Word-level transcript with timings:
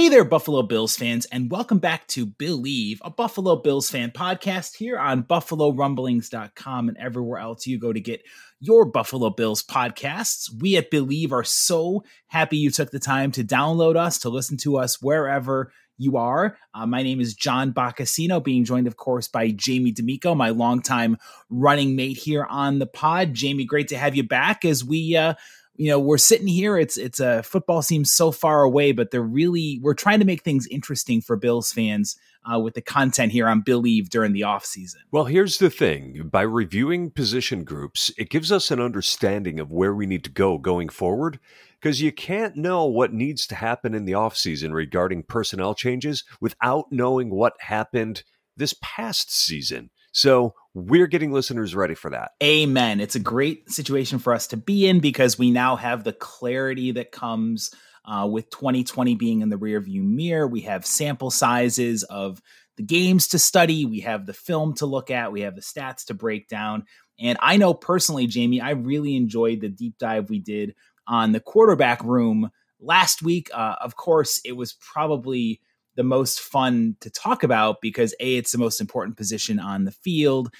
Hey 0.00 0.08
there, 0.08 0.24
Buffalo 0.24 0.62
Bills 0.62 0.96
fans, 0.96 1.26
and 1.26 1.50
welcome 1.50 1.78
back 1.78 2.06
to 2.06 2.24
Billieve, 2.24 3.02
a 3.04 3.10
Buffalo 3.10 3.56
Bills 3.56 3.90
fan 3.90 4.10
podcast 4.10 4.76
here 4.76 4.98
on 4.98 5.24
BuffaloRumblings.com 5.24 6.88
and 6.88 6.96
everywhere 6.96 7.38
else 7.38 7.66
you 7.66 7.78
go 7.78 7.92
to 7.92 8.00
get 8.00 8.22
your 8.60 8.86
Buffalo 8.86 9.28
Bills 9.28 9.62
podcasts. 9.62 10.48
We 10.58 10.78
at 10.78 10.90
Billieve 10.90 11.34
are 11.34 11.44
so 11.44 12.02
happy 12.28 12.56
you 12.56 12.70
took 12.70 12.92
the 12.92 12.98
time 12.98 13.30
to 13.32 13.44
download 13.44 13.96
us, 13.96 14.16
to 14.20 14.30
listen 14.30 14.56
to 14.62 14.78
us 14.78 15.02
wherever 15.02 15.70
you 15.98 16.16
are. 16.16 16.56
Uh, 16.72 16.86
my 16.86 17.02
name 17.02 17.20
is 17.20 17.34
John 17.34 17.74
Boccacino, 17.74 18.42
being 18.42 18.64
joined, 18.64 18.86
of 18.86 18.96
course, 18.96 19.28
by 19.28 19.50
Jamie 19.50 19.92
D'Amico, 19.92 20.34
my 20.34 20.48
longtime 20.48 21.18
running 21.50 21.94
mate 21.94 22.16
here 22.16 22.44
on 22.44 22.78
the 22.78 22.86
pod. 22.86 23.34
Jamie, 23.34 23.66
great 23.66 23.88
to 23.88 23.98
have 23.98 24.16
you 24.16 24.22
back 24.22 24.64
as 24.64 24.82
we 24.82 25.14
uh, 25.14 25.34
you 25.80 25.88
know 25.88 25.98
we're 25.98 26.18
sitting 26.18 26.46
here 26.46 26.76
it's 26.76 26.98
it's 26.98 27.20
a 27.20 27.42
football 27.42 27.80
seems 27.80 28.12
so 28.12 28.30
far 28.30 28.62
away 28.62 28.92
but 28.92 29.10
they're 29.10 29.22
really 29.22 29.80
we're 29.82 29.94
trying 29.94 30.18
to 30.18 30.26
make 30.26 30.42
things 30.42 30.66
interesting 30.70 31.22
for 31.22 31.36
bills 31.36 31.72
fans 31.72 32.16
uh, 32.44 32.58
with 32.58 32.74
the 32.74 32.82
content 32.82 33.32
here 33.32 33.48
on 33.48 33.62
Billieve 33.62 34.10
during 34.10 34.32
the 34.32 34.42
off 34.42 34.64
season 34.64 35.00
well 35.10 35.24
here's 35.24 35.58
the 35.58 35.70
thing. 35.70 36.28
By 36.30 36.42
reviewing 36.42 37.10
position 37.10 37.64
groups 37.64 38.12
it 38.18 38.28
gives 38.28 38.52
us 38.52 38.70
an 38.70 38.78
understanding 38.78 39.58
of 39.58 39.72
where 39.72 39.94
we 39.94 40.06
need 40.06 40.22
to 40.24 40.30
go 40.30 40.58
going 40.58 40.90
forward 40.90 41.40
because 41.80 42.02
you 42.02 42.12
can't 42.12 42.56
know 42.56 42.84
what 42.84 43.14
needs 43.14 43.46
to 43.46 43.54
happen 43.54 43.94
in 43.94 44.04
the 44.04 44.14
off 44.14 44.36
season 44.36 44.74
regarding 44.74 45.22
personnel 45.22 45.74
changes 45.74 46.24
without 46.42 46.86
knowing 46.90 47.30
what 47.30 47.54
happened 47.60 48.22
this 48.54 48.74
past 48.82 49.34
season 49.34 49.88
so 50.12 50.54
we're 50.74 51.06
getting 51.06 51.32
listeners 51.32 51.74
ready 51.74 51.94
for 51.94 52.10
that. 52.10 52.32
Amen. 52.42 53.00
It's 53.00 53.16
a 53.16 53.20
great 53.20 53.70
situation 53.70 54.18
for 54.18 54.32
us 54.32 54.48
to 54.48 54.56
be 54.56 54.88
in 54.88 55.00
because 55.00 55.38
we 55.38 55.50
now 55.50 55.76
have 55.76 56.04
the 56.04 56.12
clarity 56.12 56.92
that 56.92 57.12
comes 57.12 57.72
uh, 58.04 58.26
with 58.30 58.50
2020 58.50 59.14
being 59.16 59.40
in 59.40 59.48
the 59.48 59.58
rearview 59.58 60.02
mirror. 60.02 60.46
We 60.46 60.62
have 60.62 60.86
sample 60.86 61.30
sizes 61.30 62.02
of 62.04 62.40
the 62.76 62.82
games 62.82 63.28
to 63.28 63.38
study, 63.38 63.84
we 63.84 64.00
have 64.00 64.26
the 64.26 64.32
film 64.32 64.74
to 64.74 64.86
look 64.86 65.10
at, 65.10 65.32
we 65.32 65.42
have 65.42 65.54
the 65.54 65.60
stats 65.60 66.06
to 66.06 66.14
break 66.14 66.48
down. 66.48 66.84
And 67.18 67.36
I 67.42 67.58
know 67.58 67.74
personally, 67.74 68.26
Jamie, 68.26 68.60
I 68.60 68.70
really 68.70 69.16
enjoyed 69.16 69.60
the 69.60 69.68
deep 69.68 69.98
dive 69.98 70.30
we 70.30 70.38
did 70.38 70.74
on 71.06 71.32
the 71.32 71.40
quarterback 71.40 72.02
room 72.02 72.50
last 72.80 73.22
week. 73.22 73.50
Uh, 73.52 73.76
of 73.80 73.96
course, 73.96 74.40
it 74.44 74.52
was 74.52 74.72
probably 74.72 75.60
the 76.00 76.04
most 76.04 76.40
fun 76.40 76.96
to 77.00 77.10
talk 77.10 77.42
about 77.42 77.82
because 77.82 78.14
A, 78.20 78.36
it's 78.36 78.52
the 78.52 78.58
most 78.58 78.80
important 78.80 79.18
position 79.18 79.60
on 79.60 79.84
the 79.84 79.90
field. 79.90 80.50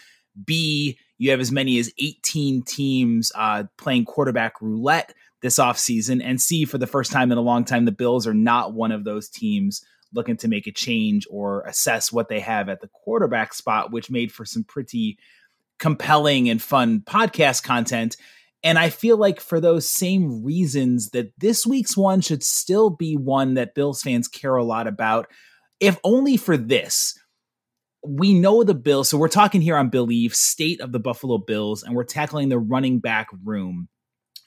B, 0.45 0.99
you 1.17 1.31
have 1.31 1.41
as 1.41 1.51
many 1.51 1.78
as 1.78 1.91
18 1.99 2.62
teams 2.65 3.33
uh, 3.34 3.65
playing 3.78 4.05
quarterback 4.05 4.61
roulette 4.61 5.15
this 5.41 5.59
offseason. 5.59 6.23
And 6.23 6.39
C, 6.39 6.67
for 6.67 6.77
the 6.77 6.87
first 6.87 7.11
time 7.11 7.33
in 7.33 7.39
a 7.39 7.41
long 7.41 7.65
time, 7.65 7.87
the 7.87 7.91
Bills 7.91 8.27
are 8.27 8.34
not 8.34 8.75
one 8.75 8.93
of 8.93 9.05
those 9.05 9.31
teams 9.31 9.83
looking 10.12 10.37
to 10.37 10.49
make 10.49 10.67
a 10.67 10.73
change 10.73 11.27
or 11.31 11.62
assess 11.62 12.12
what 12.12 12.28
they 12.28 12.41
have 12.41 12.69
at 12.69 12.83
the 12.83 12.89
quarterback 12.89 13.55
spot, 13.55 13.93
which 13.93 14.11
made 14.11 14.31
for 14.31 14.45
some 14.45 14.62
pretty 14.62 15.17
compelling 15.78 16.51
and 16.51 16.61
fun 16.61 17.01
podcast 17.01 17.62
content. 17.62 18.19
And 18.62 18.78
I 18.78 18.91
feel 18.91 19.16
like 19.16 19.41
for 19.41 19.60
those 19.60 19.88
same 19.88 20.44
reasons 20.44 21.10
that 21.10 21.32
this 21.38 21.66
week's 21.66 21.97
one 21.97 22.21
should 22.21 22.43
still 22.43 22.91
be 22.91 23.16
one 23.16 23.54
that 23.54 23.75
Bills 23.75 24.03
fans 24.03 24.28
care 24.28 24.56
a 24.56 24.65
lot 24.65 24.87
about, 24.87 25.28
if 25.81 25.98
only 26.04 26.37
for 26.37 26.56
this. 26.56 27.19
We 28.03 28.32
know 28.32 28.65
the 28.65 28.75
Bills, 28.75 29.10
so 29.10 29.19
we're 29.19 29.28
talking 29.28 29.60
here 29.60 29.76
on 29.76 29.91
Billieve, 29.91 30.34
state 30.34 30.81
of 30.81 30.91
the 30.91 30.98
Buffalo 30.98 31.37
Bills, 31.37 31.82
and 31.82 31.94
we're 31.94 32.04
tackling 32.04 32.48
the 32.48 32.59
running 32.59 32.98
back 32.98 33.28
room. 33.44 33.88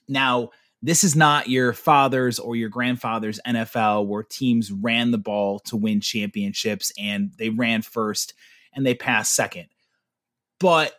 Now, 0.08 0.50
this 0.82 1.04
is 1.04 1.16
not 1.16 1.48
your 1.48 1.72
father's 1.72 2.40
or 2.40 2.58
your 2.58 2.68
grandfather's 2.68 3.40
NFL 3.48 4.06
where 4.08 4.22
teams 4.22 4.70
ran 4.70 5.12
the 5.12 5.18
ball 5.18 5.60
to 5.60 5.78
win 5.78 6.02
championships 6.02 6.92
and 7.00 7.32
they 7.38 7.50
ran 7.50 7.82
first 7.84 8.34
and 8.74 8.86
they 8.86 8.94
passed 8.94 9.34
second. 9.34 9.68
But 10.60 10.94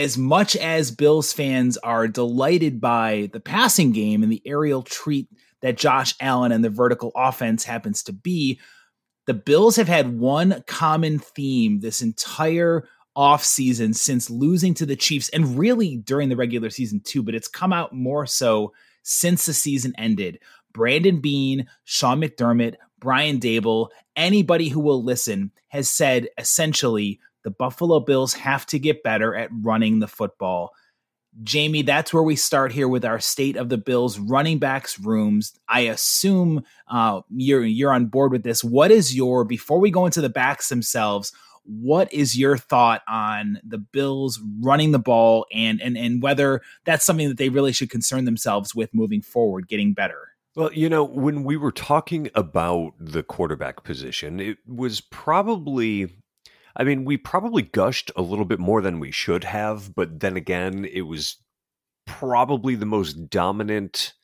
as 0.00 0.16
much 0.16 0.56
as 0.56 0.90
Bills 0.90 1.30
fans 1.30 1.76
are 1.76 2.08
delighted 2.08 2.80
by 2.80 3.28
the 3.34 3.40
passing 3.40 3.92
game 3.92 4.22
and 4.22 4.32
the 4.32 4.40
aerial 4.46 4.82
treat 4.82 5.28
that 5.60 5.76
Josh 5.76 6.14
Allen 6.20 6.52
and 6.52 6.64
the 6.64 6.70
vertical 6.70 7.12
offense 7.14 7.64
happens 7.64 8.02
to 8.04 8.12
be, 8.14 8.58
the 9.26 9.34
Bills 9.34 9.76
have 9.76 9.88
had 9.88 10.18
one 10.18 10.64
common 10.66 11.18
theme 11.18 11.80
this 11.80 12.00
entire 12.00 12.88
offseason 13.14 13.94
since 13.94 14.30
losing 14.30 14.72
to 14.72 14.86
the 14.86 14.96
Chiefs 14.96 15.28
and 15.28 15.58
really 15.58 15.98
during 15.98 16.30
the 16.30 16.36
regular 16.36 16.70
season 16.70 17.00
too, 17.00 17.22
but 17.22 17.34
it's 17.34 17.46
come 17.46 17.72
out 17.72 17.92
more 17.92 18.24
so 18.24 18.72
since 19.02 19.44
the 19.44 19.52
season 19.52 19.92
ended. 19.98 20.38
Brandon 20.72 21.20
Beane, 21.20 21.66
Sean 21.84 22.22
McDermott, 22.22 22.76
Brian 23.00 23.38
Daboll, 23.38 23.88
anybody 24.16 24.68
who 24.68 24.80
will 24.80 25.04
listen 25.04 25.52
has 25.68 25.90
said 25.90 26.28
essentially 26.38 27.20
the 27.44 27.50
Buffalo 27.50 28.00
Bills 28.00 28.34
have 28.34 28.66
to 28.66 28.78
get 28.78 29.02
better 29.02 29.34
at 29.34 29.50
running 29.52 29.98
the 29.98 30.08
football. 30.08 30.72
Jamie, 31.42 31.82
that's 31.82 32.12
where 32.12 32.22
we 32.22 32.36
start 32.36 32.72
here 32.72 32.88
with 32.88 33.04
our 33.04 33.20
state 33.20 33.56
of 33.56 33.68
the 33.68 33.78
Bills 33.78 34.18
running 34.18 34.58
backs 34.58 34.98
rooms. 34.98 35.52
I 35.68 35.82
assume 35.82 36.64
uh, 36.88 37.20
you're 37.30 37.64
you're 37.64 37.92
on 37.92 38.06
board 38.06 38.32
with 38.32 38.42
this. 38.42 38.64
What 38.64 38.90
is 38.90 39.14
your 39.14 39.44
before 39.44 39.78
we 39.78 39.90
go 39.90 40.06
into 40.06 40.20
the 40.20 40.28
backs 40.28 40.68
themselves? 40.68 41.32
What 41.64 42.12
is 42.12 42.36
your 42.36 42.56
thought 42.56 43.02
on 43.08 43.60
the 43.62 43.78
Bills 43.78 44.40
running 44.60 44.90
the 44.90 44.98
ball 44.98 45.46
and 45.52 45.80
and 45.80 45.96
and 45.96 46.20
whether 46.20 46.62
that's 46.84 47.04
something 47.04 47.28
that 47.28 47.38
they 47.38 47.48
really 47.48 47.72
should 47.72 47.90
concern 47.90 48.24
themselves 48.24 48.74
with 48.74 48.92
moving 48.92 49.22
forward, 49.22 49.68
getting 49.68 49.92
better? 49.92 50.30
Well, 50.56 50.72
you 50.72 50.88
know, 50.88 51.04
when 51.04 51.44
we 51.44 51.56
were 51.56 51.70
talking 51.70 52.28
about 52.34 52.94
the 52.98 53.22
quarterback 53.22 53.84
position, 53.84 54.40
it 54.40 54.58
was 54.66 55.00
probably 55.00 56.08
I 56.76 56.84
mean, 56.84 57.04
we 57.04 57.16
probably 57.16 57.62
gushed 57.62 58.10
a 58.16 58.22
little 58.22 58.44
bit 58.44 58.58
more 58.58 58.80
than 58.80 59.00
we 59.00 59.10
should 59.10 59.44
have, 59.44 59.94
but 59.94 60.20
then 60.20 60.36
again, 60.36 60.84
it 60.84 61.02
was 61.02 61.36
probably 62.06 62.74
the 62.74 62.86
most 62.86 63.28
dominant 63.28 64.14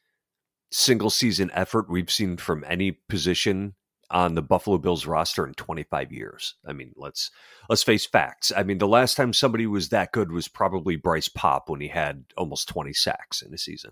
single 0.70 1.10
season 1.10 1.50
effort 1.54 1.90
we've 1.90 2.10
seen 2.10 2.36
from 2.36 2.64
any 2.66 2.92
position 2.92 3.74
on 4.10 4.34
the 4.34 4.42
Buffalo 4.42 4.78
Bills 4.78 5.06
roster 5.06 5.46
in 5.46 5.54
25 5.54 6.12
years. 6.12 6.54
I 6.66 6.72
mean, 6.72 6.92
let's 6.96 7.30
let's 7.68 7.82
face 7.82 8.06
facts. 8.06 8.52
I 8.56 8.62
mean, 8.62 8.78
the 8.78 8.86
last 8.86 9.16
time 9.16 9.32
somebody 9.32 9.66
was 9.66 9.88
that 9.88 10.12
good 10.12 10.30
was 10.30 10.48
probably 10.48 10.96
Bryce 10.96 11.28
Paup 11.28 11.68
when 11.68 11.80
he 11.80 11.88
had 11.88 12.24
almost 12.36 12.68
20 12.68 12.92
sacks 12.92 13.42
in 13.42 13.52
a 13.52 13.58
season. 13.58 13.90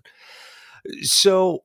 So 1.01 1.63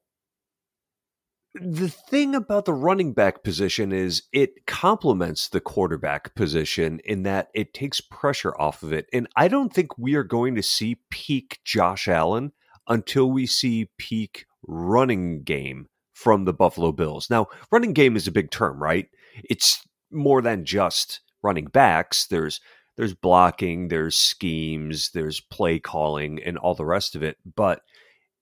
the 1.54 1.88
thing 1.88 2.34
about 2.34 2.64
the 2.64 2.72
running 2.72 3.12
back 3.12 3.42
position 3.42 3.92
is 3.92 4.22
it 4.32 4.66
complements 4.66 5.48
the 5.48 5.60
quarterback 5.60 6.34
position 6.34 7.00
in 7.04 7.24
that 7.24 7.48
it 7.54 7.74
takes 7.74 8.00
pressure 8.00 8.54
off 8.60 8.82
of 8.82 8.92
it. 8.92 9.06
And 9.12 9.26
I 9.34 9.48
don't 9.48 9.72
think 9.72 9.98
we 9.98 10.14
are 10.14 10.22
going 10.22 10.54
to 10.54 10.62
see 10.62 11.00
peak 11.10 11.58
Josh 11.64 12.06
Allen 12.06 12.52
until 12.86 13.30
we 13.30 13.46
see 13.46 13.90
peak 13.98 14.46
running 14.66 15.42
game 15.42 15.88
from 16.12 16.44
the 16.44 16.52
Buffalo 16.52 16.92
Bills. 16.92 17.28
Now, 17.30 17.48
running 17.72 17.94
game 17.94 18.14
is 18.14 18.28
a 18.28 18.32
big 18.32 18.50
term, 18.50 18.80
right? 18.80 19.08
It's 19.48 19.82
more 20.10 20.42
than 20.42 20.64
just 20.64 21.20
running 21.42 21.66
backs. 21.66 22.26
There's 22.26 22.60
there's 22.96 23.14
blocking, 23.14 23.88
there's 23.88 24.16
schemes, 24.16 25.10
there's 25.14 25.40
play 25.40 25.78
calling 25.78 26.38
and 26.44 26.58
all 26.58 26.74
the 26.74 26.84
rest 26.84 27.16
of 27.16 27.22
it. 27.22 27.38
But 27.56 27.80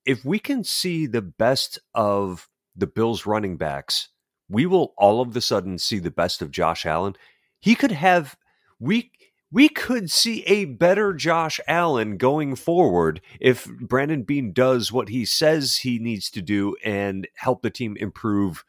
if 0.05 0.25
we 0.25 0.41
can 0.41 0.65
see 0.65 1.07
the 1.07 1.23
best 1.23 1.79
of 1.95 2.49
the 2.79 2.87
Bills 2.87 3.27
running 3.27 3.57
backs, 3.57 4.09
we 4.49 4.67
will 4.67 4.95
all 4.97 5.21
of 5.21 5.37
a 5.37 5.41
sudden 5.41 5.79
see 5.79 5.99
the 5.99 6.11
best 6.11 6.41
of 6.41 6.51
Josh 6.51 6.87
Allen. 6.87 7.15
He 7.61 7.75
could 7.75 7.93
have 7.93 8.37
we 8.79 9.11
we 9.51 9.69
could 9.69 10.11
see 10.11 10.43
a 10.43 10.67
better 10.67 11.15
Josh 11.15 11.59
Allen 11.67 12.19
going 12.19 12.55
forward 12.55 13.21
if 13.41 13.67
Brandon 13.81 14.23
Beane 14.23 14.53
does 14.53 14.93
what 14.93 15.09
he 15.09 15.25
says 15.25 15.79
he 15.79 15.99
needs 15.99 16.31
to 16.31 16.43
do 16.43 16.77
and 16.85 17.27
help 17.35 17.63
the 17.63 17.71
team 17.71 17.97
improve 17.99 18.65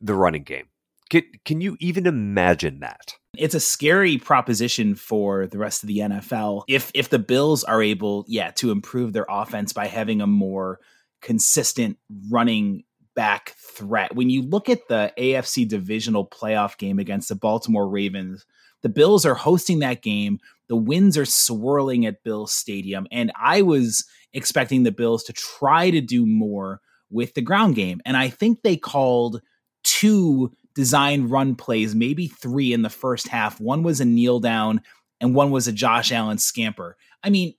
the 0.00 0.14
running 0.14 0.42
game. 0.42 0.68
Can, 1.10 1.24
can 1.44 1.60
you 1.60 1.76
even 1.78 2.06
imagine 2.06 2.80
that? 2.80 3.16
It's 3.36 3.54
a 3.54 3.60
scary 3.60 4.16
proposition 4.16 4.94
for 4.94 5.46
the 5.46 5.58
rest 5.58 5.82
of 5.82 5.88
the 5.88 5.98
NFL. 5.98 6.64
If 6.68 6.90
if 6.94 7.10
the 7.10 7.18
Bills 7.18 7.64
are 7.64 7.82
able, 7.82 8.24
yeah, 8.26 8.50
to 8.52 8.70
improve 8.70 9.12
their 9.12 9.26
offense 9.28 9.74
by 9.74 9.86
having 9.86 10.22
a 10.22 10.26
more 10.26 10.78
consistent 11.20 11.98
running 12.30 12.84
back 13.14 13.54
threat. 13.58 14.14
When 14.14 14.30
you 14.30 14.42
look 14.42 14.68
at 14.68 14.88
the 14.88 15.12
AFC 15.18 15.68
divisional 15.68 16.26
playoff 16.26 16.78
game 16.78 16.98
against 16.98 17.28
the 17.28 17.34
Baltimore 17.34 17.88
Ravens, 17.88 18.44
the 18.82 18.88
Bills 18.88 19.24
are 19.24 19.34
hosting 19.34 19.78
that 19.80 20.02
game. 20.02 20.38
The 20.68 20.76
winds 20.76 21.16
are 21.16 21.24
swirling 21.24 22.06
at 22.06 22.22
Bills 22.22 22.52
Stadium. 22.52 23.06
And 23.10 23.32
I 23.40 23.62
was 23.62 24.04
expecting 24.32 24.82
the 24.82 24.92
Bills 24.92 25.24
to 25.24 25.32
try 25.32 25.90
to 25.90 26.00
do 26.00 26.26
more 26.26 26.80
with 27.10 27.34
the 27.34 27.42
ground 27.42 27.74
game. 27.74 28.00
And 28.04 28.16
I 28.16 28.28
think 28.28 28.62
they 28.62 28.76
called 28.76 29.40
two 29.84 30.52
design 30.74 31.28
run 31.28 31.54
plays, 31.54 31.94
maybe 31.94 32.28
three 32.28 32.72
in 32.72 32.82
the 32.82 32.90
first 32.90 33.28
half. 33.28 33.60
One 33.60 33.82
was 33.82 34.00
a 34.00 34.04
kneel 34.04 34.40
down, 34.40 34.80
and 35.20 35.34
one 35.34 35.50
was 35.50 35.68
a 35.68 35.72
Josh 35.72 36.10
Allen 36.10 36.38
scamper. 36.38 36.96
I 37.22 37.30
mean, 37.30 37.54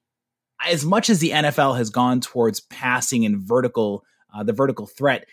as 0.65 0.85
much 0.85 1.09
as 1.09 1.19
the 1.19 1.31
NFL 1.31 1.77
has 1.77 1.89
gone 1.89 2.21
towards 2.21 2.61
passing 2.61 3.25
and 3.25 3.37
vertical, 3.37 4.03
uh, 4.33 4.43
the 4.43 4.53
vertical 4.53 4.87
threat, 4.87 5.25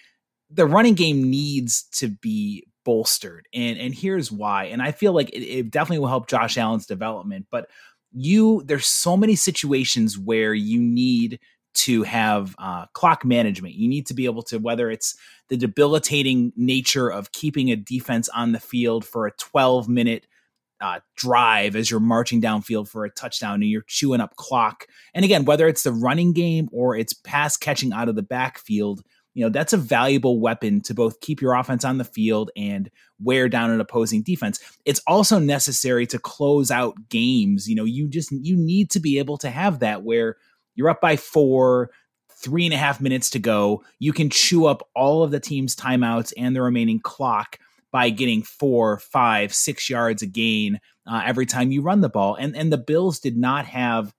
the 0.51 0.67
running 0.67 0.95
game 0.95 1.31
needs 1.31 1.85
to 1.93 2.09
be 2.09 2.67
bolstered. 2.85 3.47
And 3.55 3.79
and 3.79 3.95
here's 3.95 4.33
why. 4.33 4.65
And 4.65 4.83
I 4.83 4.93
feel 4.93 5.13
like 5.13 5.31
it, 5.31 5.43
it, 5.43 5.71
definitely 5.71 6.01
will 6.01 6.09
help 6.09 6.29
Josh 6.29 6.59
Allen's 6.59 6.87
development. 6.87 7.47
But 7.51 7.69
you, 8.13 8.63
there's 8.65 8.87
so 8.87 9.17
many 9.17 9.37
situations 9.37 10.19
where 10.19 10.55
you 10.55 10.81
need 10.81 11.39
to 11.73 12.03
have 12.03 12.57
uh, 12.59 12.87
clock 12.95 13.25
management. 13.25 13.75
You 13.75 13.89
need 13.89 14.07
to 14.07 14.15
be 14.15 14.25
able 14.25 14.43
to, 14.45 14.59
whether 14.59 14.91
it's 14.91 15.15
the 15.49 15.57
debilitating 15.57 16.53
nature 16.57 17.09
of 17.09 17.33
keeping 17.33 17.71
a 17.71 17.77
defense 17.77 18.29
on 18.31 18.53
the 18.53 18.61
field 18.61 19.05
for 19.05 19.27
a 19.27 19.33
12 19.33 19.89
minute 19.89 20.27
uh, 20.81 21.01
drive 21.15 21.77
as 21.77 21.91
you're 21.91 22.01
marching 22.01 22.41
downfield 22.41 22.89
for 22.89 23.05
a 23.05 23.11
touchdown 23.11 23.57
and 23.57 23.71
you're 23.71 23.85
chewing 23.87 24.21
up 24.21 24.35
clock. 24.37 24.87
And 25.15 25.25
again, 25.25 25.45
whether 25.45 25.69
it's 25.69 25.83
the 25.83 25.93
running 25.93 26.33
game 26.33 26.69
or 26.73 26.97
it's 26.97 27.13
pass 27.13 27.57
catching 27.57 27.93
out 27.93 28.09
of 28.09 28.17
the 28.17 28.23
backfield, 28.23 29.03
you 29.35 29.45
know 29.45 29.51
that's 29.51 29.73
a 29.73 29.79
valuable 29.79 30.41
weapon 30.41 30.81
to 30.83 30.95
both 30.95 31.21
keep 31.21 31.41
your 31.41 31.55
offense 31.55 31.85
on 31.85 31.99
the 31.99 32.05
field 32.05 32.51
and 32.57 32.91
wear 33.21 33.49
down 33.49 33.71
an 33.71 33.81
opposing 33.81 34.23
defense. 34.23 34.59
It's 34.85 35.01
also 35.07 35.39
necessary 35.39 36.07
to 36.09 36.19
close 36.19 36.71
out 36.71 37.09
games. 37.09 37.69
You 37.69 37.77
know 37.77 37.85
you 37.85 38.09
just 38.09 38.33
you 38.33 38.57
need 38.57 38.91
to 38.91 39.01
be 39.01 39.19
able 39.19 39.39
to 39.39 39.51
have 39.51 39.81
that 39.81 40.03
where 40.03 40.37
you're 40.75 40.91
up 40.91 41.01
by 41.01 41.17
four 41.17 41.91
three 42.43 42.65
and 42.65 42.75
a 42.75 42.79
half 42.79 43.01
minutes 43.01 43.31
to 43.31 43.39
go. 43.39 43.85
You 43.99 44.13
can 44.13 44.31
chew 44.31 44.67
up 44.67 44.89
all 44.95 45.23
of 45.23 45.31
the 45.31 45.41
team's 45.41 45.77
timeouts 45.77 46.33
and 46.37 46.57
the 46.57 46.63
remaining 46.63 46.99
clock 46.99 47.59
by 47.93 48.11
getting 48.11 48.43
four 48.43 48.99
five 48.99 49.55
six 49.55 49.91
yards 49.91 50.23
a 50.23 50.27
gain 50.27 50.81
uh, 51.11 51.23
every 51.25 51.47
time 51.47 51.71
you 51.71 51.83
run 51.83 52.01
the 52.01 52.09
ball. 52.09 52.35
And 52.35 52.57
and 52.57 52.73
the 52.73 52.79
bills 52.79 53.21
did 53.21 53.37
not 53.37 53.67
have 53.67 54.13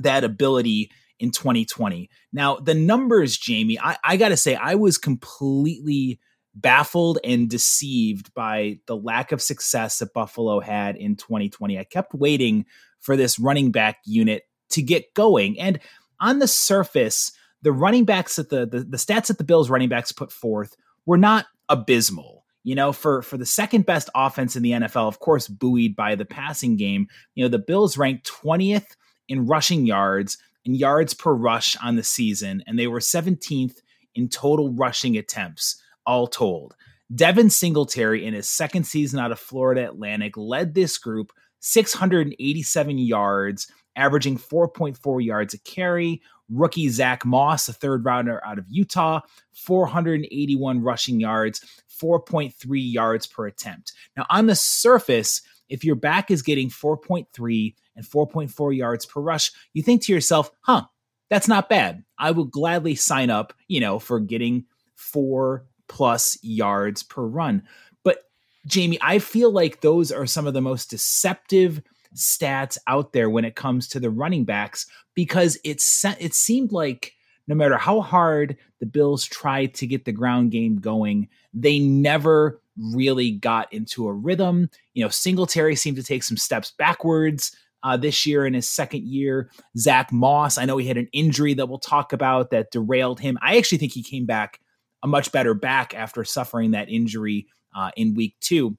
that 0.00 0.24
ability 0.24 0.90
in 1.18 1.30
2020. 1.30 2.10
Now, 2.32 2.56
the 2.56 2.74
numbers, 2.74 3.36
Jamie, 3.36 3.78
I, 3.78 3.96
I 4.04 4.16
got 4.16 4.28
to 4.28 4.36
say, 4.36 4.54
I 4.54 4.74
was 4.74 4.98
completely 4.98 6.20
baffled 6.54 7.18
and 7.24 7.48
deceived 7.48 8.32
by 8.34 8.78
the 8.86 8.96
lack 8.96 9.32
of 9.32 9.42
success 9.42 9.98
that 9.98 10.12
Buffalo 10.12 10.60
had 10.60 10.96
in 10.96 11.16
2020. 11.16 11.78
I 11.78 11.84
kept 11.84 12.14
waiting 12.14 12.66
for 13.00 13.16
this 13.16 13.38
running 13.38 13.70
back 13.70 13.98
unit 14.04 14.44
to 14.70 14.82
get 14.82 15.14
going. 15.14 15.58
And 15.58 15.78
on 16.20 16.38
the 16.40 16.48
surface, 16.48 17.32
the 17.62 17.72
running 17.72 18.04
backs 18.04 18.36
that 18.36 18.50
the, 18.50 18.66
the, 18.66 18.80
the 18.80 18.96
stats 18.96 19.26
that 19.26 19.38
the 19.38 19.44
Bills 19.44 19.70
running 19.70 19.88
backs 19.88 20.12
put 20.12 20.32
forth 20.32 20.76
were 21.06 21.18
not 21.18 21.46
abysmal. 21.68 22.44
You 22.64 22.74
know, 22.74 22.92
for 22.92 23.22
for 23.22 23.38
the 23.38 23.46
second 23.46 23.86
best 23.86 24.10
offense 24.14 24.54
in 24.54 24.62
the 24.62 24.72
NFL, 24.72 25.08
of 25.08 25.20
course, 25.20 25.48
buoyed 25.48 25.96
by 25.96 26.16
the 26.16 26.26
passing 26.26 26.76
game, 26.76 27.06
you 27.34 27.42
know, 27.42 27.48
the 27.48 27.58
Bills 27.58 27.96
ranked 27.96 28.30
20th 28.30 28.96
in 29.28 29.46
rushing 29.46 29.86
yards 29.86 30.36
in 30.68 30.74
yards 30.74 31.14
per 31.14 31.32
rush 31.32 31.76
on 31.82 31.96
the 31.96 32.02
season, 32.02 32.62
and 32.66 32.78
they 32.78 32.86
were 32.86 33.00
17th 33.00 33.78
in 34.14 34.28
total 34.28 34.70
rushing 34.74 35.16
attempts, 35.16 35.82
all 36.04 36.26
told. 36.26 36.76
Devin 37.14 37.48
Singletary, 37.48 38.26
in 38.26 38.34
his 38.34 38.50
second 38.50 38.84
season 38.84 39.18
out 39.18 39.32
of 39.32 39.38
Florida 39.38 39.88
Atlantic, 39.88 40.36
led 40.36 40.74
this 40.74 40.98
group 40.98 41.32
687 41.60 42.98
yards, 42.98 43.66
averaging 43.96 44.36
4.4 44.38 45.24
yards 45.24 45.54
a 45.54 45.58
carry. 45.60 46.20
Rookie 46.50 46.88
Zack 46.88 47.24
Moss, 47.24 47.68
a 47.68 47.72
third 47.72 48.04
rounder 48.04 48.44
out 48.44 48.58
of 48.58 48.66
Utah, 48.68 49.20
481 49.54 50.82
rushing 50.82 51.20
yards, 51.20 51.60
4.3 52.00 52.52
yards 52.66 53.26
per 53.26 53.46
attempt. 53.46 53.92
Now, 54.16 54.26
on 54.30 54.46
the 54.46 54.54
surface, 54.54 55.42
if 55.68 55.84
your 55.84 55.94
back 55.94 56.30
is 56.30 56.42
getting 56.42 56.68
4.3 56.68 57.74
and 57.96 58.04
4.4 58.04 58.76
yards 58.76 59.06
per 59.06 59.20
rush, 59.20 59.52
you 59.72 59.82
think 59.82 60.02
to 60.02 60.12
yourself, 60.12 60.50
huh, 60.60 60.84
that's 61.30 61.48
not 61.48 61.68
bad. 61.68 62.04
I 62.18 62.30
will 62.30 62.44
gladly 62.44 62.94
sign 62.94 63.30
up, 63.30 63.52
you 63.68 63.80
know, 63.80 63.98
for 63.98 64.20
getting 64.20 64.64
four 64.94 65.66
plus 65.88 66.38
yards 66.42 67.02
per 67.02 67.22
run. 67.22 67.62
But 68.02 68.24
Jamie, 68.66 68.98
I 69.00 69.18
feel 69.18 69.50
like 69.50 69.80
those 69.80 70.10
are 70.12 70.26
some 70.26 70.46
of 70.46 70.54
the 70.54 70.60
most 70.60 70.90
deceptive 70.90 71.82
stats 72.14 72.78
out 72.86 73.12
there 73.12 73.28
when 73.28 73.44
it 73.44 73.54
comes 73.54 73.88
to 73.88 74.00
the 74.00 74.10
running 74.10 74.44
backs 74.44 74.86
because 75.14 75.58
it's 75.64 76.04
it 76.18 76.34
seemed 76.34 76.72
like 76.72 77.14
no 77.46 77.54
matter 77.54 77.76
how 77.76 78.00
hard 78.00 78.56
the 78.78 78.86
Bills 78.86 79.24
tried 79.24 79.74
to 79.74 79.86
get 79.86 80.04
the 80.04 80.12
ground 80.12 80.50
game 80.50 80.78
going, 80.78 81.28
they 81.52 81.78
never 81.78 82.60
really 82.92 83.32
got 83.32 83.72
into 83.72 84.08
a 84.08 84.12
rhythm. 84.12 84.70
You 84.94 85.04
know, 85.04 85.10
Singletary 85.10 85.76
seemed 85.76 85.96
to 85.96 86.02
take 86.02 86.22
some 86.22 86.36
steps 86.36 86.72
backwards 86.78 87.54
uh, 87.82 87.96
this 87.96 88.26
year 88.26 88.46
in 88.46 88.54
his 88.54 88.68
second 88.68 89.06
year. 89.06 89.50
Zack 89.76 90.12
Moss, 90.12 90.58
I 90.58 90.64
know 90.64 90.78
he 90.78 90.88
had 90.88 90.96
an 90.96 91.08
injury 91.12 91.54
that 91.54 91.68
we'll 91.68 91.78
talk 91.78 92.12
about 92.12 92.50
that 92.50 92.70
derailed 92.70 93.20
him. 93.20 93.38
I 93.42 93.56
actually 93.56 93.78
think 93.78 93.92
he 93.92 94.02
came 94.02 94.26
back 94.26 94.60
a 95.02 95.06
much 95.06 95.30
better 95.32 95.54
back 95.54 95.94
after 95.94 96.24
suffering 96.24 96.72
that 96.72 96.88
injury 96.88 97.46
uh, 97.76 97.90
in 97.96 98.14
week 98.14 98.34
two. 98.40 98.76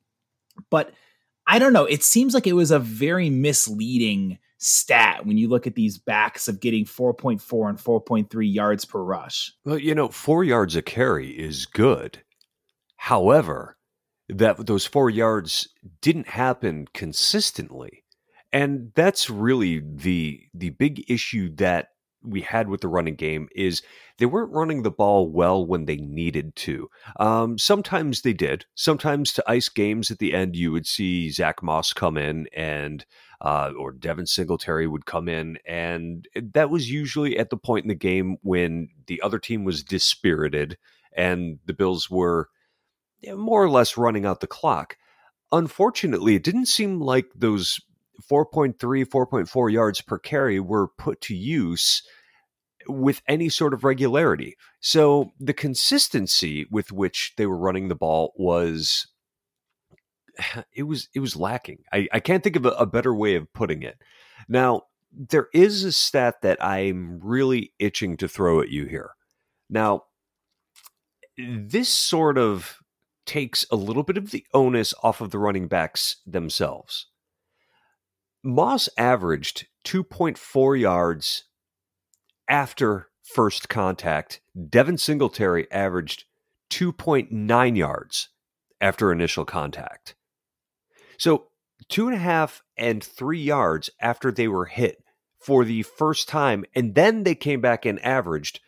But 0.69 0.91
I 1.47 1.59
don't 1.59 1.73
know. 1.73 1.85
It 1.85 2.03
seems 2.03 2.33
like 2.33 2.45
it 2.45 2.53
was 2.53 2.71
a 2.71 2.79
very 2.79 3.29
misleading 3.29 4.37
stat 4.59 5.25
when 5.25 5.37
you 5.37 5.47
look 5.47 5.65
at 5.65 5.75
these 5.75 5.97
backs 5.97 6.47
of 6.47 6.59
getting 6.59 6.85
4.4 6.85 7.69
and 7.69 7.79
4.3 7.79 8.53
yards 8.53 8.85
per 8.85 9.01
rush. 9.01 9.53
Well, 9.63 9.79
you 9.79 9.95
know, 9.95 10.09
four 10.09 10.43
yards 10.43 10.75
a 10.75 10.81
carry 10.81 11.29
is 11.29 11.65
good. 11.65 12.21
However, 12.97 13.77
that 14.29 14.65
those 14.67 14.85
four 14.85 15.09
yards 15.09 15.67
didn't 16.01 16.27
happen 16.29 16.87
consistently. 16.93 18.03
And 18.51 18.91
that's 18.95 19.29
really 19.29 19.79
the 19.79 20.41
the 20.53 20.69
big 20.71 21.09
issue 21.09 21.53
that 21.55 21.89
we 22.21 22.41
had 22.41 22.67
with 22.67 22.81
the 22.81 22.87
running 22.87 23.15
game 23.15 23.47
is 23.55 23.81
they 24.17 24.25
weren't 24.25 24.51
running 24.51 24.83
the 24.83 24.91
ball 24.91 25.31
well 25.31 25.65
when 25.65 25.85
they 25.85 25.95
needed 25.95 26.55
to. 26.57 26.89
Um, 27.19 27.57
sometimes 27.57 28.21
they 28.21 28.33
did. 28.33 28.65
Sometimes 28.75 29.31
to 29.33 29.43
ice 29.49 29.69
games 29.69 30.11
at 30.11 30.19
the 30.19 30.33
end, 30.33 30.55
you 30.55 30.71
would 30.71 30.85
see 30.85 31.29
Zack 31.29 31.63
Moss 31.63 31.93
come 31.93 32.17
in 32.17 32.47
and 32.53 33.05
uh, 33.41 33.71
or 33.77 33.93
Devin 33.93 34.25
Singletary 34.25 34.85
would 34.85 35.05
come 35.05 35.29
in, 35.29 35.57
and 35.65 36.27
that 36.35 36.69
was 36.69 36.91
usually 36.91 37.37
at 37.37 37.49
the 37.49 37.55
point 37.57 37.85
in 37.85 37.89
the 37.89 37.95
game 37.95 38.35
when 38.41 38.89
the 39.07 39.21
other 39.21 39.39
team 39.39 39.63
was 39.63 39.81
dispirited 39.81 40.77
and 41.15 41.59
the 41.65 41.73
Bills 41.73 42.09
were 42.09 42.49
more 43.27 43.63
or 43.63 43.69
less 43.69 43.97
running 43.97 44.25
out 44.25 44.39
the 44.39 44.47
clock. 44.47 44.97
Unfortunately, 45.51 46.35
it 46.35 46.43
didn't 46.43 46.67
seem 46.67 46.99
like 46.99 47.27
those 47.35 47.79
4.3, 48.29 48.75
4.4 48.77 49.71
yards 49.71 50.01
per 50.01 50.19
carry 50.19 50.59
were 50.59 50.87
put 50.87 51.21
to 51.21 51.35
use 51.35 52.03
with 52.87 53.21
any 53.27 53.49
sort 53.49 53.73
of 53.73 53.83
regularity. 53.83 54.55
So 54.79 55.31
the 55.39 55.53
consistency 55.53 56.65
with 56.71 56.91
which 56.91 57.33
they 57.37 57.45
were 57.45 57.57
running 57.57 57.87
the 57.87 57.95
ball 57.95 58.33
was 58.37 59.07
it 60.73 60.83
was 60.83 61.09
it 61.13 61.19
was 61.19 61.35
lacking. 61.35 61.79
I, 61.91 62.07
I 62.11 62.19
can't 62.19 62.43
think 62.43 62.55
of 62.55 62.65
a, 62.65 62.71
a 62.71 62.85
better 62.85 63.13
way 63.13 63.35
of 63.35 63.51
putting 63.53 63.83
it. 63.83 63.97
Now, 64.47 64.83
there 65.11 65.47
is 65.53 65.83
a 65.83 65.91
stat 65.91 66.41
that 66.43 66.63
I'm 66.63 67.19
really 67.21 67.73
itching 67.79 68.17
to 68.17 68.27
throw 68.27 68.61
at 68.61 68.69
you 68.69 68.85
here. 68.85 69.11
Now, 69.69 70.03
this 71.37 71.89
sort 71.89 72.37
of 72.37 72.79
takes 73.29 73.63
a 73.69 73.75
little 73.75 74.01
bit 74.01 74.17
of 74.17 74.31
the 74.31 74.43
onus 74.55 74.91
off 75.03 75.21
of 75.21 75.29
the 75.29 75.37
running 75.37 75.67
backs 75.67 76.17
themselves. 76.25 77.05
Moss 78.43 78.89
averaged 78.97 79.67
2.4 79.85 80.79
yards 80.79 81.43
after 82.47 83.09
first 83.21 83.69
contact. 83.69 84.41
Devin 84.69 84.97
Singletary 84.97 85.71
averaged 85.71 86.23
2.9 86.71 87.77
yards 87.77 88.29
after 88.81 89.11
initial 89.11 89.45
contact. 89.45 90.15
So, 91.19 91.49
two 91.87 92.07
and 92.07 92.15
a 92.15 92.19
half 92.19 92.63
and 92.75 93.03
three 93.03 93.39
yards 93.39 93.91
after 94.01 94.31
they 94.31 94.47
were 94.47 94.65
hit 94.65 95.03
for 95.37 95.63
the 95.63 95.83
first 95.83 96.27
time. 96.27 96.65
And 96.73 96.95
then 96.95 97.25
they 97.25 97.35
came 97.35 97.61
back 97.61 97.85
and 97.85 98.03
averaged 98.03 98.59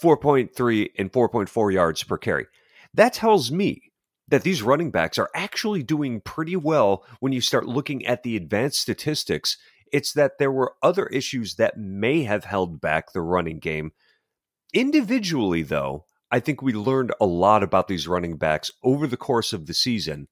4.3 0.00 0.90
and 0.96 1.10
4.4 1.10 1.72
yards 1.72 2.04
per 2.04 2.18
carry. 2.18 2.46
That 2.94 3.12
tells 3.12 3.50
me 3.50 3.86
that 4.28 4.42
these 4.42 4.62
running 4.62 4.90
backs 4.90 5.18
are 5.18 5.30
actually 5.34 5.82
doing 5.82 6.20
pretty 6.20 6.56
well 6.56 7.04
when 7.20 7.32
you 7.32 7.40
start 7.40 7.66
looking 7.66 8.04
at 8.06 8.22
the 8.22 8.36
advanced 8.36 8.80
statistics. 8.80 9.56
It's 9.92 10.12
that 10.14 10.38
there 10.38 10.50
were 10.50 10.74
other 10.82 11.06
issues 11.06 11.54
that 11.54 11.78
may 11.78 12.24
have 12.24 12.44
held 12.44 12.80
back 12.80 13.12
the 13.12 13.20
running 13.20 13.58
game. 13.58 13.92
Individually, 14.74 15.62
though, 15.62 16.04
I 16.30 16.40
think 16.40 16.60
we 16.60 16.72
learned 16.72 17.12
a 17.20 17.26
lot 17.26 17.62
about 17.62 17.86
these 17.86 18.08
running 18.08 18.36
backs 18.36 18.70
over 18.82 19.06
the 19.06 19.16
course 19.16 19.52
of 19.52 19.66
the 19.66 19.74
season, 19.74 20.26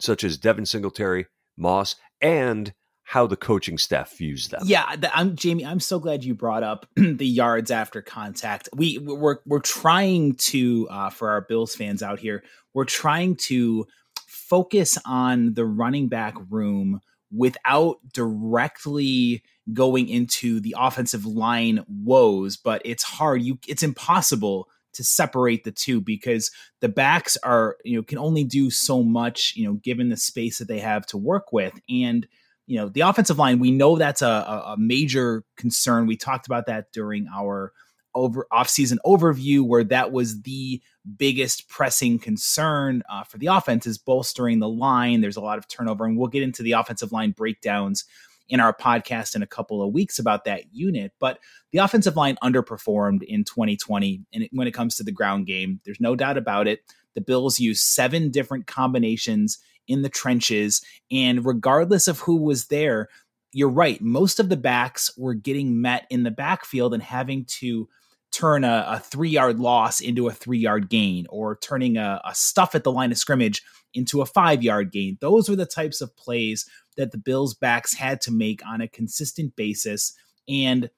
such 0.00 0.22
as 0.22 0.38
Devin 0.38 0.64
Singletary, 0.64 1.26
Moss, 1.56 1.96
and 2.20 2.72
how 3.08 3.26
the 3.26 3.38
coaching 3.38 3.78
staff 3.78 4.18
views 4.18 4.48
them. 4.48 4.60
Yeah, 4.66 4.94
I'm 5.14 5.34
Jamie. 5.34 5.64
I'm 5.64 5.80
so 5.80 5.98
glad 5.98 6.24
you 6.24 6.34
brought 6.34 6.62
up 6.62 6.84
the 6.94 7.26
yards 7.26 7.70
after 7.70 8.02
contact. 8.02 8.68
We 8.76 8.98
we're 8.98 9.38
we're 9.46 9.60
trying 9.60 10.34
to 10.34 10.86
uh, 10.90 11.08
for 11.08 11.30
our 11.30 11.40
Bills 11.40 11.74
fans 11.74 12.02
out 12.02 12.18
here. 12.18 12.44
We're 12.74 12.84
trying 12.84 13.36
to 13.46 13.86
focus 14.26 14.98
on 15.06 15.54
the 15.54 15.64
running 15.64 16.08
back 16.08 16.34
room 16.50 17.00
without 17.34 17.96
directly 18.12 19.42
going 19.72 20.10
into 20.10 20.60
the 20.60 20.76
offensive 20.78 21.24
line 21.24 21.86
woes. 21.88 22.58
But 22.58 22.82
it's 22.84 23.04
hard. 23.04 23.40
You 23.40 23.58
it's 23.66 23.82
impossible 23.82 24.68
to 24.92 25.02
separate 25.02 25.64
the 25.64 25.72
two 25.72 26.02
because 26.02 26.50
the 26.80 26.90
backs 26.90 27.38
are 27.38 27.78
you 27.86 27.96
know 27.96 28.02
can 28.02 28.18
only 28.18 28.44
do 28.44 28.68
so 28.68 29.02
much 29.02 29.54
you 29.56 29.66
know 29.66 29.74
given 29.82 30.10
the 30.10 30.16
space 30.18 30.58
that 30.58 30.68
they 30.68 30.80
have 30.80 31.06
to 31.06 31.16
work 31.16 31.54
with 31.54 31.72
and 31.88 32.28
you 32.68 32.76
know, 32.76 32.90
the 32.90 33.00
offensive 33.00 33.38
line, 33.38 33.58
we 33.58 33.70
know 33.70 33.96
that's 33.96 34.20
a, 34.20 34.26
a 34.26 34.76
major 34.78 35.42
concern. 35.56 36.06
We 36.06 36.18
talked 36.18 36.46
about 36.46 36.66
that 36.66 36.92
during 36.92 37.26
our 37.34 37.72
over 38.14 38.46
offseason 38.52 38.98
overview, 39.06 39.62
where 39.62 39.84
that 39.84 40.12
was 40.12 40.42
the 40.42 40.82
biggest 41.16 41.68
pressing 41.70 42.18
concern 42.18 43.02
uh, 43.10 43.24
for 43.24 43.38
the 43.38 43.46
offense 43.46 43.86
is 43.86 43.96
bolstering 43.96 44.58
the 44.58 44.68
line. 44.68 45.22
There's 45.22 45.36
a 45.36 45.40
lot 45.40 45.56
of 45.56 45.66
turnover, 45.66 46.04
and 46.04 46.18
we'll 46.18 46.28
get 46.28 46.42
into 46.42 46.62
the 46.62 46.72
offensive 46.72 47.10
line 47.10 47.30
breakdowns 47.30 48.04
in 48.50 48.60
our 48.60 48.74
podcast 48.74 49.34
in 49.34 49.42
a 49.42 49.46
couple 49.46 49.82
of 49.82 49.94
weeks 49.94 50.18
about 50.18 50.44
that 50.44 50.64
unit. 50.70 51.12
But 51.18 51.38
the 51.72 51.78
offensive 51.78 52.16
line 52.16 52.36
underperformed 52.42 53.22
in 53.22 53.44
2020 53.44 54.26
and 54.32 54.48
when 54.52 54.68
it 54.68 54.74
comes 54.74 54.96
to 54.96 55.02
the 55.02 55.12
ground 55.12 55.46
game. 55.46 55.80
There's 55.86 56.00
no 56.00 56.14
doubt 56.14 56.36
about 56.36 56.66
it. 56.66 56.80
The 57.14 57.20
Bills 57.22 57.58
used 57.58 57.82
seven 57.82 58.30
different 58.30 58.66
combinations 58.66 59.58
in 59.88 60.02
the 60.02 60.08
trenches. 60.08 60.82
And 61.10 61.44
regardless 61.44 62.06
of 62.06 62.20
who 62.20 62.36
was 62.36 62.66
there, 62.66 63.08
you're 63.52 63.68
right. 63.68 64.00
Most 64.00 64.38
of 64.38 64.48
the 64.48 64.56
backs 64.56 65.10
were 65.16 65.34
getting 65.34 65.80
met 65.80 66.06
in 66.10 66.22
the 66.22 66.30
backfield 66.30 66.94
and 66.94 67.02
having 67.02 67.46
to 67.46 67.88
turn 68.30 68.62
a, 68.62 68.84
a 68.88 68.98
three 69.00 69.30
yard 69.30 69.58
loss 69.58 70.00
into 70.00 70.28
a 70.28 70.32
three 70.32 70.58
yard 70.58 70.90
gain 70.90 71.26
or 71.30 71.56
turning 71.56 71.96
a, 71.96 72.20
a 72.24 72.34
stuff 72.34 72.74
at 72.74 72.84
the 72.84 72.92
line 72.92 73.10
of 73.10 73.18
scrimmage 73.18 73.62
into 73.94 74.20
a 74.20 74.26
five 74.26 74.62
yard 74.62 74.92
gain. 74.92 75.16
Those 75.20 75.48
were 75.48 75.56
the 75.56 75.66
types 75.66 76.00
of 76.00 76.14
plays 76.16 76.68
that 76.96 77.10
the 77.10 77.18
Bills 77.18 77.54
backs 77.54 77.94
had 77.94 78.20
to 78.22 78.30
make 78.30 78.64
on 78.66 78.80
a 78.80 78.88
consistent 78.88 79.56
basis. 79.56 80.12
And 80.48 80.90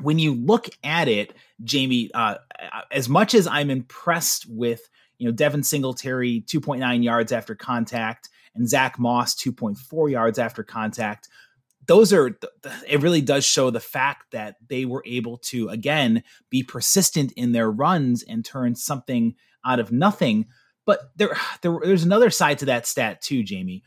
when 0.00 0.18
you 0.18 0.34
look 0.34 0.68
at 0.84 1.08
it, 1.08 1.34
Jamie, 1.64 2.10
uh, 2.14 2.36
as 2.90 3.08
much 3.08 3.34
as 3.34 3.46
I'm 3.46 3.70
impressed 3.70 4.46
with 4.48 4.88
you 5.20 5.26
know, 5.26 5.32
Devin 5.32 5.62
Singletary, 5.62 6.42
2.9 6.46 7.04
yards 7.04 7.30
after 7.30 7.54
contact, 7.54 8.30
and 8.54 8.66
Zack 8.68 8.98
Moss, 8.98 9.34
2.4 9.34 10.10
yards 10.10 10.38
after 10.38 10.64
contact. 10.64 11.28
Those 11.86 12.10
are, 12.12 12.38
it 12.88 13.02
really 13.02 13.20
does 13.20 13.44
show 13.44 13.70
the 13.70 13.80
fact 13.80 14.32
that 14.32 14.56
they 14.66 14.86
were 14.86 15.02
able 15.04 15.36
to, 15.38 15.68
again, 15.68 16.22
be 16.48 16.62
persistent 16.62 17.32
in 17.32 17.52
their 17.52 17.70
runs 17.70 18.22
and 18.22 18.42
turn 18.44 18.74
something 18.74 19.34
out 19.64 19.78
of 19.78 19.92
nothing. 19.92 20.46
But 20.86 21.00
there, 21.16 21.36
there 21.60 21.78
there's 21.84 22.04
another 22.04 22.30
side 22.30 22.58
to 22.60 22.64
that 22.66 22.86
stat, 22.86 23.20
too, 23.20 23.42
Jamie. 23.42 23.82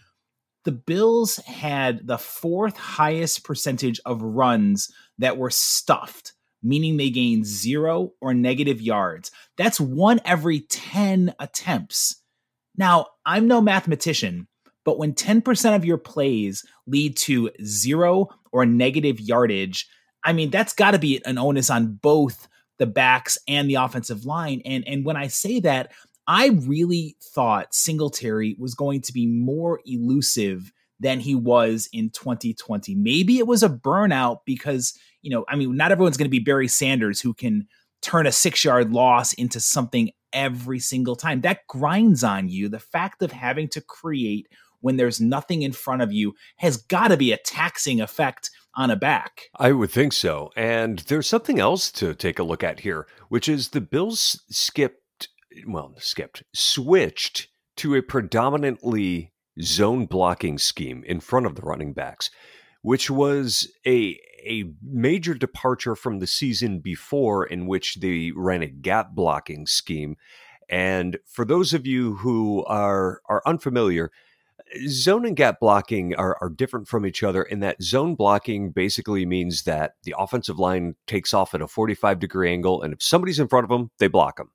The 0.66 0.72
Bills 0.72 1.38
had 1.38 2.06
the 2.06 2.20
fourth 2.20 2.78
highest 2.78 3.44
percentage 3.44 4.00
of 4.06 4.22
runs 4.22 4.92
that 5.18 5.38
were 5.38 5.50
stuffed 5.50 6.33
meaning 6.64 6.98
they 6.98 7.10
gain 7.10 7.44
zero 7.44 8.14
or 8.22 8.34
negative 8.34 8.82
yards. 8.82 9.32
That's 9.58 9.80
one 9.80 10.20
every 10.26 10.62
10 10.62 11.36
attempts. 11.40 12.22
Now, 12.78 13.08
I'm 13.26 13.48
no 13.48 13.62
mathematician, 13.62 14.48
but 14.86 14.98
when 14.98 15.14
10% 15.14 15.76
of 15.76 15.86
your 15.86 15.98
plays 15.98 16.66
lead 16.88 17.18
to 17.18 17.52
zero 17.64 18.30
or 18.52 18.66
negative 18.66 19.20
yardage, 19.20 19.88
I 20.24 20.34
mean, 20.34 20.50
that's 20.50 20.74
got 20.74 20.92
to 20.92 21.00
be 21.00 21.22
an 21.26 21.38
onus 21.38 21.70
on 21.70 22.00
both 22.02 22.48
the 22.80 22.86
backs 22.86 23.38
and 23.48 23.70
the 23.70 23.76
offensive 23.76 24.26
line. 24.26 24.62
And, 24.66 24.88
and 24.88 25.06
when 25.06 25.18
I 25.18 25.28
say 25.28 25.60
that, 25.62 25.92
I 26.28 26.48
really 26.48 27.18
thought 27.22 27.76
Singletary 27.76 28.56
was 28.58 28.76
going 28.76 29.02
to 29.02 29.14
be 29.14 29.28
more 29.28 29.82
elusive 29.86 30.72
than 31.04 31.20
he 31.20 31.36
was 31.36 31.88
in 31.94 32.10
2020. 32.10 32.96
Maybe 32.96 33.38
it 33.38 33.46
was 33.46 33.62
a 33.62 33.70
burnout 33.70 34.40
because 34.46 34.98
you 35.24 35.30
know, 35.30 35.46
I 35.48 35.56
mean, 35.56 35.76
not 35.76 35.92
everyone's 35.92 36.18
going 36.18 36.26
to 36.26 36.30
be 36.30 36.40
Barry 36.40 36.68
Sanders 36.68 37.22
who 37.22 37.34
can 37.34 37.68
turn 38.02 38.28
a 38.28 38.32
six 38.32 38.64
yard 38.64 38.92
loss 38.92 39.34
into 39.34 39.60
something 39.60 40.12
every 40.34 40.80
single 40.80 41.16
time. 41.16 41.42
That 41.42 41.66
grinds 41.68 42.24
on 42.24 42.50
you. 42.50 42.70
The 42.70 42.80
fact 42.80 43.24
of 43.24 43.32
having 43.32 43.70
to 43.70 43.82
create 43.82 44.48
when 44.82 44.98
there's 44.98 45.22
nothing 45.22 45.62
in 45.62 45.72
front 45.72 46.02
of 46.02 46.12
you 46.12 46.36
has 46.58 46.78
got 46.78 47.08
to 47.08 47.18
be 47.18 47.32
a 47.32 47.38
taxing 47.38 48.02
effect 48.02 48.52
on 48.76 48.92
a 48.92 48.98
back. 48.98 49.44
I 49.58 49.72
would 49.72 49.92
think 49.92 50.12
so. 50.12 50.52
And 50.58 51.00
there's 51.00 51.28
something 51.28 51.60
else 51.60 51.90
to 51.94 52.14
take 52.14 52.38
a 52.38 52.44
look 52.44 52.64
at 52.64 52.82
here, 52.82 53.08
which 53.30 53.48
is 53.48 53.70
the 53.70 53.82
Bills 53.82 54.44
skipped, 54.50 55.30
well, 55.66 55.96
skipped, 56.00 56.44
switched 56.54 57.48
to 57.78 57.96
a 57.96 58.02
predominantly 58.02 59.32
zone 59.62 60.06
blocking 60.06 60.58
scheme 60.58 61.04
in 61.06 61.20
front 61.20 61.46
of 61.46 61.56
the 61.56 61.62
running 61.62 61.94
backs, 61.94 62.30
which 62.82 63.10
was 63.10 63.72
a 63.86 64.20
a 64.46 64.66
major 64.82 65.34
departure 65.34 65.96
from 65.96 66.20
the 66.20 66.28
season 66.28 66.80
before, 66.80 67.46
in 67.46 67.66
which 67.66 67.96
they 67.96 68.32
ran 68.36 68.62
a 68.62 68.68
gap 68.68 69.16
blocking 69.16 69.66
scheme. 69.66 70.18
And 70.70 71.18
for 71.26 71.46
those 71.46 71.74
of 71.74 71.88
you 71.88 72.16
who 72.16 72.66
are 72.66 73.22
are 73.30 73.42
unfamiliar, 73.46 74.12
zone 74.88 75.26
and 75.26 75.36
gap 75.36 75.60
blocking 75.60 76.16
are, 76.16 76.38
are 76.42 76.50
different 76.50 76.88
from 76.88 77.06
each 77.06 77.24
other 77.24 77.44
in 77.44 77.60
that 77.60 77.82
zone 77.82 78.16
blocking 78.16 78.72
basically 78.72 79.26
means 79.26 79.64
that 79.64 79.96
the 80.04 80.16
offensive 80.18 80.60
line 80.60 80.96
takes 81.08 81.34
off 81.34 81.54
at 81.54 81.62
a 81.62 81.68
45 81.68 82.20
degree 82.20 82.52
angle, 82.52 82.82
and 82.82 82.94
if 82.94 83.02
somebody's 83.02 83.40
in 83.40 83.48
front 83.48 83.66
of 83.66 83.70
them, 83.70 83.92
they 84.00 84.08
block 84.08 84.38
them. 84.38 84.52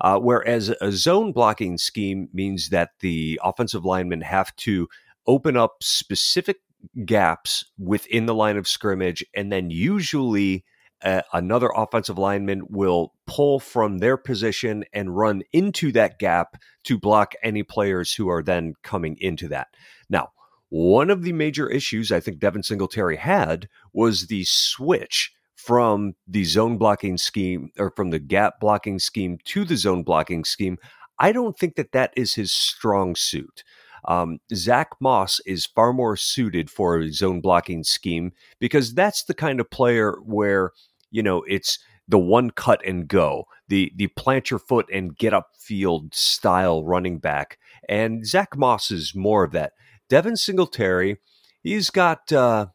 Uh, 0.00 0.18
whereas 0.18 0.68
a 0.80 0.92
zone 0.92 1.32
blocking 1.32 1.76
scheme 1.76 2.28
means 2.32 2.68
that 2.68 2.90
the 3.00 3.40
offensive 3.42 3.84
linemen 3.84 4.20
have 4.20 4.54
to 4.56 4.88
open 5.26 5.56
up 5.56 5.82
specific 5.82 6.58
gaps 7.04 7.64
within 7.78 8.26
the 8.26 8.34
line 8.34 8.56
of 8.56 8.68
scrimmage, 8.68 9.24
and 9.34 9.50
then 9.50 9.70
usually 9.70 10.64
uh, 11.02 11.22
another 11.32 11.70
offensive 11.76 12.18
lineman 12.18 12.62
will 12.68 13.12
pull 13.26 13.60
from 13.60 13.98
their 13.98 14.16
position 14.16 14.84
and 14.92 15.16
run 15.16 15.42
into 15.52 15.92
that 15.92 16.18
gap 16.18 16.56
to 16.84 16.98
block 16.98 17.34
any 17.42 17.62
players 17.62 18.12
who 18.12 18.28
are 18.28 18.42
then 18.42 18.74
coming 18.82 19.16
into 19.20 19.48
that. 19.48 19.68
Now, 20.08 20.30
one 20.70 21.10
of 21.10 21.22
the 21.22 21.32
major 21.32 21.68
issues 21.68 22.12
I 22.12 22.20
think 22.20 22.38
Devin 22.38 22.62
Singletary 22.62 23.16
had 23.16 23.68
was 23.92 24.26
the 24.26 24.44
switch 24.44 25.32
from 25.58 26.14
the 26.26 26.44
zone 26.44 26.78
blocking 26.78 27.18
scheme 27.18 27.70
or 27.78 27.90
from 27.90 28.10
the 28.10 28.18
gap 28.18 28.60
blocking 28.60 28.98
scheme 28.98 29.38
to 29.44 29.64
the 29.64 29.76
zone 29.76 30.02
blocking 30.02 30.44
scheme. 30.44 30.78
I 31.18 31.32
don't 31.32 31.58
think 31.58 31.76
that 31.76 31.92
that 31.92 32.12
is 32.16 32.34
his 32.34 32.52
strong 32.52 33.14
suit. 33.16 33.64
Um, 34.06 34.38
Zack 34.54 34.90
Moss 35.00 35.40
is 35.44 35.66
far 35.66 35.92
more 35.92 36.16
suited 36.16 36.70
for 36.70 36.98
a 36.98 37.12
zone 37.12 37.40
blocking 37.40 37.82
scheme 37.82 38.32
because 38.60 38.94
that's 38.94 39.24
the 39.24 39.34
kind 39.34 39.60
of 39.60 39.70
player 39.70 40.16
where 40.24 40.70
you 41.10 41.22
know, 41.22 41.42
it's 41.48 41.78
the 42.06 42.18
one 42.18 42.50
cut 42.50 42.84
and 42.86 43.06
go, 43.06 43.44
the 43.68 43.92
the 43.96 44.08
plant 44.08 44.50
your 44.50 44.60
foot 44.60 44.86
and 44.92 45.16
get 45.16 45.34
up 45.34 45.50
field 45.58 46.14
style 46.14 46.84
running 46.84 47.18
back. 47.18 47.58
And 47.88 48.26
Zack 48.26 48.56
Moss 48.56 48.90
is 48.90 49.14
more 49.14 49.44
of 49.44 49.52
that. 49.52 49.72
Devin 50.08 50.36
Singletary, 50.36 51.18
he's 51.62 51.90
got 51.90 52.32
uh, 52.32 52.66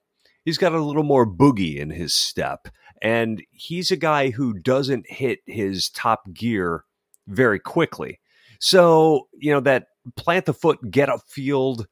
he's 0.45 0.57
got 0.57 0.73
a 0.73 0.83
little 0.83 1.03
more 1.03 1.25
boogie 1.25 1.77
in 1.77 1.89
his 1.89 2.13
step, 2.13 2.67
and 3.01 3.43
he's 3.51 3.91
a 3.91 3.97
guy 3.97 4.29
who 4.31 4.53
doesn't 4.53 5.09
hit 5.09 5.39
his 5.45 5.89
top 5.89 6.33
gear 6.33 6.85
very 7.27 7.59
quickly. 7.59 8.19
So 8.59 9.27
you 9.33 9.51
know 9.51 9.59
that 9.61 9.87
plant 10.15 10.45
the 10.45 10.53
foot, 10.53 10.79
get 10.89 11.09
up 11.09 11.21
field. 11.27 11.87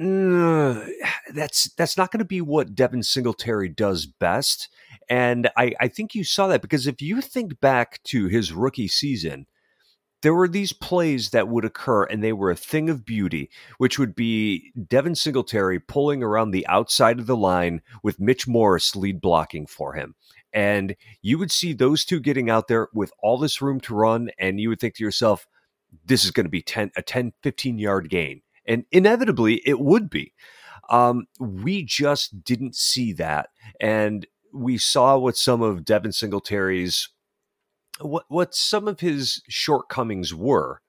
Mm, 0.00 0.88
that's 1.34 1.72
that's 1.74 1.96
not 1.96 2.10
going 2.10 2.20
to 2.20 2.24
be 2.24 2.40
what 2.40 2.74
Devin 2.74 3.02
Singletary 3.02 3.68
does 3.68 4.06
best. 4.06 4.68
And 5.08 5.50
I, 5.56 5.72
I 5.80 5.88
think 5.88 6.14
you 6.14 6.22
saw 6.22 6.46
that 6.46 6.62
because 6.62 6.86
if 6.86 7.02
you 7.02 7.20
think 7.20 7.60
back 7.60 8.00
to 8.04 8.26
his 8.26 8.52
rookie 8.52 8.88
season, 8.88 9.46
there 10.22 10.34
were 10.34 10.48
these 10.48 10.72
plays 10.72 11.30
that 11.30 11.48
would 11.48 11.64
occur 11.64 12.04
and 12.04 12.22
they 12.22 12.32
were 12.32 12.50
a 12.50 12.56
thing 12.56 12.90
of 12.90 13.04
beauty, 13.04 13.50
which 13.78 13.98
would 13.98 14.14
be 14.14 14.72
Devin 14.88 15.14
Singletary 15.14 15.78
pulling 15.78 16.22
around 16.22 16.50
the 16.50 16.66
outside 16.66 17.18
of 17.18 17.26
the 17.26 17.36
line 17.36 17.80
with 18.02 18.20
Mitch 18.20 18.46
Morse 18.46 18.94
lead 18.94 19.20
blocking 19.20 19.66
for 19.66 19.94
him. 19.94 20.14
And 20.52 20.96
you 21.22 21.38
would 21.38 21.50
see 21.50 21.72
those 21.72 22.04
two 22.04 22.20
getting 22.20 22.50
out 22.50 22.68
there 22.68 22.88
with 22.92 23.12
all 23.22 23.38
this 23.38 23.62
room 23.62 23.80
to 23.80 23.94
run, 23.94 24.30
and 24.38 24.60
you 24.60 24.68
would 24.68 24.80
think 24.80 24.94
to 24.96 25.04
yourself, 25.04 25.46
this 26.04 26.24
is 26.24 26.30
going 26.30 26.46
to 26.46 26.50
be 26.50 26.62
10, 26.62 26.90
a 26.96 27.02
10, 27.02 27.32
15 27.42 27.78
yard 27.78 28.10
gain. 28.10 28.42
And 28.66 28.84
inevitably, 28.92 29.62
it 29.64 29.80
would 29.80 30.10
be. 30.10 30.34
Um, 30.88 31.26
we 31.38 31.84
just 31.84 32.44
didn't 32.44 32.74
see 32.74 33.12
that. 33.14 33.50
And 33.80 34.26
we 34.52 34.76
saw 34.76 35.16
what 35.16 35.36
some 35.36 35.62
of 35.62 35.84
Devin 35.84 36.12
Singletary's 36.12 37.08
what 38.00 38.24
what 38.28 38.54
some 38.54 38.88
of 38.88 39.00
his 39.00 39.42
shortcomings 39.48 40.34
were, 40.34 40.80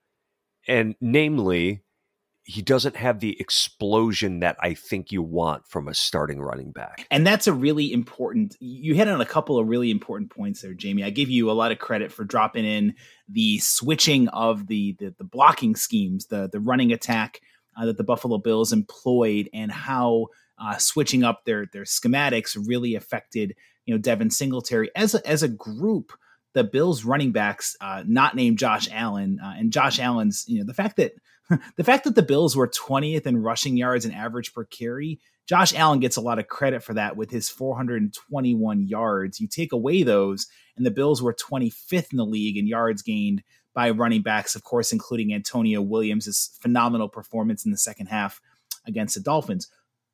and 0.66 0.94
namely, 1.00 1.82
he 2.44 2.60
doesn't 2.62 2.96
have 2.96 3.20
the 3.20 3.40
explosion 3.40 4.40
that 4.40 4.56
I 4.60 4.74
think 4.74 5.12
you 5.12 5.22
want 5.22 5.66
from 5.68 5.86
a 5.86 5.94
starting 5.94 6.40
running 6.40 6.72
back. 6.72 7.06
And 7.10 7.26
that's 7.26 7.46
a 7.46 7.52
really 7.52 7.92
important. 7.92 8.56
You 8.58 8.94
hit 8.94 9.08
on 9.08 9.20
a 9.20 9.26
couple 9.26 9.58
of 9.58 9.68
really 9.68 9.90
important 9.90 10.30
points 10.30 10.62
there, 10.62 10.74
Jamie. 10.74 11.04
I 11.04 11.10
give 11.10 11.30
you 11.30 11.50
a 11.50 11.52
lot 11.52 11.72
of 11.72 11.78
credit 11.78 12.10
for 12.10 12.24
dropping 12.24 12.64
in 12.64 12.94
the 13.28 13.58
switching 13.58 14.28
of 14.28 14.66
the 14.66 14.96
the, 14.98 15.14
the 15.18 15.24
blocking 15.24 15.76
schemes, 15.76 16.26
the 16.26 16.48
the 16.50 16.60
running 16.60 16.92
attack 16.92 17.40
uh, 17.76 17.86
that 17.86 17.96
the 17.96 18.04
Buffalo 18.04 18.38
Bills 18.38 18.72
employed, 18.72 19.48
and 19.52 19.70
how 19.70 20.28
uh, 20.58 20.76
switching 20.78 21.22
up 21.22 21.44
their 21.44 21.66
their 21.72 21.84
schematics 21.84 22.56
really 22.66 22.94
affected 22.94 23.54
you 23.86 23.94
know 23.94 23.98
Devin 23.98 24.30
Singletary 24.30 24.90
as 24.96 25.14
a, 25.14 25.26
as 25.26 25.42
a 25.42 25.48
group. 25.48 26.12
The 26.54 26.64
Bills 26.64 27.04
running 27.04 27.32
backs, 27.32 27.76
uh, 27.80 28.04
not 28.06 28.36
named 28.36 28.58
Josh 28.58 28.88
Allen, 28.92 29.38
uh, 29.42 29.54
and 29.56 29.72
Josh 29.72 29.98
Allen's 29.98 30.44
you 30.46 30.58
know 30.58 30.64
the 30.64 30.74
fact 30.74 30.96
that 30.96 31.12
the 31.76 31.84
fact 31.84 32.04
that 32.04 32.14
the 32.14 32.22
Bills 32.22 32.56
were 32.56 32.68
20th 32.68 33.26
in 33.26 33.42
rushing 33.42 33.76
yards 33.76 34.04
and 34.04 34.14
average 34.14 34.52
per 34.52 34.64
carry. 34.64 35.20
Josh 35.48 35.74
Allen 35.74 35.98
gets 35.98 36.16
a 36.16 36.20
lot 36.20 36.38
of 36.38 36.46
credit 36.46 36.84
for 36.84 36.94
that 36.94 37.16
with 37.16 37.30
his 37.30 37.48
421 37.48 38.86
yards. 38.86 39.40
You 39.40 39.48
take 39.48 39.72
away 39.72 40.04
those, 40.04 40.46
and 40.76 40.86
the 40.86 40.90
Bills 40.90 41.20
were 41.20 41.34
25th 41.34 42.12
in 42.12 42.18
the 42.18 42.24
league 42.24 42.56
in 42.56 42.66
yards 42.66 43.02
gained 43.02 43.42
by 43.74 43.90
running 43.90 44.22
backs, 44.22 44.54
of 44.54 44.62
course, 44.62 44.92
including 44.92 45.34
Antonio 45.34 45.80
Williams' 45.80 46.56
phenomenal 46.60 47.08
performance 47.08 47.64
in 47.64 47.72
the 47.72 47.78
second 47.78 48.06
half 48.06 48.40
against 48.86 49.14
the 49.14 49.20
Dolphins. 49.20 49.68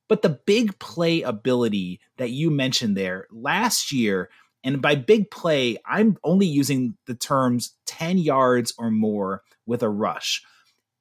But 0.08 0.22
the 0.22 0.40
big 0.46 0.78
play 0.78 1.22
ability 1.22 2.00
that 2.16 2.30
you 2.30 2.50
mentioned 2.50 2.96
there 2.96 3.26
last 3.30 3.92
year, 3.92 4.30
and 4.64 4.82
by 4.82 4.94
big 4.94 5.30
play, 5.30 5.78
I'm 5.86 6.16
only 6.24 6.46
using 6.46 6.96
the 7.06 7.14
terms 7.14 7.74
10 7.86 8.18
yards 8.18 8.74
or 8.78 8.90
more 8.90 9.42
with 9.66 9.82
a 9.82 9.88
rush. 9.88 10.42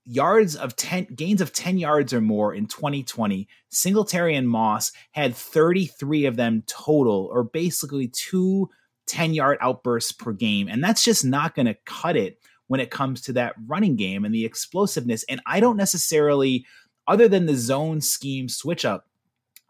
Yards 0.05 0.55
of 0.55 0.75
10 0.75 1.07
gains 1.15 1.41
of 1.41 1.51
10 1.51 1.77
yards 1.77 2.13
or 2.13 2.21
more 2.21 2.53
in 2.53 2.67
2020, 2.67 3.47
Singletary 3.69 4.35
and 4.35 4.47
Moss 4.47 4.91
had 5.11 5.35
33 5.35 6.25
of 6.25 6.37
them 6.37 6.63
total, 6.67 7.29
or 7.31 7.43
basically 7.43 8.07
two 8.07 8.69
10 9.07 9.33
yard 9.33 9.57
outbursts 9.59 10.11
per 10.11 10.31
game. 10.31 10.67
And 10.67 10.83
that's 10.83 11.03
just 11.03 11.25
not 11.25 11.55
going 11.55 11.65
to 11.65 11.77
cut 11.85 12.15
it 12.15 12.39
when 12.67 12.79
it 12.79 12.91
comes 12.91 13.21
to 13.23 13.33
that 13.33 13.55
running 13.65 13.95
game 13.95 14.23
and 14.23 14.33
the 14.33 14.45
explosiveness. 14.45 15.25
And 15.29 15.41
I 15.45 15.59
don't 15.59 15.77
necessarily 15.77 16.65
other 17.07 17.27
than 17.27 17.45
the 17.45 17.55
zone 17.55 18.01
scheme 18.01 18.49
switch 18.49 18.85
up, 18.85 19.07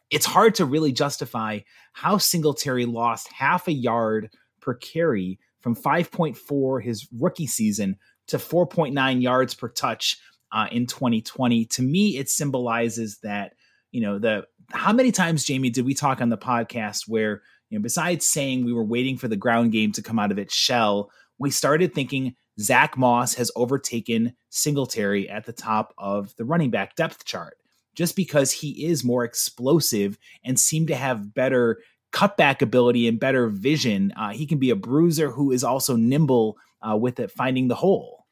it's 0.10 0.26
hard 0.26 0.56
to 0.56 0.66
really 0.66 0.92
justify 0.92 1.60
how 1.94 2.18
Singletary 2.18 2.86
lost 2.86 3.32
half 3.32 3.68
a 3.68 3.74
yard 3.74 4.30
per 4.62 4.74
carry 4.74 5.40
from 5.62 5.76
5.4 5.76 6.84
his 6.84 7.08
rookie 7.18 7.48
season 7.48 7.98
to 8.28 8.38
4.9 8.38 9.22
yards 9.22 9.54
per 9.54 9.70
touch 9.70 10.18
uh, 10.52 10.68
in 10.72 10.86
2020. 10.86 11.66
To 11.66 11.82
me, 11.82 12.18
it 12.18 12.30
symbolizes 12.30 13.20
that, 13.24 13.54
you 13.92 14.02
know, 14.02 14.20
the 14.20 14.46
how 14.72 14.92
many 14.94 15.12
times, 15.12 15.46
Jamie, 15.46 15.70
did 15.70 15.86
we 15.86 15.94
talk 15.94 16.22
on 16.22 16.30
the 16.30 16.38
podcast 16.38 17.04
where, 17.08 17.42
you 17.70 17.78
know, 17.78 17.82
besides 17.82 18.26
saying 18.26 18.66
we 18.66 18.74
were 18.74 18.84
waiting 18.84 19.18
for 19.18 19.28
the 19.28 19.36
ground 19.36 19.72
game 19.72 19.92
to 19.94 20.02
come 20.02 20.20
out 20.20 20.32
of 20.32 20.38
its 20.38 20.54
shell, 20.54 21.10
we 21.38 21.50
started 21.52 21.94
thinking 21.94 22.36
Zack 22.60 22.98
Moss 22.98 23.36
has 23.36 23.52
overtaken 23.56 24.34
Singletary 24.50 25.30
at 25.30 25.46
the 25.46 25.54
top 25.54 25.94
of 25.98 26.36
the 26.38 26.46
running 26.46 26.72
back 26.72 26.96
depth 26.96 27.24
chart 27.26 27.58
just 27.98 28.16
because 28.16 28.52
he 28.52 28.86
is 28.86 29.04
more 29.04 29.24
explosive 29.24 30.20
and 30.46 30.60
seemed 30.60 30.88
to 30.88 30.96
have 30.96 31.34
better 31.34 31.80
cutback 32.14 32.62
ability 32.62 33.08
and 33.08 33.20
better 33.20 33.50
vision. 33.50 34.14
Uh, 34.16 34.30
he 34.30 34.46
can 34.46 34.60
be 34.60 34.70
a 34.70 34.76
bruiser 34.76 35.32
who 35.32 35.52
is 35.52 35.64
also 35.64 35.96
nimble 35.96 36.58
uh, 36.88 36.96
with 36.96 37.20
it, 37.20 37.32
finding 37.32 37.68
the 37.68 37.76
hole. 37.76 38.26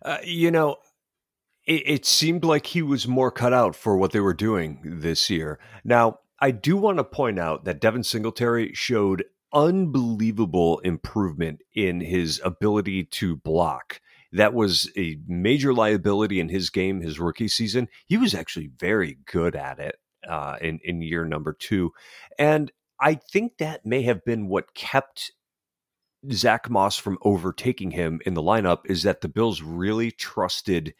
Uh, 0.00 0.18
you 0.22 0.52
know, 0.52 0.76
it, 1.66 1.82
it 1.86 2.06
seemed 2.06 2.44
like 2.44 2.66
he 2.66 2.82
was 2.82 3.08
more 3.08 3.32
cut 3.32 3.52
out 3.52 3.74
for 3.74 3.96
what 3.96 4.12
they 4.12 4.20
were 4.20 4.32
doing 4.32 4.80
this 4.84 5.28
year. 5.28 5.58
Now, 5.84 6.20
I 6.38 6.52
do 6.52 6.76
want 6.76 6.98
to 6.98 7.04
point 7.04 7.38
out 7.38 7.64
that 7.64 7.80
Devin 7.80 8.04
Singletary 8.04 8.72
showed 8.74 9.24
unbelievable 9.52 10.78
improvement 10.78 11.62
in 11.74 12.00
his 12.00 12.40
ability 12.44 13.04
to 13.04 13.34
block. 13.34 14.00
That 14.32 14.54
was 14.54 14.90
a 14.96 15.18
major 15.26 15.74
liability 15.74 16.40
in 16.40 16.48
his 16.48 16.70
game, 16.70 17.00
his 17.00 17.18
rookie 17.18 17.48
season. 17.48 17.88
He 18.06 18.16
was 18.16 18.34
actually 18.34 18.70
very 18.78 19.18
good 19.26 19.56
at 19.56 19.78
it 19.78 19.96
uh, 20.28 20.56
in 20.60 20.80
in 20.84 21.02
year 21.02 21.24
number 21.24 21.52
two, 21.52 21.92
and 22.38 22.70
I 23.00 23.14
think 23.14 23.58
that 23.58 23.84
may 23.84 24.02
have 24.02 24.24
been 24.24 24.48
what 24.48 24.74
kept 24.74 25.32
Zack 26.32 26.68
Moss 26.70 26.96
from 26.96 27.18
overtaking 27.22 27.92
him 27.92 28.20
in 28.24 28.34
the 28.34 28.42
lineup. 28.42 28.80
Is 28.84 29.02
that 29.02 29.20
the 29.20 29.28
Bills 29.28 29.62
really 29.62 30.10
trusted 30.10 30.94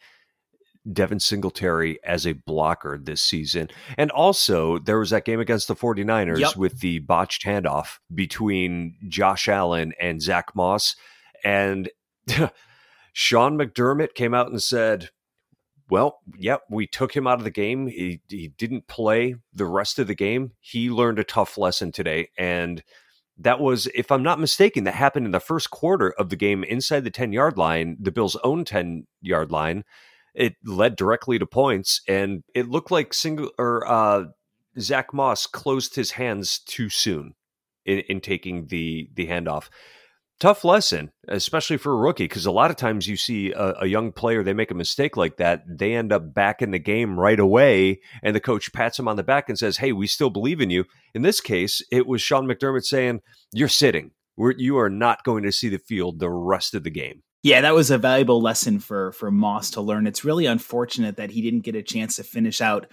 Devin 0.91 1.19
Singletary 1.19 1.99
as 2.03 2.25
a 2.25 2.33
blocker 2.33 2.97
this 2.97 3.21
season. 3.21 3.69
And 3.97 4.09
also, 4.11 4.79
there 4.79 4.99
was 4.99 5.11
that 5.11 5.25
game 5.25 5.39
against 5.39 5.67
the 5.67 5.75
49ers 5.75 6.39
yep. 6.39 6.55
with 6.55 6.79
the 6.79 6.99
botched 6.99 7.45
handoff 7.45 7.99
between 8.13 8.95
Josh 9.07 9.47
Allen 9.47 9.93
and 9.99 10.21
Zack 10.21 10.55
Moss. 10.55 10.95
And 11.43 11.89
Sean 13.11 13.57
McDermott 13.57 14.13
came 14.13 14.33
out 14.33 14.49
and 14.49 14.61
said, 14.61 15.09
well, 15.89 16.19
yep, 16.37 16.61
we 16.69 16.87
took 16.87 17.15
him 17.15 17.27
out 17.27 17.39
of 17.39 17.43
the 17.43 17.51
game. 17.51 17.87
He, 17.87 18.21
he 18.29 18.47
didn't 18.47 18.87
play 18.87 19.35
the 19.53 19.65
rest 19.65 19.99
of 19.99 20.07
the 20.07 20.15
game. 20.15 20.53
He 20.59 20.89
learned 20.89 21.19
a 21.19 21.23
tough 21.23 21.57
lesson 21.57 21.91
today. 21.91 22.29
And 22.37 22.81
that 23.37 23.59
was, 23.59 23.87
if 23.93 24.11
I'm 24.11 24.23
not 24.23 24.39
mistaken, 24.39 24.85
that 24.85 24.93
happened 24.93 25.25
in 25.25 25.33
the 25.33 25.39
first 25.39 25.69
quarter 25.69 26.11
of 26.11 26.29
the 26.29 26.35
game 26.37 26.63
inside 26.63 27.03
the 27.03 27.09
10 27.09 27.33
yard 27.33 27.57
line, 27.57 27.97
the 27.99 28.11
Bills' 28.11 28.37
own 28.43 28.63
10 28.63 29.07
yard 29.21 29.51
line 29.51 29.83
it 30.33 30.55
led 30.63 30.95
directly 30.95 31.39
to 31.39 31.45
points, 31.45 32.01
and 32.07 32.43
it 32.55 32.69
looked 32.69 32.91
like 32.91 33.13
single 33.13 33.51
or 33.57 33.87
uh, 33.87 34.25
Zack 34.79 35.13
Moss 35.13 35.45
closed 35.45 35.95
his 35.95 36.11
hands 36.11 36.59
too 36.59 36.89
soon 36.89 37.35
in, 37.85 37.99
in 37.99 38.21
taking 38.21 38.67
the 38.67 39.09
the 39.13 39.27
handoff. 39.27 39.69
Tough 40.41 40.65
lesson, 40.65 41.11
especially 41.27 41.77
for 41.77 41.93
a 41.93 41.97
rookie, 41.97 42.23
because 42.23 42.47
a 42.47 42.51
lot 42.51 42.71
of 42.71 42.75
times 42.75 43.07
you 43.07 43.15
see 43.15 43.51
a, 43.51 43.75
a, 43.81 43.85
young 43.85 44.11
player, 44.11 44.41
they 44.41 44.55
make 44.55 44.71
a 44.71 44.73
mistake 44.73 45.15
like 45.15 45.37
that, 45.37 45.61
they 45.69 45.93
end 45.93 46.11
up 46.11 46.33
back 46.33 46.63
in 46.63 46.71
the 46.71 46.79
game 46.79 47.19
right 47.19 47.39
away, 47.39 48.01
and 48.23 48.35
the 48.35 48.39
coach 48.39 48.73
pats 48.73 48.97
him 48.97 49.07
on 49.07 49.17
the 49.17 49.23
back 49.23 49.49
and 49.49 49.59
says, 49.59 49.77
"Hey, 49.77 49.91
we 49.91 50.07
still 50.07 50.31
believe 50.31 50.59
in 50.59 50.71
you." 50.71 50.85
In 51.13 51.21
this 51.21 51.41
case, 51.41 51.83
it 51.91 52.07
was 52.07 52.23
Sean 52.23 52.47
McDermott 52.47 52.85
saying, 52.85 53.19
"You're 53.53 53.67
sitting. 53.67 54.13
We're, 54.35 54.55
you 54.57 54.79
are 54.79 54.89
not 54.89 55.23
going 55.23 55.43
to 55.43 55.51
see 55.51 55.69
the 55.69 55.77
field 55.77 56.17
the 56.17 56.31
rest 56.31 56.73
of 56.73 56.83
the 56.83 56.89
game." 56.89 57.21
Yeah, 57.43 57.61
that 57.61 57.75
was 57.75 57.91
a 57.91 57.99
valuable 57.99 58.41
lesson 58.41 58.79
for 58.79 59.11
for 59.11 59.29
Moss 59.29 59.69
to 59.71 59.81
learn. 59.81 60.07
It's 60.07 60.25
really 60.25 60.47
unfortunate 60.47 61.17
that 61.17 61.29
he 61.29 61.43
didn't 61.43 61.65
get 61.65 61.75
a 61.75 61.83
chance 61.83 62.15
to 62.15 62.23
finish 62.23 62.61
out 62.61 62.91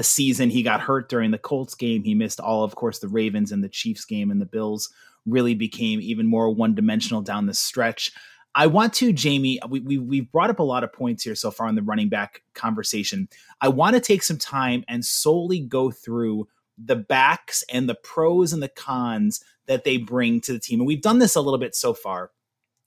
the 0.00 0.04
season. 0.04 0.48
He 0.48 0.62
got 0.62 0.80
hurt 0.80 1.10
during 1.10 1.30
the 1.30 1.36
Colts 1.36 1.74
game. 1.74 2.02
He 2.02 2.14
missed 2.14 2.40
all, 2.40 2.64
of 2.64 2.74
course, 2.74 3.00
the 3.00 3.08
Ravens 3.08 3.52
and 3.52 3.62
the 3.62 3.68
Chiefs 3.68 4.06
game, 4.06 4.30
and 4.30 4.40
the 4.40 4.46
Bills 4.46 4.88
really 5.26 5.54
became 5.54 6.00
even 6.00 6.26
more 6.26 6.48
one 6.48 6.74
dimensional 6.74 7.20
down 7.20 7.44
the 7.44 7.52
stretch. 7.52 8.10
I 8.54 8.66
want 8.66 8.94
to, 8.94 9.12
Jamie. 9.12 9.60
We, 9.68 9.80
we 9.80 9.98
we've 9.98 10.32
brought 10.32 10.48
up 10.48 10.58
a 10.58 10.62
lot 10.62 10.84
of 10.84 10.90
points 10.90 11.22
here 11.22 11.34
so 11.34 11.50
far 11.50 11.68
in 11.68 11.74
the 11.74 11.82
running 11.82 12.08
back 12.08 12.40
conversation. 12.54 13.28
I 13.60 13.68
want 13.68 13.94
to 13.94 14.00
take 14.00 14.22
some 14.22 14.38
time 14.38 14.84
and 14.88 15.04
solely 15.04 15.60
go 15.60 15.90
through 15.90 16.48
the 16.82 16.96
backs 16.96 17.62
and 17.70 17.86
the 17.86 17.94
pros 17.94 18.54
and 18.54 18.62
the 18.62 18.68
cons 18.68 19.44
that 19.66 19.84
they 19.84 19.98
bring 19.98 20.40
to 20.40 20.54
the 20.54 20.58
team. 20.58 20.80
And 20.80 20.86
we've 20.86 21.02
done 21.02 21.18
this 21.18 21.36
a 21.36 21.42
little 21.42 21.60
bit 21.60 21.74
so 21.74 21.92
far, 21.92 22.30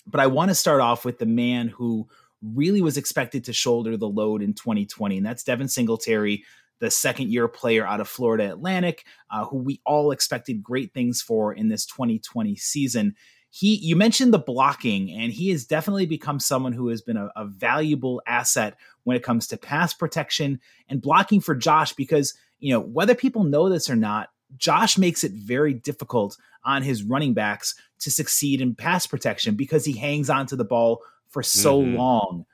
but 0.07 0.19
I 0.19 0.25
want 0.25 0.49
to 0.49 0.55
start 0.55 0.81
off 0.81 1.05
with 1.05 1.19
the 1.19 1.27
man 1.27 1.67
who 1.67 2.09
really 2.41 2.81
was 2.81 2.97
expected 2.97 3.43
to 3.45 3.53
shoulder 3.53 3.97
the 3.97 4.09
load 4.09 4.41
in 4.41 4.55
2020, 4.55 5.17
and 5.17 5.25
that's 5.25 5.43
Devin 5.43 5.67
Singletary, 5.67 6.43
the 6.79 6.91
second 6.91 7.31
year 7.31 7.47
player 7.47 7.85
out 7.85 8.01
of 8.01 8.07
Florida 8.07 8.51
Atlantic, 8.51 9.05
uh, 9.31 9.45
who 9.45 9.57
we 9.57 9.81
all 9.85 10.11
expected 10.11 10.63
great 10.63 10.93
things 10.93 11.21
for 11.21 11.53
in 11.53 11.69
this 11.69 11.85
2020 11.85 12.55
season. 12.55 13.15
He, 13.49 13.75
you 13.75 13.95
mentioned 13.95 14.33
the 14.33 14.39
blocking, 14.39 15.11
and 15.11 15.31
he 15.31 15.49
has 15.51 15.65
definitely 15.65 16.07
become 16.07 16.39
someone 16.39 16.73
who 16.73 16.87
has 16.87 17.01
been 17.01 17.17
a, 17.17 17.29
a 17.35 17.45
valuable 17.45 18.21
asset 18.25 18.75
when 19.03 19.15
it 19.15 19.23
comes 19.23 19.47
to 19.47 19.57
pass 19.57 19.93
protection 19.93 20.59
and 20.89 21.01
blocking 21.01 21.39
for 21.39 21.55
Josh. 21.55 21.93
Because 21.93 22.33
you 22.59 22.73
know 22.73 22.79
whether 22.79 23.13
people 23.13 23.43
know 23.43 23.69
this 23.69 23.89
or 23.89 23.95
not, 23.95 24.29
Josh 24.57 24.97
makes 24.97 25.23
it 25.23 25.33
very 25.33 25.73
difficult 25.73 26.37
on 26.65 26.81
his 26.81 27.03
running 27.03 27.33
backs 27.33 27.75
to 27.99 28.11
succeed 28.11 28.61
in 28.61 28.75
pass 28.75 29.05
protection 29.05 29.55
because 29.55 29.85
he 29.85 29.93
hangs 29.93 30.29
onto 30.29 30.55
the 30.55 30.65
ball 30.65 31.01
for 31.29 31.43
so 31.43 31.81
mm-hmm. 31.81 31.95
long. 31.95 32.45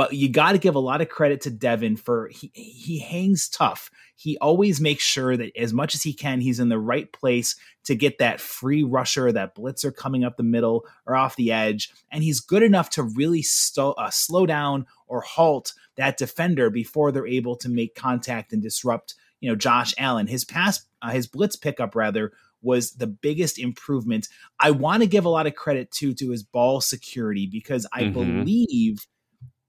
But 0.00 0.14
you 0.14 0.30
got 0.30 0.52
to 0.52 0.58
give 0.58 0.76
a 0.76 0.78
lot 0.78 1.02
of 1.02 1.10
credit 1.10 1.42
to 1.42 1.50
Devin 1.50 1.98
for 1.98 2.28
he 2.28 2.50
he 2.54 3.00
hangs 3.00 3.50
tough. 3.50 3.90
He 4.16 4.38
always 4.38 4.80
makes 4.80 5.04
sure 5.04 5.36
that 5.36 5.54
as 5.54 5.74
much 5.74 5.94
as 5.94 6.02
he 6.02 6.14
can, 6.14 6.40
he's 6.40 6.58
in 6.58 6.70
the 6.70 6.78
right 6.78 7.12
place 7.12 7.54
to 7.84 7.94
get 7.94 8.16
that 8.16 8.40
free 8.40 8.82
rusher, 8.82 9.30
that 9.30 9.54
blitzer 9.54 9.94
coming 9.94 10.24
up 10.24 10.38
the 10.38 10.42
middle 10.42 10.86
or 11.04 11.16
off 11.16 11.36
the 11.36 11.52
edge, 11.52 11.90
and 12.10 12.24
he's 12.24 12.40
good 12.40 12.62
enough 12.62 12.88
to 12.92 13.02
really 13.02 13.42
sto- 13.42 13.92
uh, 13.92 14.08
slow 14.08 14.46
down 14.46 14.86
or 15.06 15.20
halt 15.20 15.74
that 15.96 16.16
defender 16.16 16.70
before 16.70 17.12
they're 17.12 17.26
able 17.26 17.56
to 17.56 17.68
make 17.68 17.94
contact 17.94 18.54
and 18.54 18.62
disrupt. 18.62 19.16
You 19.40 19.50
know, 19.50 19.54
Josh 19.54 19.92
Allen. 19.98 20.28
His 20.28 20.46
pass, 20.46 20.80
uh, 21.02 21.10
his 21.10 21.26
blitz 21.26 21.56
pickup 21.56 21.94
rather 21.94 22.32
was 22.62 22.92
the 22.92 23.06
biggest 23.06 23.58
improvement. 23.58 24.28
I 24.58 24.70
want 24.70 25.02
to 25.02 25.06
give 25.06 25.26
a 25.26 25.30
lot 25.30 25.46
of 25.46 25.54
credit 25.54 25.90
too 25.90 26.14
to 26.14 26.30
his 26.30 26.42
ball 26.42 26.80
security 26.80 27.46
because 27.46 27.86
I 27.92 28.04
mm-hmm. 28.04 28.12
believe 28.14 29.06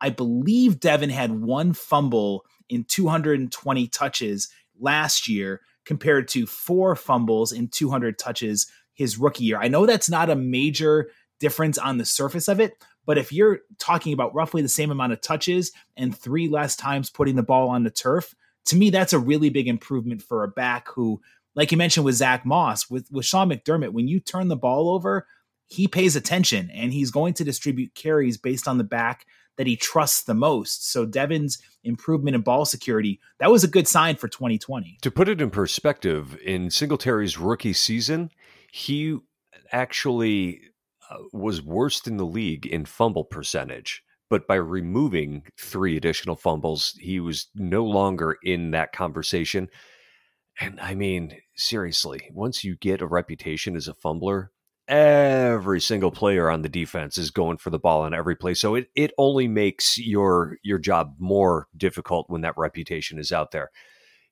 I 0.01 0.09
believe 0.09 0.79
Devin 0.79 1.09
had 1.09 1.31
one 1.31 1.73
fumble 1.73 2.45
in 2.69 2.83
220 2.85 3.87
touches 3.87 4.49
last 4.79 5.27
year 5.27 5.61
compared 5.85 6.27
to 6.29 6.45
four 6.45 6.95
fumbles 6.95 7.51
in 7.51 7.67
200 7.67 8.17
touches 8.17 8.67
his 8.93 9.17
rookie 9.17 9.45
year. 9.45 9.59
I 9.59 9.67
know 9.67 9.85
that's 9.85 10.09
not 10.09 10.29
a 10.29 10.35
major 10.35 11.09
difference 11.39 11.77
on 11.77 11.97
the 11.97 12.05
surface 12.05 12.47
of 12.47 12.59
it, 12.59 12.73
but 13.05 13.17
if 13.17 13.31
you're 13.31 13.61
talking 13.79 14.13
about 14.13 14.33
roughly 14.35 14.61
the 14.61 14.69
same 14.69 14.91
amount 14.91 15.13
of 15.13 15.21
touches 15.21 15.71
and 15.95 16.15
three 16.15 16.47
less 16.47 16.75
times 16.75 17.09
putting 17.09 17.35
the 17.35 17.43
ball 17.43 17.69
on 17.69 17.83
the 17.83 17.89
turf, 17.89 18.35
to 18.65 18.75
me, 18.75 18.89
that's 18.89 19.13
a 19.13 19.19
really 19.19 19.49
big 19.49 19.67
improvement 19.67 20.21
for 20.21 20.43
a 20.43 20.47
back 20.47 20.87
who 20.89 21.21
like 21.55 21.71
you 21.71 21.77
mentioned 21.77 22.05
with 22.05 22.15
Zack 22.15 22.45
Moss, 22.45 22.89
with, 22.89 23.11
with 23.11 23.25
Sean 23.25 23.49
McDermott, 23.49 23.93
when 23.93 24.07
you 24.07 24.19
turn 24.19 24.47
the 24.47 24.55
ball 24.55 24.89
over, 24.89 25.27
he 25.67 25.87
pays 25.87 26.15
attention 26.15 26.69
and 26.73 26.93
he's 26.93 27.11
going 27.11 27.33
to 27.35 27.43
distribute 27.43 27.93
carries 27.95 28.37
based 28.37 28.67
on 28.67 28.77
the 28.77 28.83
back 28.83 29.25
that 29.61 29.67
he 29.67 29.75
trusts 29.75 30.23
the 30.23 30.33
most. 30.33 30.91
So 30.91 31.05
Devin's 31.05 31.59
improvement 31.83 32.33
in 32.33 32.41
ball 32.41 32.65
security, 32.65 33.19
that 33.37 33.51
was 33.51 33.63
a 33.63 33.67
good 33.67 33.87
sign 33.87 34.15
for 34.15 34.27
2020. 34.27 34.97
To 35.03 35.11
put 35.11 35.29
it 35.29 35.39
in 35.39 35.51
perspective, 35.51 36.35
in 36.43 36.71
Singletary's 36.71 37.37
rookie 37.37 37.73
season, 37.73 38.31
he 38.71 39.19
actually 39.71 40.61
uh, 41.11 41.17
was 41.31 41.61
worst 41.61 42.07
in 42.07 42.17
the 42.17 42.25
league 42.25 42.65
in 42.65 42.85
fumble 42.85 43.23
percentage. 43.23 44.03
But 44.31 44.47
by 44.47 44.55
removing 44.55 45.43
three 45.59 45.95
additional 45.95 46.35
fumbles, 46.35 46.95
he 46.99 47.19
was 47.19 47.45
no 47.53 47.85
longer 47.85 48.37
in 48.41 48.71
that 48.71 48.93
conversation. 48.93 49.69
And 50.59 50.79
I 50.79 50.95
mean, 50.95 51.37
seriously, 51.55 52.31
once 52.33 52.63
you 52.63 52.77
get 52.77 53.03
a 53.03 53.05
reputation 53.05 53.75
as 53.75 53.87
a 53.87 53.93
fumbler, 53.93 54.49
every 54.91 55.79
single 55.79 56.11
player 56.11 56.51
on 56.51 56.61
the 56.61 56.69
defense 56.69 57.17
is 57.17 57.31
going 57.31 57.57
for 57.57 57.69
the 57.69 57.79
ball 57.79 58.01
on 58.01 58.13
every 58.13 58.35
play. 58.35 58.53
So 58.53 58.75
it, 58.75 58.89
it 58.93 59.11
only 59.17 59.47
makes 59.47 59.97
your 59.97 60.57
your 60.63 60.77
job 60.77 61.15
more 61.17 61.67
difficult 61.75 62.29
when 62.29 62.41
that 62.41 62.57
reputation 62.57 63.17
is 63.17 63.31
out 63.31 63.51
there. 63.51 63.71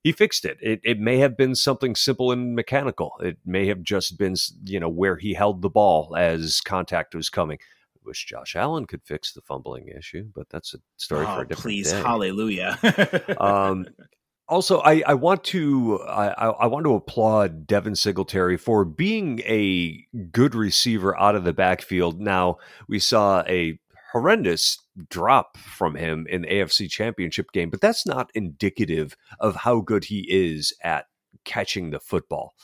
He 0.02 0.12
fixed 0.12 0.44
it. 0.44 0.58
It 0.60 0.80
it 0.84 1.00
may 1.00 1.18
have 1.18 1.36
been 1.36 1.54
something 1.54 1.96
simple 1.96 2.30
and 2.30 2.54
mechanical. 2.54 3.12
It 3.20 3.38
may 3.44 3.66
have 3.66 3.82
just 3.82 4.18
been 4.18 4.34
you 4.64 4.78
know 4.78 4.88
where 4.88 5.16
he 5.16 5.34
held 5.34 5.62
the 5.62 5.70
ball 5.70 6.14
as 6.16 6.60
contact 6.60 7.14
was 7.14 7.30
coming. 7.30 7.58
I 7.96 8.00
wish 8.04 8.26
Josh 8.26 8.54
Allen 8.54 8.86
could 8.86 9.02
fix 9.02 9.32
the 9.32 9.42
fumbling 9.42 9.88
issue, 9.88 10.28
but 10.34 10.48
that's 10.50 10.74
a 10.74 10.78
story 10.98 11.26
oh, 11.26 11.36
for 11.36 11.42
a 11.42 11.48
different 11.48 11.62
please, 11.62 11.90
day. 11.90 11.96
Please, 11.96 12.06
hallelujah. 12.06 12.78
um, 13.40 13.86
also, 14.50 14.80
I, 14.80 15.02
I 15.06 15.14
want 15.14 15.44
to 15.44 16.00
I, 16.02 16.48
I 16.48 16.66
want 16.66 16.84
to 16.84 16.94
applaud 16.94 17.68
Devin 17.68 17.94
Singletary 17.94 18.56
for 18.56 18.84
being 18.84 19.40
a 19.46 20.04
good 20.32 20.56
receiver 20.56 21.18
out 21.18 21.36
of 21.36 21.44
the 21.44 21.52
backfield. 21.52 22.20
Now 22.20 22.58
we 22.88 22.98
saw 22.98 23.42
a 23.48 23.78
horrendous 24.12 24.76
drop 25.08 25.56
from 25.56 25.94
him 25.94 26.26
in 26.28 26.42
the 26.42 26.48
AFC 26.48 26.90
Championship 26.90 27.52
game, 27.52 27.70
but 27.70 27.80
that's 27.80 28.04
not 28.04 28.32
indicative 28.34 29.16
of 29.38 29.54
how 29.54 29.80
good 29.80 30.06
he 30.06 30.26
is 30.28 30.74
at 30.82 31.06
catching 31.44 31.90
the 31.90 32.00
football. 32.00 32.54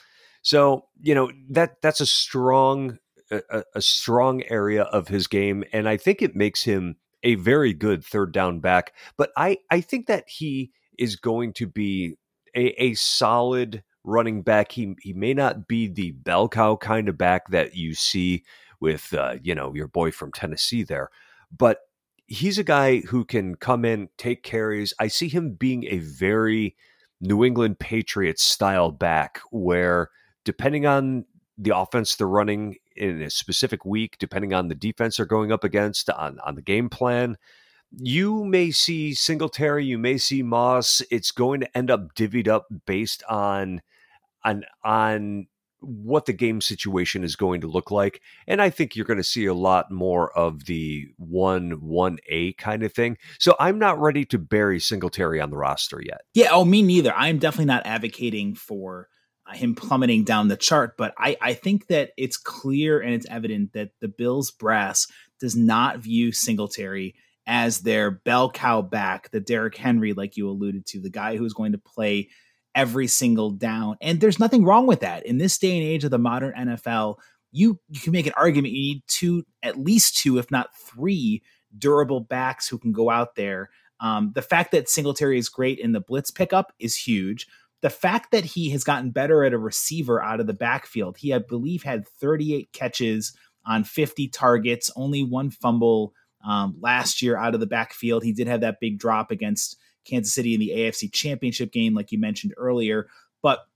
So 0.43 0.87
you 1.01 1.15
know 1.15 1.31
that 1.51 1.81
that's 1.83 2.01
a 2.01 2.07
strong 2.07 2.99
a, 3.31 3.63
a 3.77 3.81
strong 3.81 4.43
area 4.49 4.83
of 4.83 5.07
his 5.07 5.29
game, 5.29 5.63
and 5.73 5.89
I 5.89 5.97
think 5.97 6.21
it 6.21 6.35
makes 6.35 6.65
him 6.65 6.97
a 7.23 7.37
very 7.37 7.73
good 7.73 8.05
third 8.05 8.33
down 8.33 8.59
back. 8.59 8.93
But 9.17 9.31
I 9.37 9.59
I 9.71 9.81
think 9.81 10.07
that 10.07 10.25
he 10.29 10.73
is 10.99 11.17
going 11.17 11.53
to 11.55 11.67
be 11.67 12.17
a, 12.55 12.83
a 12.83 12.95
solid 12.95 13.83
running 14.05 14.43
back. 14.43 14.73
He 14.73 14.95
he 15.01 15.13
may 15.13 15.35
not 15.35 15.69
be 15.69 15.89
the 15.89 16.13
bell 16.13 16.49
cow 16.49 16.77
kind 16.77 17.09
of 17.09 17.19
back 17.19 17.49
that 17.51 17.75
you 17.75 17.95
see 17.95 18.45
with 18.81 19.13
uh, 19.13 19.37
you 19.43 19.55
know 19.55 19.75
your 19.75 19.89
boy 19.89 20.11
from 20.11 20.33
Tennessee 20.33 20.83
there, 20.83 21.11
but 21.57 21.81
he's 22.27 22.59
a 22.59 22.65
guy 22.65 23.01
who 23.01 23.25
can 23.25 23.55
come 23.55 23.85
in, 23.85 24.09
take 24.19 24.43
carries. 24.43 24.93
I 24.99 25.09
see 25.09 25.29
him 25.29 25.53
being 25.53 25.85
a 25.85 25.99
very 25.99 26.77
New 27.21 27.45
England 27.45 27.79
Patriots 27.79 28.43
style 28.43 28.91
back, 28.91 29.41
where 29.51 30.11
depending 30.45 30.87
on 30.87 31.25
the 31.59 31.77
offense 31.77 32.17
they're 32.17 32.29
running 32.29 32.77
in 32.97 33.23
a 33.23 33.31
specific 33.31 33.85
week, 33.85 34.17
depending 34.19 34.53
on 34.53 34.69
the 34.69 34.75
defense 34.75 35.17
they're 35.17 35.27
going 35.27 35.53
up 35.53 35.65
against, 35.65 36.11
on 36.11 36.39
on 36.41 36.55
the 36.55 36.63
game 36.63 36.89
plan, 36.89 37.37
you 37.93 38.45
may 38.45 38.71
see 38.71 39.15
Singletary, 39.15 39.85
you 39.85 39.99
may 39.99 40.19
see 40.19 40.43
Moss. 40.43 41.03
It's 41.11 41.31
going 41.31 41.61
to 41.61 41.77
end 41.77 41.91
up 41.91 42.15
divvied 42.15 42.49
up 42.49 42.67
based 42.87 43.23
on 43.29 43.83
on 44.45 44.65
on 44.85 45.47
what 45.81 46.27
the 46.27 46.33
game 46.33 46.61
situation 46.61 47.23
is 47.23 47.37
going 47.37 47.61
to 47.61 47.67
look 47.67 47.91
like. 47.91 48.21
And 48.47 48.61
I 48.61 48.71
think 48.71 48.97
you're 48.97 49.07
going 49.07 49.19
to 49.19 49.25
see 49.25 49.47
a 49.47 49.55
lot 49.55 49.91
more 49.91 50.37
of 50.37 50.65
the 50.65 51.07
1 51.19 51.81
1A 51.81 52.57
kind 52.57 52.83
of 52.83 52.93
thing. 52.93 53.19
So 53.39 53.55
I'm 53.61 53.79
not 53.79 54.01
ready 54.01 54.25
to 54.27 54.39
bury 54.39 54.81
Singletary 54.81 55.41
on 55.41 55.51
the 55.51 55.57
roster 55.57 56.01
yet. 56.03 56.23
Yeah, 56.35 56.49
oh, 56.51 56.65
me 56.65 56.83
neither. 56.83 57.15
I'm 57.15 57.39
definitely 57.39 57.67
not 57.67 57.87
advocating 57.87 58.55
for 58.55 59.09
uh, 59.47 59.55
him 59.55 59.75
plummeting 59.75 60.25
down 60.25 60.49
the 60.49 60.57
chart, 60.57 60.97
but 60.97 61.15
I, 61.19 61.37
I 61.41 61.55
think 61.55 61.89
that 61.89 62.11
it's 62.17 62.37
clear 62.37 63.01
and 63.01 63.15
it's 63.15 63.27
evident 63.29 63.75
that 63.75 63.91
the 64.01 64.09
Bills 64.09 64.51
brass 64.51 65.07
does 65.39 65.55
not 65.55 65.99
view 65.99 66.33
Singletary 66.33 67.15
as 67.47 67.81
their 67.81 68.11
bell 68.11 68.51
cow 68.51 68.83
back, 68.83 69.31
the 69.31 69.41
Derrick 69.41 69.77
Henry, 69.77 70.13
like 70.13 70.37
you 70.37 70.49
alluded 70.49 70.87
to, 70.87 71.01
the 71.01 71.11
guy 71.11 71.37
who's 71.37 71.55
going 71.55 71.73
to 71.73 71.79
play 71.79 72.29
every 72.75 73.07
single 73.07 73.51
down. 73.51 73.97
And 74.01 74.21
there's 74.21 74.41
nothing 74.41 74.65
wrong 74.65 74.87
with 74.87 75.01
that. 75.01 75.25
In 75.25 75.39
this 75.39 75.57
day 75.59 75.77
and 75.79 75.87
age 75.87 76.05
of 76.05 76.11
the 76.11 76.19
modern 76.19 76.53
NFL, 76.53 77.17
you, 77.53 77.81
you 77.89 78.01
can 78.01 78.13
make 78.13 78.27
an 78.27 78.35
argument 78.37 78.75
you 78.75 78.95
need 78.95 79.03
two, 79.07 79.45
at 79.63 79.79
least 79.79 80.19
two, 80.19 80.39
if 80.39 80.51
not 80.51 80.77
three, 80.77 81.43
durable 81.79 82.21
backs 82.21 82.69
who 82.69 82.79
can 82.79 82.93
go 82.93 83.09
out 83.11 83.37
there. 83.37 83.71
Um, 84.01 84.33
the 84.35 84.43
fact 84.43 84.73
that 84.73 84.89
Singletary 84.89 85.39
is 85.39 85.49
great 85.49 85.79
in 85.79 85.93
the 85.93 86.01
blitz 86.01 86.31
pickup 86.31 86.73
is 86.79 86.97
huge. 86.97 87.47
The 87.81 87.91
fact 87.91 88.31
that 88.33 88.45
he 88.45 88.71
has 88.71 88.85
gotten 88.85 89.11
better 89.11 89.45
at 89.45 89.53
a 89.53 89.59
receiver 89.59 90.23
out 90.23 90.41
of 90.41 90.47
the 90.47 90.53
backfield, 90.53 91.17
he, 91.17 91.33
I 91.33 91.39
believe, 91.39 91.83
had 91.83 92.07
38 92.07 92.73
catches 92.73 93.35
on 93.65 93.85
50 93.85 94.29
targets, 94.29 94.91
only 94.97 95.23
one 95.23 95.51
fumble 95.51 96.13
um, 96.47 96.77
last 96.81 97.21
year 97.21 97.37
out 97.37 97.55
of 97.55 97.61
the 97.61 97.67
backfield. 97.67 98.25
He 98.25 98.33
did 98.33 98.47
have 98.47 98.61
that 98.61 98.81
big 98.81 98.99
drop 98.99 99.31
against 99.31 99.77
Kansas 100.07 100.33
City 100.33 100.55
in 100.55 100.61
the 100.61 100.71
AFC 100.71 101.13
Championship 101.13 101.73
game, 101.73 101.93
like 101.93 102.13
you 102.13 102.19
mentioned 102.19 102.55
earlier. 102.57 103.09
But 103.43 103.67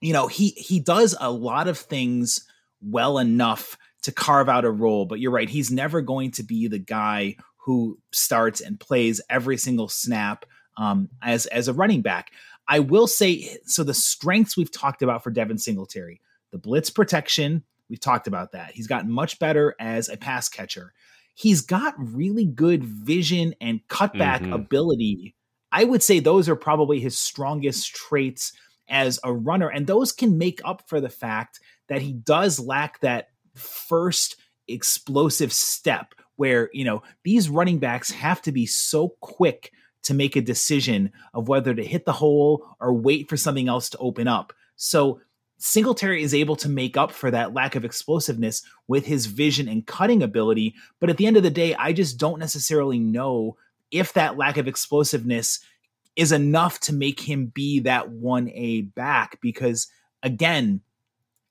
you 0.00 0.12
know, 0.12 0.26
he 0.26 0.48
he 0.50 0.80
does 0.80 1.14
a 1.20 1.30
lot 1.30 1.68
of 1.68 1.78
things 1.78 2.44
well 2.80 3.18
enough 3.18 3.76
to 4.02 4.12
carve 4.12 4.48
out 4.48 4.64
a 4.64 4.70
role. 4.70 5.04
But 5.04 5.20
you're 5.20 5.30
right; 5.30 5.48
he's 5.48 5.70
never 5.70 6.00
going 6.00 6.32
to 6.32 6.42
be 6.42 6.68
the 6.68 6.78
guy 6.78 7.36
who 7.58 7.98
starts 8.12 8.60
and 8.60 8.80
plays 8.80 9.20
every 9.28 9.58
single 9.58 9.88
snap 9.88 10.46
um, 10.78 11.10
as 11.22 11.46
as 11.46 11.68
a 11.68 11.74
running 11.74 12.02
back. 12.02 12.30
I 12.66 12.80
will 12.80 13.06
say 13.06 13.58
so. 13.66 13.84
The 13.84 13.94
strengths 13.94 14.56
we've 14.56 14.72
talked 14.72 15.02
about 15.02 15.22
for 15.22 15.30
Devin 15.30 15.58
Singletary, 15.58 16.20
the 16.50 16.58
blitz 16.58 16.88
protection, 16.88 17.62
we've 17.90 18.00
talked 18.00 18.26
about 18.26 18.52
that. 18.52 18.72
He's 18.72 18.86
gotten 18.86 19.10
much 19.10 19.38
better 19.38 19.74
as 19.78 20.08
a 20.08 20.16
pass 20.16 20.48
catcher 20.48 20.94
he's 21.36 21.60
got 21.60 21.94
really 21.98 22.46
good 22.46 22.82
vision 22.82 23.54
and 23.60 23.86
cutback 23.88 24.40
mm-hmm. 24.40 24.54
ability. 24.54 25.36
I 25.70 25.84
would 25.84 26.02
say 26.02 26.18
those 26.18 26.48
are 26.48 26.56
probably 26.56 26.98
his 26.98 27.18
strongest 27.18 27.94
traits 27.94 28.54
as 28.88 29.20
a 29.22 29.34
runner. 29.34 29.68
And 29.68 29.86
those 29.86 30.12
can 30.12 30.38
make 30.38 30.62
up 30.64 30.88
for 30.88 30.98
the 30.98 31.10
fact 31.10 31.60
that 31.88 32.00
he 32.00 32.14
does 32.14 32.58
lack 32.58 33.00
that 33.00 33.28
first 33.54 34.36
explosive 34.66 35.52
step 35.52 36.14
where, 36.36 36.70
you 36.72 36.84
know, 36.84 37.02
these 37.22 37.50
running 37.50 37.78
backs 37.78 38.10
have 38.10 38.40
to 38.42 38.52
be 38.52 38.64
so 38.64 39.10
quick 39.20 39.72
to 40.04 40.14
make 40.14 40.36
a 40.36 40.40
decision 40.40 41.12
of 41.34 41.48
whether 41.48 41.74
to 41.74 41.84
hit 41.84 42.06
the 42.06 42.12
hole 42.12 42.66
or 42.80 42.94
wait 42.94 43.28
for 43.28 43.36
something 43.36 43.68
else 43.68 43.90
to 43.90 43.98
open 43.98 44.26
up. 44.26 44.54
So 44.76 45.20
Singletary 45.58 46.22
is 46.22 46.34
able 46.34 46.56
to 46.56 46.68
make 46.68 46.96
up 46.96 47.12
for 47.12 47.30
that 47.30 47.54
lack 47.54 47.74
of 47.76 47.84
explosiveness 47.84 48.62
with 48.88 49.06
his 49.06 49.26
vision 49.26 49.68
and 49.68 49.86
cutting 49.86 50.22
ability. 50.22 50.74
But 51.00 51.10
at 51.10 51.16
the 51.16 51.26
end 51.26 51.36
of 51.36 51.42
the 51.42 51.50
day, 51.50 51.74
I 51.74 51.92
just 51.92 52.18
don't 52.18 52.38
necessarily 52.38 52.98
know 52.98 53.56
if 53.90 54.12
that 54.12 54.36
lack 54.36 54.58
of 54.58 54.68
explosiveness 54.68 55.60
is 56.14 56.32
enough 56.32 56.80
to 56.80 56.94
make 56.94 57.20
him 57.20 57.46
be 57.46 57.80
that 57.80 58.08
1A 58.08 58.94
back 58.94 59.38
because, 59.40 59.86
again, 60.22 60.80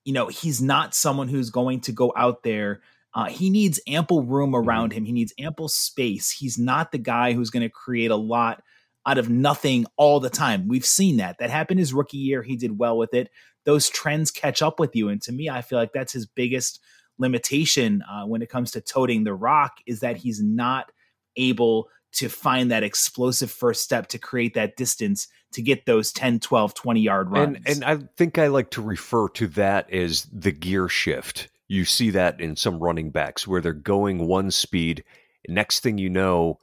you 0.03 0.13
know, 0.13 0.27
he's 0.27 0.61
not 0.61 0.93
someone 0.93 1.27
who's 1.27 1.49
going 1.49 1.81
to 1.81 1.91
go 1.91 2.13
out 2.15 2.43
there. 2.43 2.81
Uh, 3.13 3.25
he 3.25 3.49
needs 3.49 3.79
ample 3.87 4.23
room 4.23 4.51
mm-hmm. 4.51 4.67
around 4.67 4.93
him. 4.93 5.05
He 5.05 5.11
needs 5.11 5.33
ample 5.39 5.67
space. 5.67 6.31
He's 6.31 6.57
not 6.57 6.91
the 6.91 6.97
guy 6.97 7.33
who's 7.33 7.49
going 7.49 7.63
to 7.63 7.69
create 7.69 8.11
a 8.11 8.15
lot 8.15 8.61
out 9.05 9.17
of 9.17 9.29
nothing 9.29 9.85
all 9.97 10.19
the 10.19 10.29
time. 10.29 10.67
We've 10.67 10.85
seen 10.85 11.17
that. 11.17 11.37
That 11.37 11.51
happened 11.51 11.79
his 11.79 11.93
rookie 11.93 12.17
year. 12.17 12.41
He 12.41 12.55
did 12.55 12.77
well 12.77 12.97
with 12.97 13.13
it. 13.13 13.29
Those 13.65 13.89
trends 13.89 14.31
catch 14.31 14.61
up 14.61 14.79
with 14.79 14.95
you. 14.95 15.09
And 15.09 15.21
to 15.23 15.31
me, 15.31 15.49
I 15.49 15.61
feel 15.61 15.79
like 15.79 15.93
that's 15.93 16.13
his 16.13 16.25
biggest 16.25 16.79
limitation 17.17 18.03
uh, 18.09 18.25
when 18.25 18.41
it 18.41 18.49
comes 18.49 18.71
to 18.71 18.81
toting 18.81 19.23
the 19.23 19.33
rock 19.33 19.77
is 19.85 20.01
that 20.01 20.17
he's 20.17 20.41
not 20.41 20.91
able 21.37 21.89
to 22.13 22.29
find 22.29 22.71
that 22.71 22.83
explosive 22.83 23.51
first 23.51 23.83
step 23.83 24.07
to 24.07 24.17
create 24.17 24.53
that 24.53 24.77
distance 24.77 25.27
to 25.51 25.61
get 25.61 25.85
those 25.85 26.11
10 26.13 26.39
12 26.39 26.73
20 26.73 27.01
yard 27.01 27.29
runs. 27.29 27.57
and, 27.57 27.67
and 27.67 27.85
i 27.85 27.97
think 28.15 28.37
i 28.37 28.47
like 28.47 28.69
to 28.69 28.81
refer 28.81 29.27
to 29.29 29.47
that 29.47 29.91
as 29.91 30.27
the 30.31 30.51
gear 30.51 30.87
shift. 30.87 31.49
You 31.67 31.83
see 31.83 32.11
that 32.11 32.39
in 32.39 32.55
some 32.55 32.79
running 32.79 33.09
backs 33.09 33.47
where 33.47 33.59
they're 33.59 33.73
going 33.73 34.27
one 34.27 34.51
speed. 34.51 35.03
Next 35.47 35.79
thing 35.81 35.97
you 35.97 36.09
know 36.09 36.59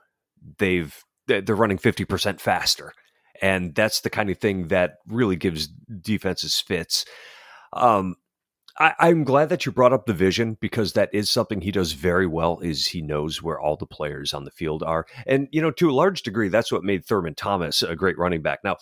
they've 0.59 1.05
they're 1.27 1.55
running 1.55 1.79
50% 1.79 2.41
faster 2.41 2.93
and 3.43 3.75
that's 3.75 4.01
the 4.01 4.11
kind 4.11 4.31
of 4.31 4.39
thing 4.39 4.69
that 4.69 4.95
really 5.07 5.37
gives 5.37 5.67
defenses 5.67 6.59
fits 6.59 7.05
um, 7.75 8.17
I, 8.79 9.11
am 9.11 9.25
glad 9.25 9.51
that 9.51 9.67
you 9.67 9.73
brought 9.73 9.93
up 9.93 10.07
the 10.07 10.15
vision 10.15 10.57
because 10.61 10.95
that 10.95 11.11
is 11.13 11.31
something 11.31 11.61
he 11.61 11.71
does 11.71 11.93
very 11.93 12.27
well. 12.27 12.59
Is 12.61 12.87
he 12.87 13.03
knows 13.03 13.43
where 13.43 13.61
all 13.61 13.77
the 13.77 13.87
players 13.87 14.33
on 14.33 14.45
the 14.45 14.51
field 14.51 14.83
are, 14.83 15.07
and 15.27 15.49
you 15.53 15.61
know 15.61 15.71
to 15.73 15.91
a 15.91 15.93
large 15.93 16.23
degree 16.23 16.49
that's 16.49 16.73
what 16.73 16.85
made 16.85 17.05
Thurman 17.05 17.35
Thomas 17.35 17.83
a 17.83 17.95
great 17.95 18.19
running 18.19 18.41
back. 18.41 18.61
Now, 18.65 18.77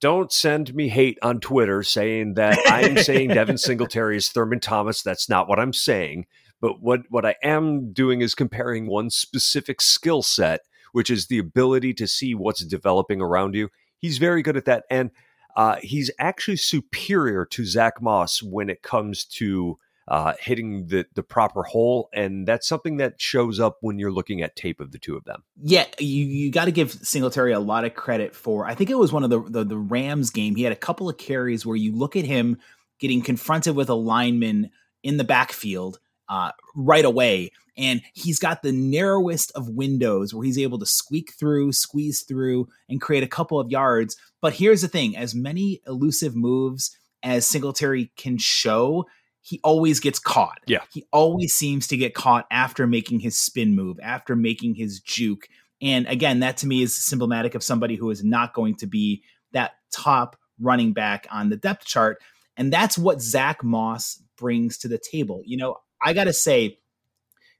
don't 0.00 0.32
send 0.32 0.74
me 0.74 0.88
hate 0.88 1.18
on 1.22 1.40
Twitter 1.40 1.82
saying 1.82 2.34
that 2.34 2.58
I'm 2.66 2.96
saying 2.98 3.28
Devin 3.30 3.58
Singletary 3.58 4.16
is 4.16 4.28
Thurman 4.28 4.60
Thomas. 4.60 5.02
That's 5.02 5.28
not 5.28 5.48
what 5.48 5.60
I'm 5.60 5.74
saying. 5.74 6.26
But 6.60 6.80
what 6.80 7.02
what 7.10 7.26
I 7.26 7.36
am 7.42 7.92
doing 7.92 8.22
is 8.22 8.34
comparing 8.34 8.86
one 8.86 9.10
specific 9.10 9.82
skill 9.82 10.22
set, 10.22 10.60
which 10.92 11.10
is 11.10 11.26
the 11.26 11.38
ability 11.38 11.92
to 11.94 12.06
see 12.06 12.34
what's 12.34 12.64
developing 12.64 13.20
around 13.20 13.54
you. 13.54 13.68
He's 14.04 14.18
very 14.18 14.42
good 14.42 14.58
at 14.58 14.66
that, 14.66 14.84
and 14.90 15.10
uh, 15.56 15.76
he's 15.80 16.10
actually 16.18 16.56
superior 16.56 17.46
to 17.46 17.64
Zack 17.64 18.02
Moss 18.02 18.42
when 18.42 18.68
it 18.68 18.82
comes 18.82 19.24
to 19.24 19.78
uh, 20.08 20.34
hitting 20.38 20.88
the 20.88 21.06
the 21.14 21.22
proper 21.22 21.62
hole, 21.62 22.10
and 22.12 22.46
that's 22.46 22.68
something 22.68 22.98
that 22.98 23.18
shows 23.18 23.58
up 23.58 23.78
when 23.80 23.98
you're 23.98 24.12
looking 24.12 24.42
at 24.42 24.56
tape 24.56 24.78
of 24.78 24.92
the 24.92 24.98
two 24.98 25.16
of 25.16 25.24
them. 25.24 25.42
Yeah, 25.62 25.86
you 25.98 26.26
you 26.26 26.50
got 26.50 26.66
to 26.66 26.70
give 26.70 26.92
Singletary 26.92 27.52
a 27.52 27.60
lot 27.60 27.86
of 27.86 27.94
credit 27.94 28.34
for. 28.34 28.66
I 28.66 28.74
think 28.74 28.90
it 28.90 28.98
was 28.98 29.10
one 29.10 29.24
of 29.24 29.30
the, 29.30 29.40
the 29.40 29.64
the 29.64 29.78
Rams 29.78 30.28
game. 30.28 30.54
He 30.54 30.64
had 30.64 30.72
a 30.74 30.76
couple 30.76 31.08
of 31.08 31.16
carries 31.16 31.64
where 31.64 31.76
you 31.76 31.96
look 31.96 32.14
at 32.14 32.26
him 32.26 32.58
getting 33.00 33.22
confronted 33.22 33.74
with 33.74 33.88
a 33.88 33.94
lineman 33.94 34.70
in 35.02 35.16
the 35.16 35.24
backfield 35.24 35.98
uh, 36.28 36.52
right 36.74 37.04
away. 37.04 37.50
And 37.76 38.02
he's 38.12 38.38
got 38.38 38.62
the 38.62 38.72
narrowest 38.72 39.50
of 39.56 39.68
windows 39.68 40.32
where 40.32 40.44
he's 40.44 40.58
able 40.58 40.78
to 40.78 40.86
squeak 40.86 41.32
through, 41.32 41.72
squeeze 41.72 42.22
through, 42.22 42.68
and 42.88 43.00
create 43.00 43.24
a 43.24 43.28
couple 43.28 43.58
of 43.58 43.70
yards. 43.70 44.16
But 44.40 44.54
here's 44.54 44.82
the 44.82 44.88
thing 44.88 45.16
as 45.16 45.34
many 45.34 45.80
elusive 45.86 46.36
moves 46.36 46.96
as 47.24 47.48
Singletary 47.48 48.12
can 48.16 48.38
show, 48.38 49.06
he 49.40 49.60
always 49.64 49.98
gets 49.98 50.18
caught. 50.18 50.60
Yeah. 50.66 50.82
He 50.92 51.06
always 51.12 51.54
seems 51.54 51.88
to 51.88 51.96
get 51.96 52.14
caught 52.14 52.46
after 52.50 52.86
making 52.86 53.20
his 53.20 53.36
spin 53.36 53.74
move, 53.74 53.98
after 54.02 54.36
making 54.36 54.76
his 54.76 55.00
juke. 55.00 55.48
And 55.82 56.06
again, 56.06 56.40
that 56.40 56.58
to 56.58 56.66
me 56.66 56.82
is 56.82 56.94
symptomatic 56.94 57.54
of 57.54 57.62
somebody 57.62 57.96
who 57.96 58.10
is 58.10 58.22
not 58.22 58.54
going 58.54 58.76
to 58.76 58.86
be 58.86 59.22
that 59.52 59.72
top 59.90 60.36
running 60.60 60.92
back 60.92 61.26
on 61.30 61.48
the 61.48 61.56
depth 61.56 61.84
chart. 61.84 62.22
And 62.56 62.72
that's 62.72 62.96
what 62.96 63.20
Zack 63.20 63.64
Moss 63.64 64.22
brings 64.36 64.78
to 64.78 64.88
the 64.88 64.98
table. 64.98 65.42
You 65.44 65.56
know, 65.56 65.76
I 66.04 66.12
got 66.12 66.24
to 66.24 66.32
say, 66.32 66.78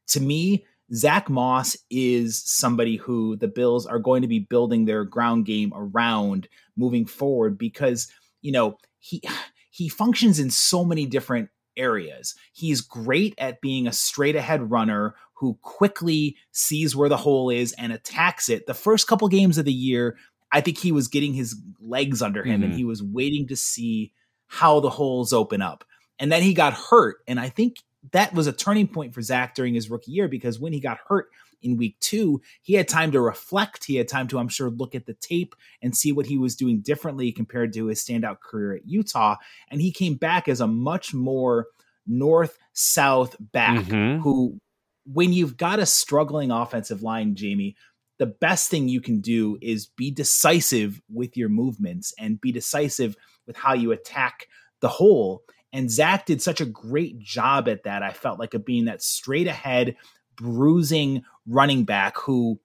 to 0.08 0.20
me, 0.20 0.64
Zack 0.92 1.30
Moss 1.30 1.76
is 1.90 2.42
somebody 2.44 2.96
who 2.96 3.36
the 3.36 3.48
Bills 3.48 3.86
are 3.86 3.98
going 3.98 4.22
to 4.22 4.28
be 4.28 4.38
building 4.38 4.84
their 4.84 5.04
ground 5.04 5.46
game 5.46 5.72
around 5.74 6.46
moving 6.76 7.06
forward 7.06 7.56
because, 7.56 8.10
you 8.42 8.52
know, 8.52 8.78
he 8.98 9.22
he 9.70 9.88
functions 9.88 10.38
in 10.38 10.50
so 10.50 10.84
many 10.84 11.06
different 11.06 11.48
areas. 11.76 12.36
He's 12.52 12.80
great 12.80 13.34
at 13.38 13.60
being 13.60 13.88
a 13.88 13.92
straight 13.92 14.36
ahead 14.36 14.70
runner 14.70 15.16
who 15.32 15.58
quickly 15.62 16.36
sees 16.52 16.94
where 16.94 17.08
the 17.08 17.16
hole 17.16 17.50
is 17.50 17.72
and 17.72 17.92
attacks 17.92 18.48
it. 18.48 18.66
The 18.66 18.74
first 18.74 19.08
couple 19.08 19.26
games 19.28 19.58
of 19.58 19.64
the 19.64 19.72
year, 19.72 20.16
I 20.52 20.60
think 20.60 20.78
he 20.78 20.92
was 20.92 21.08
getting 21.08 21.34
his 21.34 21.60
legs 21.80 22.22
under 22.22 22.44
him 22.44 22.60
mm-hmm. 22.60 22.70
and 22.70 22.74
he 22.74 22.84
was 22.84 23.02
waiting 23.02 23.48
to 23.48 23.56
see 23.56 24.12
how 24.46 24.78
the 24.78 24.90
holes 24.90 25.32
open 25.32 25.60
up. 25.60 25.84
And 26.20 26.30
then 26.30 26.42
he 26.42 26.54
got 26.54 26.74
hurt. 26.74 27.16
And 27.26 27.40
I 27.40 27.48
think 27.48 27.78
that 28.12 28.34
was 28.34 28.46
a 28.46 28.52
turning 28.52 28.88
point 28.88 29.14
for 29.14 29.22
Zack 29.22 29.54
during 29.54 29.74
his 29.74 29.90
rookie 29.90 30.12
year 30.12 30.28
because 30.28 30.58
when 30.58 30.72
he 30.72 30.80
got 30.80 30.98
hurt 31.08 31.28
in 31.62 31.76
week 31.76 31.98
two, 32.00 32.42
he 32.62 32.74
had 32.74 32.88
time 32.88 33.12
to 33.12 33.20
reflect. 33.20 33.84
He 33.84 33.96
had 33.96 34.08
time 34.08 34.28
to, 34.28 34.38
I'm 34.38 34.48
sure, 34.48 34.70
look 34.70 34.94
at 34.94 35.06
the 35.06 35.14
tape 35.14 35.54
and 35.82 35.96
see 35.96 36.12
what 36.12 36.26
he 36.26 36.36
was 36.36 36.56
doing 36.56 36.80
differently 36.80 37.32
compared 37.32 37.72
to 37.74 37.86
his 37.86 38.04
standout 38.04 38.40
career 38.40 38.74
at 38.74 38.86
Utah. 38.86 39.36
And 39.70 39.80
he 39.80 39.90
came 39.90 40.16
back 40.16 40.48
as 40.48 40.60
a 40.60 40.66
much 40.66 41.14
more 41.14 41.68
north 42.06 42.58
south 42.74 43.36
back 43.40 43.80
mm-hmm. 43.86 44.20
who, 44.20 44.58
when 45.06 45.32
you've 45.32 45.56
got 45.56 45.78
a 45.78 45.86
struggling 45.86 46.50
offensive 46.50 47.02
line, 47.02 47.34
Jamie, 47.34 47.76
the 48.18 48.26
best 48.26 48.70
thing 48.70 48.88
you 48.88 49.00
can 49.00 49.20
do 49.20 49.58
is 49.60 49.86
be 49.86 50.10
decisive 50.10 51.00
with 51.12 51.36
your 51.36 51.48
movements 51.48 52.12
and 52.18 52.40
be 52.40 52.52
decisive 52.52 53.16
with 53.46 53.56
how 53.56 53.74
you 53.74 53.92
attack 53.92 54.46
the 54.80 54.88
hole. 54.88 55.42
And 55.74 55.90
Zack 55.90 56.26
did 56.26 56.40
such 56.40 56.60
a 56.60 56.66
great 56.66 57.18
job 57.18 57.68
at 57.68 57.82
that. 57.82 58.04
I 58.04 58.12
felt 58.12 58.38
like 58.38 58.54
of 58.54 58.64
being 58.64 58.84
that 58.84 59.02
straight 59.02 59.48
ahead, 59.48 59.96
bruising 60.36 61.24
running 61.48 61.82
back 61.84 62.16
who 62.16 62.60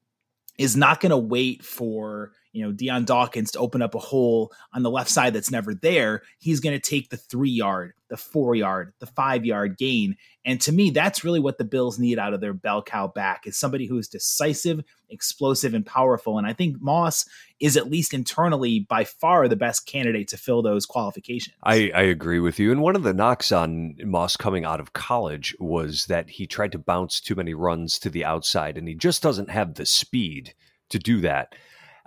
is 0.60 0.78
not 0.78 1.02
going 1.02 1.10
to 1.10 1.18
wait 1.18 1.66
for 1.66 2.34
you 2.52 2.66
know 2.66 2.72
Dion 2.72 3.06
Dawkins 3.06 3.52
to 3.52 3.60
open 3.60 3.82
up 3.82 3.96
a 3.96 4.00
hole 4.00 4.52
on 4.74 4.84
the 4.84 4.90
left 4.90 5.10
side 5.10 5.34
that's 5.34 5.52
never 5.52 5.74
there. 5.74 6.24
He's 6.40 6.60
going 6.60 6.80
to 6.80 6.90
take 6.90 7.10
the 7.10 7.18
three 7.18 7.50
yard, 7.50 7.94
the 8.10 8.18
four 8.18 8.56
yard, 8.56 8.94
the 9.00 9.08
five 9.08 9.46
yard 9.46 9.78
gain, 9.78 10.16
and 10.46 10.60
to 10.62 10.72
me, 10.72 10.90
that's 10.90 11.24
really 11.24 11.40
what 11.40 11.58
the 11.58 11.64
Bills 11.64 12.00
need 12.00 12.18
out 12.18 12.34
of 12.34 12.42
their 12.42 12.54
bell 12.54 12.82
cow 12.82 13.08
back 13.08 13.46
is 13.46 13.58
somebody 13.58 13.86
who 13.86 13.98
is 13.98 14.08
decisive, 14.08 14.82
explosive, 15.10 15.74
and 15.74 15.86
powerful. 15.86 16.38
And 16.38 16.48
I 16.48 16.54
think 16.54 16.82
Moss 16.82 17.26
is 17.60 17.76
at 17.76 17.92
least 17.92 18.14
internally 18.14 18.80
by 18.80 19.04
far 19.04 19.48
the 19.48 19.58
best 19.58 19.86
candidate 19.86 20.30
to 20.30 20.38
fill 20.38 20.62
those 20.62 20.86
qualifications. 20.86 21.56
I, 21.64 21.92
I 21.94 22.02
agree 22.02 22.40
with 22.40 22.58
you. 22.58 22.72
And 22.72 22.82
one 22.82 22.96
of 22.96 23.04
the 23.04 23.14
knocks 23.14 23.52
on 23.52 23.96
Moss 24.04 24.38
coming 24.38 24.64
out 24.64 24.80
of 24.80 24.94
college 24.94 25.56
was 25.60 26.06
that 26.06 26.30
he 26.30 26.48
tried 26.48 26.72
to 26.72 26.80
bounce 26.80 27.20
too 27.20 27.36
many 27.36 27.54
runs 27.54 28.00
to 28.00 28.10
the 28.10 28.24
outside, 28.24 28.78
and 28.78 28.88
he 28.88 28.96
just 28.96 29.22
doesn't 29.22 29.50
have 29.50 29.76
the 29.76 29.86
speed 29.86 30.54
to 30.90 31.00
do 31.00 31.20
that. 31.22 31.54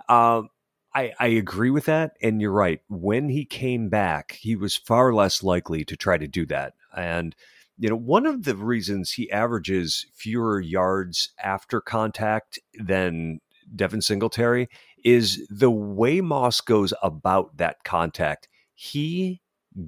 Um, 0.09 0.49
I, 0.95 1.13
I 1.19 1.27
agree 1.27 1.71
with 1.71 1.85
that. 1.85 2.13
And 2.21 2.41
you're 2.41 2.51
right. 2.51 2.81
When 2.87 3.29
he 3.29 3.45
came 3.45 3.89
back, 3.89 4.33
he 4.33 4.55
was 4.55 4.75
far 4.75 5.13
less 5.13 5.41
likely 5.41 5.83
to 5.85 5.97
try 5.97 6.17
to 6.17 6.27
do 6.27 6.45
that. 6.47 6.73
And, 6.95 7.35
you 7.79 7.89
know, 7.89 7.95
one 7.95 8.25
of 8.25 8.43
the 8.43 8.55
reasons 8.55 9.11
he 9.11 9.31
averages 9.31 10.05
fewer 10.13 10.59
yards 10.59 11.29
after 11.43 11.81
contact 11.81 12.59
than 12.79 13.39
Devin 13.75 14.01
Singletary 14.01 14.67
is 15.03 15.45
the 15.49 15.71
way 15.71 16.21
Moss 16.21 16.61
goes 16.61 16.93
about 17.01 17.57
that 17.57 17.83
contact. 17.83 18.47
He 18.75 19.41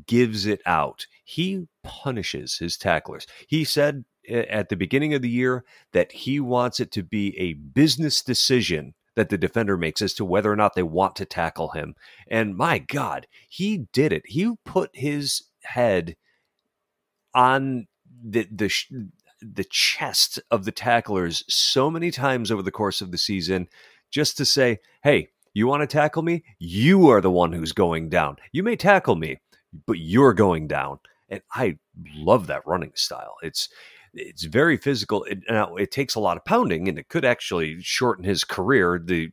gives 0.07 0.45
it 0.47 0.61
out. 0.65 1.05
He 1.23 1.67
punishes 1.83 2.57
his 2.57 2.77
tacklers. 2.77 3.27
He 3.47 3.63
said 3.63 4.05
at 4.27 4.69
the 4.69 4.75
beginning 4.75 5.13
of 5.13 5.21
the 5.21 5.29
year 5.29 5.63
that 5.91 6.11
he 6.11 6.39
wants 6.39 6.79
it 6.79 6.91
to 6.93 7.03
be 7.03 7.37
a 7.37 7.53
business 7.53 8.23
decision 8.23 8.95
that 9.15 9.29
the 9.29 9.37
defender 9.37 9.77
makes 9.77 10.01
as 10.01 10.13
to 10.15 10.25
whether 10.25 10.51
or 10.51 10.55
not 10.55 10.75
they 10.75 10.83
want 10.83 11.15
to 11.17 11.25
tackle 11.25 11.69
him. 11.69 11.95
And 12.29 12.55
my 12.57 12.79
God, 12.79 13.27
he 13.49 13.87
did 13.93 14.13
it. 14.13 14.23
He 14.27 14.51
put 14.65 14.89
his 14.93 15.43
head 15.63 16.15
on 17.33 17.87
the 18.23 18.47
the 18.51 18.71
the 19.41 19.65
chest 19.65 20.39
of 20.49 20.65
the 20.65 20.71
tacklers 20.71 21.43
so 21.47 21.91
many 21.91 22.09
times 22.11 22.51
over 22.51 22.61
the 22.63 22.71
course 22.71 23.01
of 23.01 23.11
the 23.11 23.17
season 23.17 23.67
just 24.11 24.37
to 24.37 24.45
say, 24.45 24.79
"Hey, 25.03 25.29
You 25.53 25.67
want 25.67 25.81
to 25.81 25.87
tackle 25.87 26.21
me? 26.21 26.43
You 26.59 27.09
are 27.09 27.21
the 27.21 27.31
one 27.31 27.53
who's 27.53 27.71
going 27.71 28.09
down. 28.09 28.37
You 28.51 28.61
may 28.63 28.75
tackle 28.75 29.15
me, 29.15 29.37
but 29.87 29.97
you're 29.99 30.33
going 30.33 30.67
down. 30.67 30.99
And 31.29 31.41
I 31.53 31.77
love 32.15 32.47
that 32.47 32.67
running 32.67 32.91
style. 32.95 33.35
It's 33.41 33.69
it's 34.15 34.45
very 34.45 34.77
physical. 34.77 35.23
It, 35.25 35.39
now 35.49 35.75
it 35.75 35.91
takes 35.91 36.15
a 36.15 36.19
lot 36.19 36.37
of 36.37 36.45
pounding, 36.45 36.87
and 36.87 36.97
it 36.97 37.09
could 37.09 37.25
actually 37.25 37.81
shorten 37.81 38.23
his 38.23 38.43
career. 38.43 38.99
The 39.03 39.31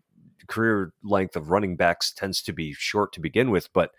career 0.49 0.93
length 1.03 1.37
of 1.37 1.51
running 1.51 1.77
backs 1.77 2.13
tends 2.13 2.43
to 2.43 2.53
be 2.53 2.75
short 2.75 3.13
to 3.15 3.21
begin 3.21 3.51
with, 3.51 3.73
but 3.73 3.93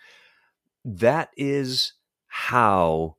that 0.85 1.29
is 1.37 1.93
how 2.27 3.15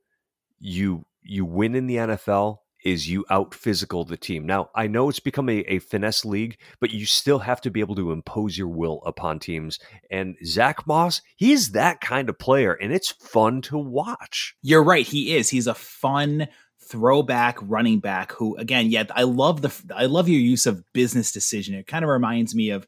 you 0.60 1.06
you 1.22 1.44
win 1.44 1.74
in 1.74 1.86
the 1.86 1.96
NFL 1.96 2.58
is 2.84 3.08
you 3.08 3.24
out 3.30 3.54
physical 3.54 4.04
the 4.04 4.16
team. 4.16 4.44
Now, 4.44 4.68
I 4.74 4.86
know 4.86 5.08
it's 5.08 5.18
become 5.18 5.48
a, 5.48 5.60
a, 5.60 5.78
finesse 5.78 6.24
league, 6.24 6.58
but 6.80 6.90
you 6.90 7.06
still 7.06 7.38
have 7.38 7.60
to 7.62 7.70
be 7.70 7.80
able 7.80 7.94
to 7.94 8.12
impose 8.12 8.58
your 8.58 8.68
will 8.68 9.00
upon 9.06 9.38
teams. 9.38 9.78
And 10.10 10.36
Zack 10.44 10.86
Moss, 10.86 11.22
he's 11.34 11.72
that 11.72 12.02
kind 12.02 12.28
of 12.28 12.38
player, 12.38 12.74
and 12.74 12.92
it's 12.92 13.10
fun 13.10 13.62
to 13.62 13.78
watch. 13.78 14.54
You're 14.60 14.84
right. 14.84 15.06
He 15.06 15.34
is. 15.34 15.48
He's 15.48 15.66
a 15.66 15.74
fun 15.74 16.46
throwback 16.88 17.58
running 17.62 18.00
back 18.00 18.32
who, 18.32 18.56
again, 18.56 18.90
yeah, 18.90 19.04
I 19.10 19.22
love 19.22 19.62
the 19.62 19.74
I 19.94 20.06
love 20.06 20.28
your 20.28 20.40
use 20.40 20.66
of 20.66 20.84
business 20.92 21.32
decision. 21.32 21.74
It 21.74 21.86
kind 21.86 22.04
of 22.04 22.10
reminds 22.10 22.54
me 22.54 22.70
of 22.70 22.86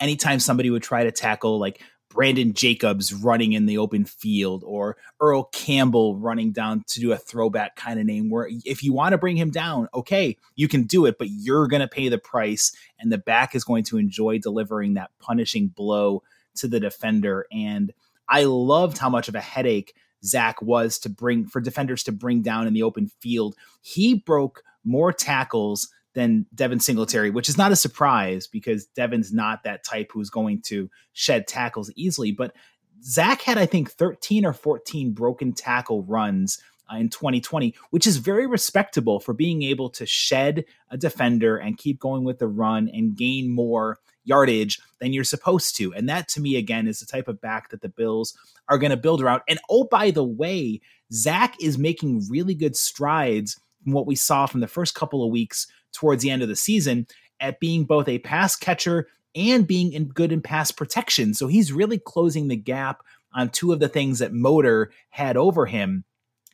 anytime 0.00 0.40
somebody 0.40 0.70
would 0.70 0.82
try 0.82 1.04
to 1.04 1.12
tackle 1.12 1.58
like 1.58 1.80
Brandon 2.08 2.54
Jacobs 2.54 3.12
running 3.12 3.52
in 3.52 3.66
the 3.66 3.78
open 3.78 4.04
field 4.04 4.64
or 4.66 4.96
Earl 5.20 5.44
Campbell 5.52 6.16
running 6.16 6.52
down 6.52 6.82
to 6.88 7.00
do 7.00 7.12
a 7.12 7.18
throwback 7.18 7.76
kind 7.76 8.00
of 8.00 8.06
name 8.06 8.30
where 8.30 8.48
if 8.64 8.82
you 8.82 8.92
want 8.92 9.12
to 9.12 9.18
bring 9.18 9.36
him 9.36 9.50
down, 9.50 9.88
okay, 9.92 10.36
you 10.54 10.66
can 10.66 10.84
do 10.84 11.04
it, 11.04 11.18
but 11.18 11.28
you're 11.30 11.66
going 11.66 11.82
to 11.82 11.88
pay 11.88 12.08
the 12.08 12.18
price 12.18 12.74
and 12.98 13.12
the 13.12 13.18
back 13.18 13.54
is 13.54 13.64
going 13.64 13.84
to 13.84 13.98
enjoy 13.98 14.38
delivering 14.38 14.94
that 14.94 15.10
punishing 15.18 15.68
blow 15.68 16.22
to 16.54 16.68
the 16.68 16.80
defender. 16.80 17.46
And 17.52 17.92
I 18.28 18.44
loved 18.44 18.98
how 18.98 19.10
much 19.10 19.28
of 19.28 19.34
a 19.34 19.40
headache 19.40 19.94
Zack 20.26 20.60
was 20.62 20.98
to 21.00 21.08
bring 21.08 21.46
for 21.46 21.60
defenders 21.60 22.02
to 22.04 22.12
bring 22.12 22.42
down 22.42 22.66
in 22.66 22.74
the 22.74 22.82
open 22.82 23.10
field. 23.20 23.56
He 23.82 24.14
broke 24.14 24.62
more 24.84 25.12
tackles 25.12 25.88
than 26.14 26.46
Devin 26.54 26.80
Singletary, 26.80 27.30
which 27.30 27.48
is 27.48 27.58
not 27.58 27.72
a 27.72 27.76
surprise 27.76 28.46
because 28.46 28.86
Devin's 28.86 29.32
not 29.32 29.64
that 29.64 29.84
type 29.84 30.10
who's 30.12 30.30
going 30.30 30.62
to 30.62 30.90
shed 31.12 31.46
tackles 31.46 31.92
easily. 31.94 32.32
But 32.32 32.54
Zack 33.02 33.42
had, 33.42 33.58
I 33.58 33.66
think, 33.66 33.90
13 33.90 34.46
or 34.46 34.54
14 34.54 35.12
broken 35.12 35.52
tackle 35.52 36.02
runs 36.04 36.58
uh, 36.90 36.96
in 36.96 37.10
2020, 37.10 37.74
which 37.90 38.06
is 38.06 38.16
very 38.16 38.46
respectable 38.46 39.20
for 39.20 39.34
being 39.34 39.62
able 39.62 39.90
to 39.90 40.06
shed 40.06 40.64
a 40.90 40.96
defender 40.96 41.56
and 41.56 41.76
keep 41.76 42.00
going 42.00 42.24
with 42.24 42.38
the 42.38 42.48
run 42.48 42.88
and 42.88 43.16
gain 43.16 43.50
more 43.50 43.98
yardage 44.26 44.78
than 45.00 45.12
you're 45.12 45.24
supposed 45.24 45.76
to. 45.76 45.94
And 45.94 46.08
that 46.08 46.28
to 46.30 46.40
me, 46.40 46.56
again, 46.56 46.86
is 46.86 47.00
the 47.00 47.06
type 47.06 47.28
of 47.28 47.40
back 47.40 47.70
that 47.70 47.80
the 47.80 47.88
Bills 47.88 48.36
are 48.68 48.78
going 48.78 48.90
to 48.90 48.96
build 48.96 49.22
around. 49.22 49.42
And 49.48 49.58
oh, 49.70 49.84
by 49.84 50.10
the 50.10 50.24
way, 50.24 50.80
Zack 51.12 51.54
is 51.60 51.78
making 51.78 52.28
really 52.28 52.54
good 52.54 52.76
strides 52.76 53.58
from 53.84 53.92
what 53.92 54.06
we 54.06 54.16
saw 54.16 54.46
from 54.46 54.60
the 54.60 54.68
first 54.68 54.94
couple 54.94 55.24
of 55.24 55.30
weeks 55.30 55.66
towards 55.92 56.22
the 56.22 56.30
end 56.30 56.42
of 56.42 56.48
the 56.48 56.56
season 56.56 57.06
at 57.40 57.60
being 57.60 57.84
both 57.84 58.08
a 58.08 58.18
pass 58.18 58.56
catcher 58.56 59.06
and 59.34 59.66
being 59.66 59.92
in 59.92 60.08
good 60.08 60.32
in 60.32 60.40
pass 60.40 60.70
protection. 60.70 61.34
So 61.34 61.46
he's 61.46 61.72
really 61.72 61.98
closing 61.98 62.48
the 62.48 62.56
gap 62.56 63.02
on 63.34 63.50
two 63.50 63.72
of 63.72 63.80
the 63.80 63.88
things 63.88 64.18
that 64.18 64.32
Motor 64.32 64.90
had 65.10 65.36
over 65.36 65.66
him 65.66 66.04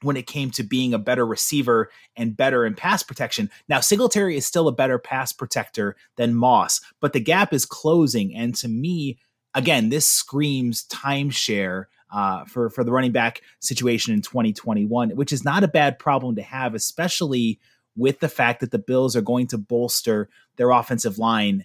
when 0.02 0.16
it 0.16 0.26
came 0.26 0.50
to 0.52 0.62
being 0.62 0.94
a 0.94 0.98
better 0.98 1.26
receiver 1.26 1.90
and 2.16 2.36
better 2.36 2.66
in 2.66 2.74
pass 2.74 3.02
protection. 3.02 3.50
Now, 3.68 3.80
Singletary 3.80 4.36
is 4.36 4.46
still 4.46 4.68
a 4.68 4.72
better 4.72 4.98
pass 4.98 5.32
protector 5.32 5.96
than 6.16 6.34
Moss, 6.34 6.80
but 7.00 7.12
the 7.12 7.20
gap 7.20 7.52
is 7.52 7.64
closing. 7.64 8.34
And 8.34 8.54
to 8.56 8.68
me, 8.68 9.18
again, 9.54 9.88
this 9.88 10.08
screams 10.08 10.84
timeshare 10.86 11.86
uh, 12.12 12.44
for 12.44 12.68
for 12.68 12.84
the 12.84 12.92
running 12.92 13.12
back 13.12 13.40
situation 13.60 14.12
in 14.12 14.20
2021, 14.20 15.10
which 15.10 15.32
is 15.32 15.44
not 15.44 15.64
a 15.64 15.68
bad 15.68 15.98
problem 15.98 16.36
to 16.36 16.42
have, 16.42 16.74
especially 16.74 17.58
with 17.96 18.20
the 18.20 18.28
fact 18.28 18.60
that 18.60 18.70
the 18.70 18.78
Bills 18.78 19.16
are 19.16 19.22
going 19.22 19.46
to 19.48 19.58
bolster 19.58 20.28
their 20.56 20.70
offensive 20.70 21.18
line 21.18 21.64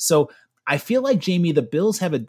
So 0.00 0.30
I 0.66 0.78
feel 0.78 1.02
like, 1.02 1.18
Jamie, 1.18 1.52
the 1.52 1.62
Bills 1.62 1.98
have 1.98 2.14
a, 2.14 2.24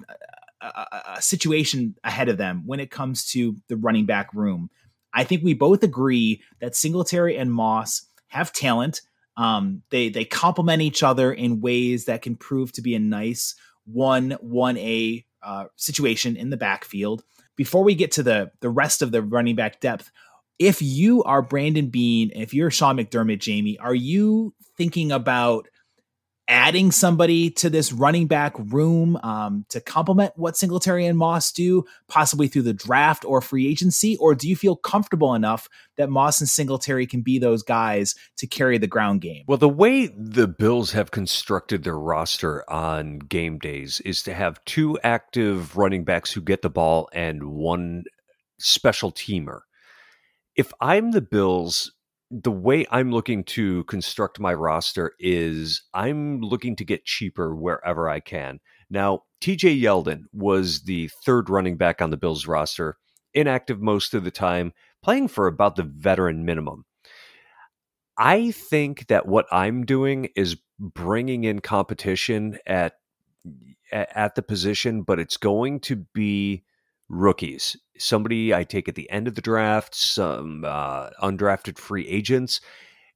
a, 0.62 0.86
a, 1.16 1.22
situation 1.22 1.96
ahead 2.04 2.30
of 2.30 2.38
them 2.38 2.64
when 2.66 2.80
it 2.80 2.92
comes 2.92 3.26
to 3.32 3.56
the 3.68 3.78
running 3.78 4.06
back 4.06 4.34
room. 4.34 4.70
I 5.14 5.24
think 5.24 5.44
we 5.44 5.54
both 5.54 5.84
agree 5.84 6.42
that 6.60 6.76
Singletary 6.76 7.38
and 7.38 7.52
Moss 7.52 8.06
have 8.28 8.54
talent. 8.54 9.02
Um, 9.38 9.84
they 9.90 10.10
they 10.10 10.26
complement 10.26 10.82
each 10.82 11.04
other 11.04 11.32
in 11.32 11.62
ways 11.62 12.06
that 12.06 12.22
can 12.22 12.36
prove 12.36 12.72
to 12.74 12.82
be 12.82 12.96
a 12.96 13.00
nice 13.00 13.56
one 13.86 14.32
one 14.42 14.78
a 14.78 15.26
uh, 15.42 15.66
situation 15.76 16.36
in 16.36 16.50
the 16.50 16.58
backfield. 16.58 17.24
Before 17.56 17.84
we 17.84 17.96
get 17.96 18.12
to 18.14 18.24
the 18.24 18.52
the 18.62 18.70
rest 18.70 19.02
of 19.02 19.12
the 19.12 19.22
running 19.22 19.56
back 19.56 19.80
depth, 19.80 20.12
if 20.60 20.82
you 20.82 21.24
are 21.24 21.42
Brandon 21.42 21.88
Beane, 21.88 22.32
if 22.36 22.54
you're 22.54 22.72
Sean 22.72 22.98
McDermott, 22.98 23.40
Jamie, 23.40 23.78
are 23.80 23.96
you 23.96 24.54
thinking 24.78 25.12
about 25.12 25.68
adding 26.52 26.92
somebody 26.92 27.50
to 27.50 27.70
this 27.70 27.94
running 27.94 28.28
back 28.28 28.54
room 28.58 29.18
um, 29.24 29.66
to 29.70 29.80
complement 29.80 30.34
what 30.36 30.58
Singletary 30.58 31.06
and 31.06 31.18
Moss 31.18 31.52
do, 31.52 31.86
possibly 32.10 32.50
through 32.50 32.64
the 32.64 32.74
draft 32.74 33.24
or 33.24 33.42
free 33.42 33.68
agency? 33.68 34.18
Or 34.18 34.36
do 34.36 34.50
you 34.50 34.58
feel 34.58 34.76
comfortable 34.76 35.34
enough 35.34 35.70
that 35.96 36.10
Moss 36.10 36.42
and 36.42 36.50
Singletary 36.50 37.08
can 37.08 37.22
be 37.22 37.40
those 37.40 37.64
guys 37.64 38.16
to 38.38 38.46
carry 38.46 38.78
the 38.78 38.86
ground 38.86 39.22
game? 39.22 39.46
Well, 39.48 39.58
the 39.58 39.70
way 39.70 40.08
the 40.08 40.48
Bills 40.48 40.92
have 40.92 41.12
constructed 41.12 41.84
their 41.84 41.98
roster 41.98 42.70
on 42.70 43.20
game 43.20 43.58
days 43.58 44.02
is 44.02 44.22
to 44.24 44.34
have 44.34 44.64
two 44.66 45.00
active 45.04 45.78
running 45.78 46.04
backs 46.04 46.34
who 46.34 46.42
get 46.42 46.62
the 46.62 46.70
ball 46.70 47.10
and 47.14 47.46
one 47.46 48.04
special 48.60 49.12
teamer. 49.12 49.62
If 50.58 50.74
I'm 50.82 51.12
the 51.12 51.22
Bills, 51.22 51.94
the 52.32 52.52
way 52.52 52.86
I'm 52.90 53.12
looking 53.12 53.44
to 53.44 53.84
construct 53.84 54.40
my 54.40 54.54
roster 54.54 55.14
is 55.20 55.84
I'm 55.94 56.40
looking 56.40 56.78
to 56.78 56.86
get 56.86 57.04
cheaper 57.04 57.54
wherever 57.54 58.08
I 58.08 58.22
can. 58.22 58.60
Now, 58.90 59.24
TJ 59.42 59.82
Yeldon 59.82 60.24
was 60.32 60.84
the 60.84 61.10
third 61.26 61.50
running 61.50 61.76
back 61.76 62.02
on 62.02 62.10
the 62.10 62.18
Bills 62.18 62.48
roster, 62.48 62.98
inactive 63.34 63.82
most 63.82 64.14
of 64.14 64.24
the 64.24 64.32
time, 64.32 64.72
playing 65.04 65.28
for 65.28 65.48
about 65.48 65.76
the 65.76 65.84
veteran 65.84 66.46
minimum. 66.46 66.86
I 68.18 68.52
think 68.52 69.08
that 69.08 69.28
what 69.28 69.46
I'm 69.52 69.86
doing 69.86 70.30
is 70.36 70.56
bringing 70.80 71.44
in 71.44 71.60
competition 71.60 72.60
at 72.66 72.94
at 73.92 74.36
the 74.36 74.42
position, 74.42 75.02
but 75.02 75.20
it's 75.20 75.36
going 75.36 75.82
to 75.82 75.98
be 76.14 76.64
rookies. 77.12 77.76
Somebody 77.98 78.54
I 78.54 78.64
take 78.64 78.88
at 78.88 78.96
the 78.96 79.10
end 79.12 79.28
of 79.28 79.36
the 79.36 79.42
draft, 79.42 79.94
some 79.94 80.64
uh, 80.66 81.10
undrafted 81.22 81.78
free 81.78 82.08
agents. 82.08 82.62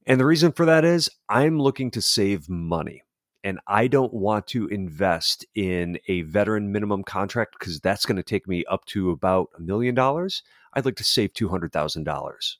And 0.06 0.20
the 0.20 0.26
reason 0.26 0.52
for 0.52 0.66
that 0.66 0.84
is 0.84 1.10
I'm 1.28 1.58
looking 1.58 1.90
to 1.92 2.02
save 2.02 2.48
money 2.48 3.02
and 3.42 3.58
I 3.66 3.86
don't 3.88 4.12
want 4.12 4.46
to 4.48 4.66
invest 4.68 5.46
in 5.54 5.98
a 6.08 6.22
veteran 6.22 6.72
minimum 6.72 7.04
contract 7.04 7.56
because 7.58 7.80
that's 7.80 8.04
going 8.04 8.16
to 8.16 8.22
take 8.22 8.46
me 8.46 8.64
up 8.66 8.84
to 8.86 9.10
about 9.10 9.48
a 9.56 9.60
million 9.60 9.94
dollars. 9.94 10.42
I'd 10.74 10.84
like 10.84 10.96
to 10.96 11.04
save 11.04 11.32
$200,000 11.32 12.54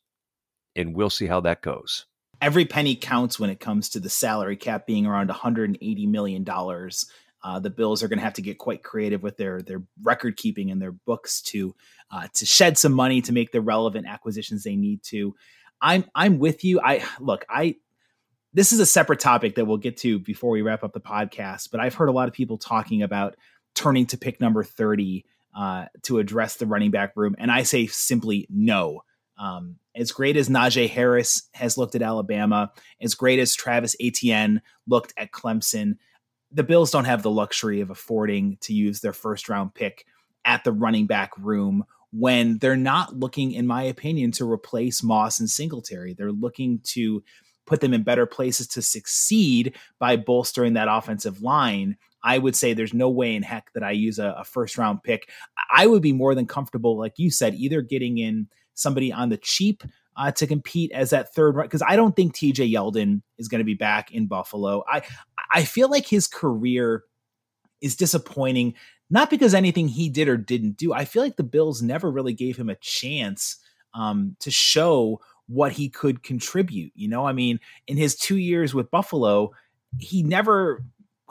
and 0.74 0.96
we'll 0.96 1.10
see 1.10 1.26
how 1.26 1.40
that 1.40 1.60
goes. 1.62 2.06
every 2.40 2.64
penny 2.64 2.94
counts 2.96 3.38
when 3.40 3.50
it 3.50 3.60
comes 3.60 3.88
to 3.90 4.00
the 4.00 4.10
salary 4.10 4.56
cap 4.56 4.86
being 4.86 5.06
around 5.06 5.28
180 5.28 6.06
million 6.06 6.44
dollars. 6.44 7.06
Uh, 7.42 7.60
the 7.60 7.70
Bills 7.70 8.02
are 8.02 8.08
going 8.08 8.18
to 8.18 8.24
have 8.24 8.34
to 8.34 8.42
get 8.42 8.58
quite 8.58 8.82
creative 8.82 9.22
with 9.22 9.36
their 9.36 9.62
their 9.62 9.82
record 10.02 10.36
keeping 10.36 10.70
and 10.70 10.80
their 10.80 10.92
books 10.92 11.40
to 11.42 11.74
uh, 12.10 12.28
to 12.34 12.46
shed 12.46 12.78
some 12.78 12.92
money 12.92 13.20
to 13.22 13.32
make 13.32 13.52
the 13.52 13.60
relevant 13.60 14.06
acquisitions 14.06 14.64
they 14.64 14.76
need 14.76 15.02
to. 15.04 15.34
I'm 15.80 16.04
I'm 16.14 16.38
with 16.38 16.64
you. 16.64 16.80
I 16.80 17.04
look, 17.20 17.44
I 17.48 17.76
this 18.52 18.72
is 18.72 18.80
a 18.80 18.86
separate 18.86 19.20
topic 19.20 19.54
that 19.56 19.66
we'll 19.66 19.76
get 19.76 19.98
to 19.98 20.18
before 20.18 20.50
we 20.50 20.62
wrap 20.62 20.82
up 20.82 20.94
the 20.94 21.00
podcast, 21.00 21.70
but 21.70 21.78
I've 21.78 21.94
heard 21.94 22.08
a 22.08 22.12
lot 22.12 22.26
of 22.26 22.34
people 22.34 22.56
talking 22.56 23.02
about 23.02 23.36
turning 23.74 24.06
to 24.06 24.16
pick 24.16 24.40
number 24.40 24.64
30 24.64 25.26
uh, 25.54 25.84
to 26.02 26.18
address 26.18 26.56
the 26.56 26.66
running 26.66 26.90
back 26.90 27.12
room. 27.16 27.36
And 27.38 27.50
I 27.50 27.62
say 27.64 27.86
simply 27.86 28.46
no. 28.50 29.02
Um, 29.38 29.76
as 29.94 30.12
great 30.12 30.36
as 30.38 30.48
Najee 30.48 30.88
Harris 30.88 31.48
has 31.52 31.76
looked 31.76 31.94
at 31.94 32.02
Alabama, 32.02 32.72
as 33.00 33.14
great 33.14 33.38
as 33.38 33.54
Travis 33.54 33.94
Etienne 34.00 34.62
looked 34.86 35.12
at 35.18 35.32
Clemson, 35.32 35.96
the 36.52 36.62
Bills 36.62 36.90
don't 36.90 37.04
have 37.04 37.22
the 37.22 37.30
luxury 37.30 37.80
of 37.80 37.90
affording 37.90 38.58
to 38.62 38.72
use 38.72 39.00
their 39.00 39.12
first 39.12 39.48
round 39.48 39.74
pick 39.74 40.06
at 40.44 40.64
the 40.64 40.72
running 40.72 41.06
back 41.06 41.32
room 41.38 41.84
when 42.12 42.58
they're 42.58 42.76
not 42.76 43.16
looking, 43.16 43.52
in 43.52 43.66
my 43.66 43.82
opinion, 43.82 44.30
to 44.32 44.50
replace 44.50 45.02
Moss 45.02 45.40
and 45.40 45.50
Singletary. 45.50 46.14
They're 46.14 46.32
looking 46.32 46.80
to 46.84 47.22
put 47.66 47.80
them 47.80 47.92
in 47.92 48.04
better 48.04 48.26
places 48.26 48.68
to 48.68 48.82
succeed 48.82 49.76
by 49.98 50.16
bolstering 50.16 50.74
that 50.74 50.88
offensive 50.88 51.42
line. 51.42 51.96
I 52.22 52.38
would 52.38 52.56
say 52.56 52.72
there's 52.72 52.94
no 52.94 53.10
way 53.10 53.34
in 53.34 53.42
heck 53.42 53.72
that 53.74 53.82
I 53.82 53.90
use 53.90 54.18
a, 54.18 54.34
a 54.38 54.44
first 54.44 54.78
round 54.78 55.02
pick. 55.02 55.28
I 55.74 55.86
would 55.86 56.02
be 56.02 56.12
more 56.12 56.34
than 56.34 56.46
comfortable, 56.46 56.96
like 56.96 57.14
you 57.18 57.30
said, 57.30 57.54
either 57.54 57.82
getting 57.82 58.18
in 58.18 58.48
somebody 58.74 59.12
on 59.12 59.28
the 59.28 59.36
cheap 59.36 59.82
uh, 60.16 60.32
to 60.32 60.46
compete 60.46 60.90
as 60.92 61.10
that 61.10 61.34
third 61.34 61.56
because 61.56 61.82
I 61.86 61.96
don't 61.96 62.16
think 62.16 62.34
TJ 62.34 62.72
Yeldon 62.72 63.22
is 63.38 63.48
going 63.48 63.58
to 63.60 63.64
be 63.64 63.74
back 63.74 64.12
in 64.12 64.26
Buffalo. 64.26 64.84
I 64.88 65.02
I 65.50 65.64
feel 65.64 65.90
like 65.90 66.06
his 66.06 66.26
career 66.26 67.04
is 67.80 67.96
disappointing, 67.96 68.74
not 69.10 69.30
because 69.30 69.54
anything 69.54 69.88
he 69.88 70.08
did 70.08 70.28
or 70.28 70.36
didn't 70.36 70.76
do. 70.76 70.92
I 70.92 71.04
feel 71.04 71.22
like 71.22 71.36
the 71.36 71.42
Bills 71.42 71.82
never 71.82 72.10
really 72.10 72.32
gave 72.32 72.56
him 72.56 72.70
a 72.70 72.76
chance 72.76 73.58
um, 73.94 74.36
to 74.40 74.50
show 74.50 75.20
what 75.48 75.72
he 75.72 75.88
could 75.88 76.22
contribute. 76.22 76.92
You 76.94 77.08
know, 77.08 77.26
I 77.26 77.32
mean, 77.32 77.60
in 77.86 77.96
his 77.96 78.16
two 78.16 78.36
years 78.36 78.74
with 78.74 78.90
Buffalo, 78.90 79.52
he 79.98 80.22
never 80.22 80.82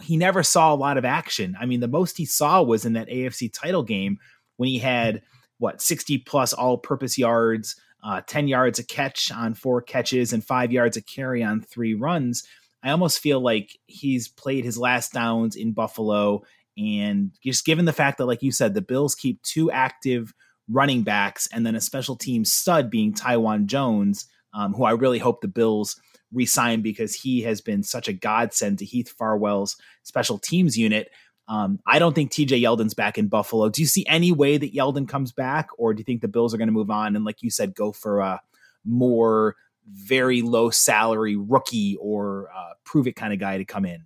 he 0.02 0.18
never 0.18 0.44
saw 0.44 0.74
a 0.74 0.76
lot 0.76 0.98
of 0.98 1.06
action. 1.06 1.56
I 1.60 1.66
mean, 1.66 1.80
the 1.80 1.88
most 1.88 2.18
he 2.18 2.26
saw 2.26 2.62
was 2.62 2.86
in 2.86 2.94
that 2.94 3.10
AFC 3.10 3.52
title 3.52 3.84
game 3.84 4.20
when 4.58 4.68
he 4.68 4.80
had 4.80 5.22
what 5.58 5.82
60 5.82 6.20
plus 6.20 6.54
all 6.54 6.78
purpose 6.78 7.18
yards, 7.18 7.76
uh, 8.06 8.22
10 8.28 8.48
yards 8.48 8.78
a 8.78 8.84
catch 8.84 9.32
on 9.32 9.56
four 9.56 9.82
catches, 9.82 10.32
and 10.32 10.46
five 10.46 10.72
yards 10.72 10.96
a 10.96 11.02
carry 11.02 11.44
on 11.44 11.62
three 11.62 11.96
runs. 11.96 12.44
I 12.84 12.92
almost 12.92 13.20
feel 13.20 13.40
like 13.40 13.78
he's 13.88 14.28
played 14.28 14.64
his 14.64 14.78
last 14.78 15.12
downs 15.12 15.56
in 15.56 15.74
Buffalo. 15.74 16.44
And 16.78 17.32
just 17.44 17.66
given 17.66 17.86
the 17.86 17.94
fact 17.94 18.20
that, 18.20 18.28
like 18.28 18.44
you 18.44 18.52
said, 18.52 18.76
the 18.76 18.82
Bills 18.82 19.16
keep 19.16 19.42
two 19.42 19.72
active 19.72 20.34
running 20.70 21.02
backs 21.02 21.48
and 21.52 21.66
then 21.66 21.76
a 21.76 21.82
special 21.82 22.16
team 22.16 22.46
stud 22.46 22.92
being 22.92 23.12
Taiwan 23.12 23.66
Jones, 23.66 24.28
um, 24.54 24.74
who 24.74 24.84
I 24.84 24.92
really 24.92 25.20
hope 25.20 25.42
the 25.42 25.48
Bills 25.48 26.00
resign 26.32 26.82
because 26.82 27.16
he 27.16 27.42
has 27.42 27.60
been 27.60 27.82
such 27.82 28.08
a 28.08 28.14
godsend 28.14 28.80
to 28.80 28.86
Heath 28.86 29.10
Farwell's 29.10 29.78
special 30.04 30.38
teams 30.38 30.78
unit. 30.78 31.10
Um, 31.48 31.80
I 31.86 32.00
don't 32.00 32.14
think 32.14 32.32
TJ 32.32 32.62
Yeldon's 32.62 32.94
back 32.94 33.18
in 33.18 33.28
Buffalo. 33.28 33.70
Do 33.70 33.82
you 33.82 33.88
see 33.88 34.06
any 34.08 34.32
way 34.32 34.58
that 34.58 34.74
Yeldon 34.74 35.08
comes 35.08 35.32
back, 35.32 35.68
or 35.78 35.94
do 35.94 36.00
you 36.00 36.04
think 36.04 36.22
the 36.22 36.28
Bills 36.28 36.54
are 36.54 36.58
going 36.58 36.68
to 36.68 36.74
move 36.74 36.90
on 36.90 37.16
and, 37.16 37.24
like 37.24 37.44
you 37.44 37.52
said, 37.52 37.76
go 37.76 37.92
for 37.92 38.20
a 38.20 38.42
more 38.84 39.56
very 39.88 40.42
low 40.42 40.70
salary 40.70 41.36
rookie 41.36 41.98
or 42.02 42.50
uh, 42.56 42.74
prove 42.84 43.08
it 43.08 43.16
kind 43.16 43.34
of 43.34 43.40
guy 43.40 43.58
to 43.58 43.66
come 43.66 43.86
in? 43.86 44.04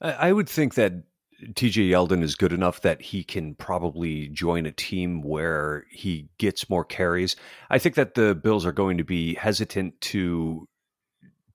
I 0.00 0.32
would 0.32 0.48
think 0.48 0.74
that 0.74 1.02
TJ 1.42 1.88
Yeldon 1.88 2.22
is 2.22 2.34
good 2.34 2.52
enough 2.52 2.82
that 2.82 3.00
he 3.00 3.24
can 3.24 3.54
probably 3.54 4.28
join 4.28 4.66
a 4.66 4.72
team 4.72 5.22
where 5.22 5.84
he 5.90 6.28
gets 6.38 6.70
more 6.70 6.84
carries. 6.84 7.36
I 7.70 7.78
think 7.78 7.94
that 7.96 8.14
the 8.14 8.34
Bills 8.34 8.64
are 8.64 8.72
going 8.72 8.98
to 8.98 9.04
be 9.04 9.34
hesitant 9.34 10.00
to 10.02 10.68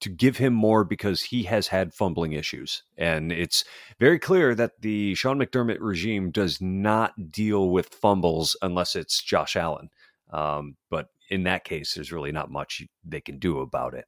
to 0.06 0.10
give 0.12 0.38
him 0.38 0.53
more 0.53 0.84
because 0.84 1.24
he 1.24 1.41
has 1.43 1.68
had 1.68 1.91
fumbling 1.91 2.34
issues. 2.34 2.84
And 2.95 3.32
it's 3.32 3.64
very 3.99 4.20
clear 4.20 4.53
that 4.53 4.80
the 4.82 5.16
Sean 5.16 5.39
McDermott 5.39 5.80
regime 5.80 6.30
does 6.30 6.62
not 6.62 7.32
deal 7.32 7.72
with 7.72 7.89
fumbles 7.89 8.56
unless 8.62 8.95
it's 8.95 9.24
Josh 9.24 9.56
Allen. 9.56 9.89
Um, 10.30 10.76
but 10.91 11.08
in 11.32 11.41
that 11.45 11.64
case, 11.64 11.95
there's 11.95 12.12
really 12.12 12.32
not 12.32 12.51
much 12.51 12.84
they 13.03 13.20
can 13.20 13.39
do 13.39 13.62
about 13.62 13.95
it. 13.95 14.06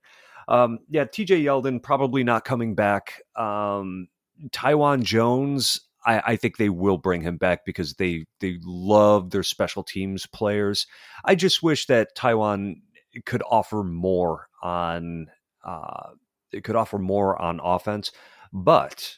Um, 0.48 0.78
yeah, 0.88 1.06
TJ 1.06 1.42
Yeldon 1.44 1.82
probably 1.82 2.24
not 2.24 2.46
coming 2.46 2.76
back. 2.76 3.24
Um, 3.36 4.08
Taiwan 4.52 5.02
Jones, 5.04 5.82
I, 6.06 6.22
I, 6.28 6.36
think 6.36 6.58
they 6.58 6.70
will 6.70 7.00
bring 7.00 7.22
him 7.22 7.38
back 7.38 7.66
because 7.66 7.96
they 7.96 8.26
they 8.40 8.60
love 8.64 9.32
their 9.32 9.42
special 9.42 9.84
teams 9.84 10.28
players. 10.28 10.86
I 11.26 11.34
just 11.34 11.64
wish 11.64 11.88
that 11.88 12.14
Taiwan 12.16 12.84
could 13.26 13.42
offer 13.50 13.84
more 13.84 14.48
on 14.62 15.28
uh, 15.64 16.12
it 16.52 16.64
could 16.64 16.76
offer 16.76 16.98
more 16.98 17.40
on 17.42 17.60
offense. 17.64 18.12
But 18.54 19.18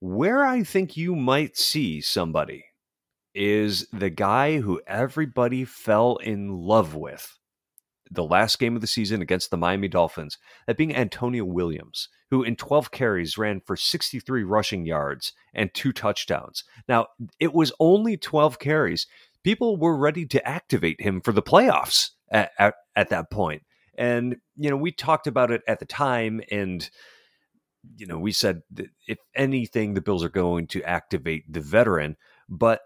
where 0.00 0.44
I 0.44 0.62
think 0.62 0.96
you 0.96 1.14
might 1.14 1.56
see 1.56 2.00
somebody 2.00 2.64
is 3.34 3.86
the 3.92 4.10
guy 4.10 4.58
who 4.58 4.80
everybody 4.86 5.64
fell 5.64 6.16
in 6.16 6.48
love 6.48 6.94
with 6.94 7.38
the 8.10 8.24
last 8.24 8.58
game 8.58 8.74
of 8.74 8.80
the 8.80 8.86
season 8.86 9.20
against 9.20 9.50
the 9.50 9.56
Miami 9.56 9.88
Dolphins, 9.88 10.38
that 10.66 10.76
being 10.76 10.94
Antonio 10.94 11.44
Williams, 11.44 12.08
who 12.30 12.42
in 12.42 12.56
12 12.56 12.90
carries 12.90 13.38
ran 13.38 13.60
for 13.60 13.76
63 13.76 14.44
rushing 14.44 14.86
yards 14.86 15.32
and 15.54 15.72
two 15.74 15.92
touchdowns. 15.92 16.64
Now, 16.88 17.08
it 17.38 17.52
was 17.52 17.72
only 17.80 18.16
12 18.16 18.58
carries. 18.58 19.06
People 19.44 19.76
were 19.76 19.96
ready 19.96 20.26
to 20.26 20.46
activate 20.46 21.00
him 21.00 21.20
for 21.20 21.32
the 21.32 21.42
playoffs 21.42 22.10
at, 22.30 22.50
at, 22.58 22.74
at 22.96 23.10
that 23.10 23.30
point. 23.30 23.62
And, 23.98 24.36
you 24.54 24.70
know, 24.70 24.76
we 24.76 24.92
talked 24.92 25.26
about 25.26 25.50
it 25.50 25.62
at 25.66 25.80
the 25.80 25.84
time 25.84 26.40
and, 26.52 26.88
you 27.96 28.06
know, 28.06 28.18
we 28.18 28.32
said 28.32 28.62
that 28.72 28.86
if 29.08 29.18
anything, 29.34 29.94
the 29.94 30.00
Bills 30.00 30.24
are 30.24 30.28
going 30.28 30.68
to 30.68 30.82
activate 30.84 31.52
the 31.52 31.60
veteran. 31.60 32.16
But 32.48 32.82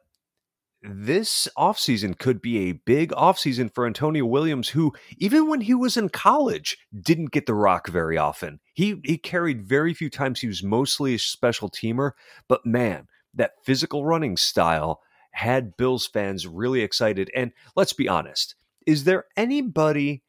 this 0.82 1.48
offseason 1.56 2.18
could 2.18 2.40
be 2.40 2.70
a 2.70 2.72
big 2.72 3.10
offseason 3.12 3.72
for 3.72 3.86
Antonio 3.86 4.24
Williams, 4.24 4.70
who, 4.70 4.92
even 5.18 5.48
when 5.48 5.60
he 5.60 5.74
was 5.74 5.96
in 5.96 6.08
college, 6.08 6.78
didn't 6.98 7.30
get 7.30 7.46
the 7.46 7.54
rock 7.54 7.88
very 7.88 8.16
often. 8.16 8.58
He, 8.72 9.00
he 9.04 9.18
carried 9.18 9.62
very 9.62 9.92
few 9.92 10.08
times. 10.08 10.40
He 10.40 10.48
was 10.48 10.62
mostly 10.62 11.14
a 11.14 11.18
special 11.18 11.70
teamer. 11.70 12.12
But 12.48 12.64
man, 12.64 13.06
that 13.34 13.52
physical 13.62 14.06
running 14.06 14.36
style 14.38 15.02
had 15.32 15.76
Bills 15.76 16.06
fans 16.06 16.46
really 16.46 16.80
excited. 16.80 17.30
And 17.36 17.52
let's 17.76 17.92
be 17.92 18.08
honest, 18.08 18.54
is 18.86 19.04
there 19.04 19.26
anybody 19.36 20.22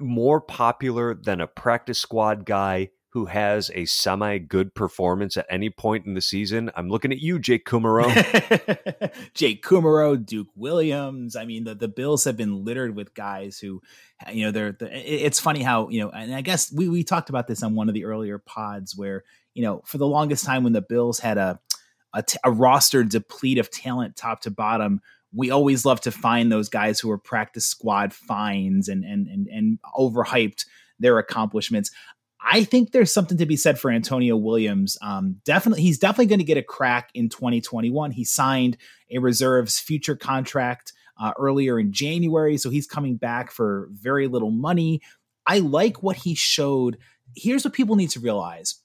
more 0.00 0.40
popular 0.40 1.14
than 1.14 1.40
a 1.40 1.46
practice 1.46 1.98
squad 1.98 2.44
guy 2.44 2.90
who 3.14 3.26
has 3.26 3.70
a 3.74 3.84
semi 3.84 4.38
good 4.38 4.74
performance 4.74 5.36
at 5.36 5.46
any 5.48 5.70
point 5.70 6.04
in 6.04 6.14
the 6.14 6.20
season. 6.20 6.68
I'm 6.74 6.88
looking 6.88 7.12
at 7.12 7.20
you, 7.20 7.38
Jake 7.38 7.64
Kumerow. 7.64 8.10
Jake 9.34 9.64
Kumerow, 9.64 10.26
Duke 10.26 10.48
Williams. 10.56 11.36
I 11.36 11.44
mean, 11.44 11.62
the, 11.62 11.76
the 11.76 11.86
Bills 11.86 12.24
have 12.24 12.36
been 12.36 12.64
littered 12.64 12.96
with 12.96 13.14
guys 13.14 13.60
who, 13.60 13.80
you 14.32 14.44
know, 14.44 14.50
they're, 14.50 14.72
the, 14.72 14.90
it's 14.92 15.38
funny 15.38 15.62
how, 15.62 15.88
you 15.90 16.00
know, 16.00 16.10
and 16.10 16.34
I 16.34 16.40
guess 16.40 16.72
we, 16.72 16.88
we 16.88 17.04
talked 17.04 17.28
about 17.28 17.46
this 17.46 17.62
on 17.62 17.76
one 17.76 17.88
of 17.88 17.94
the 17.94 18.04
earlier 18.04 18.38
pods 18.38 18.96
where, 18.96 19.22
you 19.54 19.62
know, 19.62 19.80
for 19.84 19.98
the 19.98 20.08
longest 20.08 20.44
time 20.44 20.64
when 20.64 20.72
the 20.72 20.82
Bills 20.82 21.20
had 21.20 21.38
a, 21.38 21.60
a, 22.12 22.24
t- 22.24 22.38
a 22.42 22.50
roster 22.50 23.04
deplete 23.04 23.58
of 23.58 23.70
talent 23.70 24.16
top 24.16 24.40
to 24.40 24.50
bottom, 24.50 25.00
we 25.34 25.50
always 25.50 25.84
love 25.84 26.00
to 26.02 26.10
find 26.10 26.50
those 26.50 26.68
guys 26.68 27.00
who 27.00 27.10
are 27.10 27.18
practice 27.18 27.66
squad 27.66 28.12
finds 28.12 28.88
and 28.88 29.04
and 29.04 29.26
and, 29.26 29.48
and 29.48 29.78
overhyped 29.96 30.64
their 30.98 31.18
accomplishments. 31.18 31.90
I 32.46 32.64
think 32.64 32.92
there's 32.92 33.12
something 33.12 33.38
to 33.38 33.46
be 33.46 33.56
said 33.56 33.78
for 33.78 33.90
Antonio 33.90 34.36
Williams. 34.36 34.98
Um, 35.00 35.36
definitely, 35.44 35.82
he's 35.82 35.98
definitely 35.98 36.26
going 36.26 36.40
to 36.40 36.44
get 36.44 36.58
a 36.58 36.62
crack 36.62 37.10
in 37.14 37.30
2021. 37.30 38.10
He 38.10 38.24
signed 38.24 38.76
a 39.10 39.18
reserves 39.18 39.78
future 39.78 40.14
contract 40.14 40.92
uh, 41.18 41.32
earlier 41.38 41.78
in 41.78 41.92
January, 41.92 42.58
so 42.58 42.68
he's 42.68 42.86
coming 42.86 43.16
back 43.16 43.50
for 43.50 43.88
very 43.92 44.28
little 44.28 44.50
money. 44.50 45.00
I 45.46 45.60
like 45.60 46.02
what 46.02 46.16
he 46.16 46.34
showed. 46.34 46.98
Here's 47.34 47.64
what 47.64 47.72
people 47.72 47.96
need 47.96 48.10
to 48.10 48.20
realize: 48.20 48.76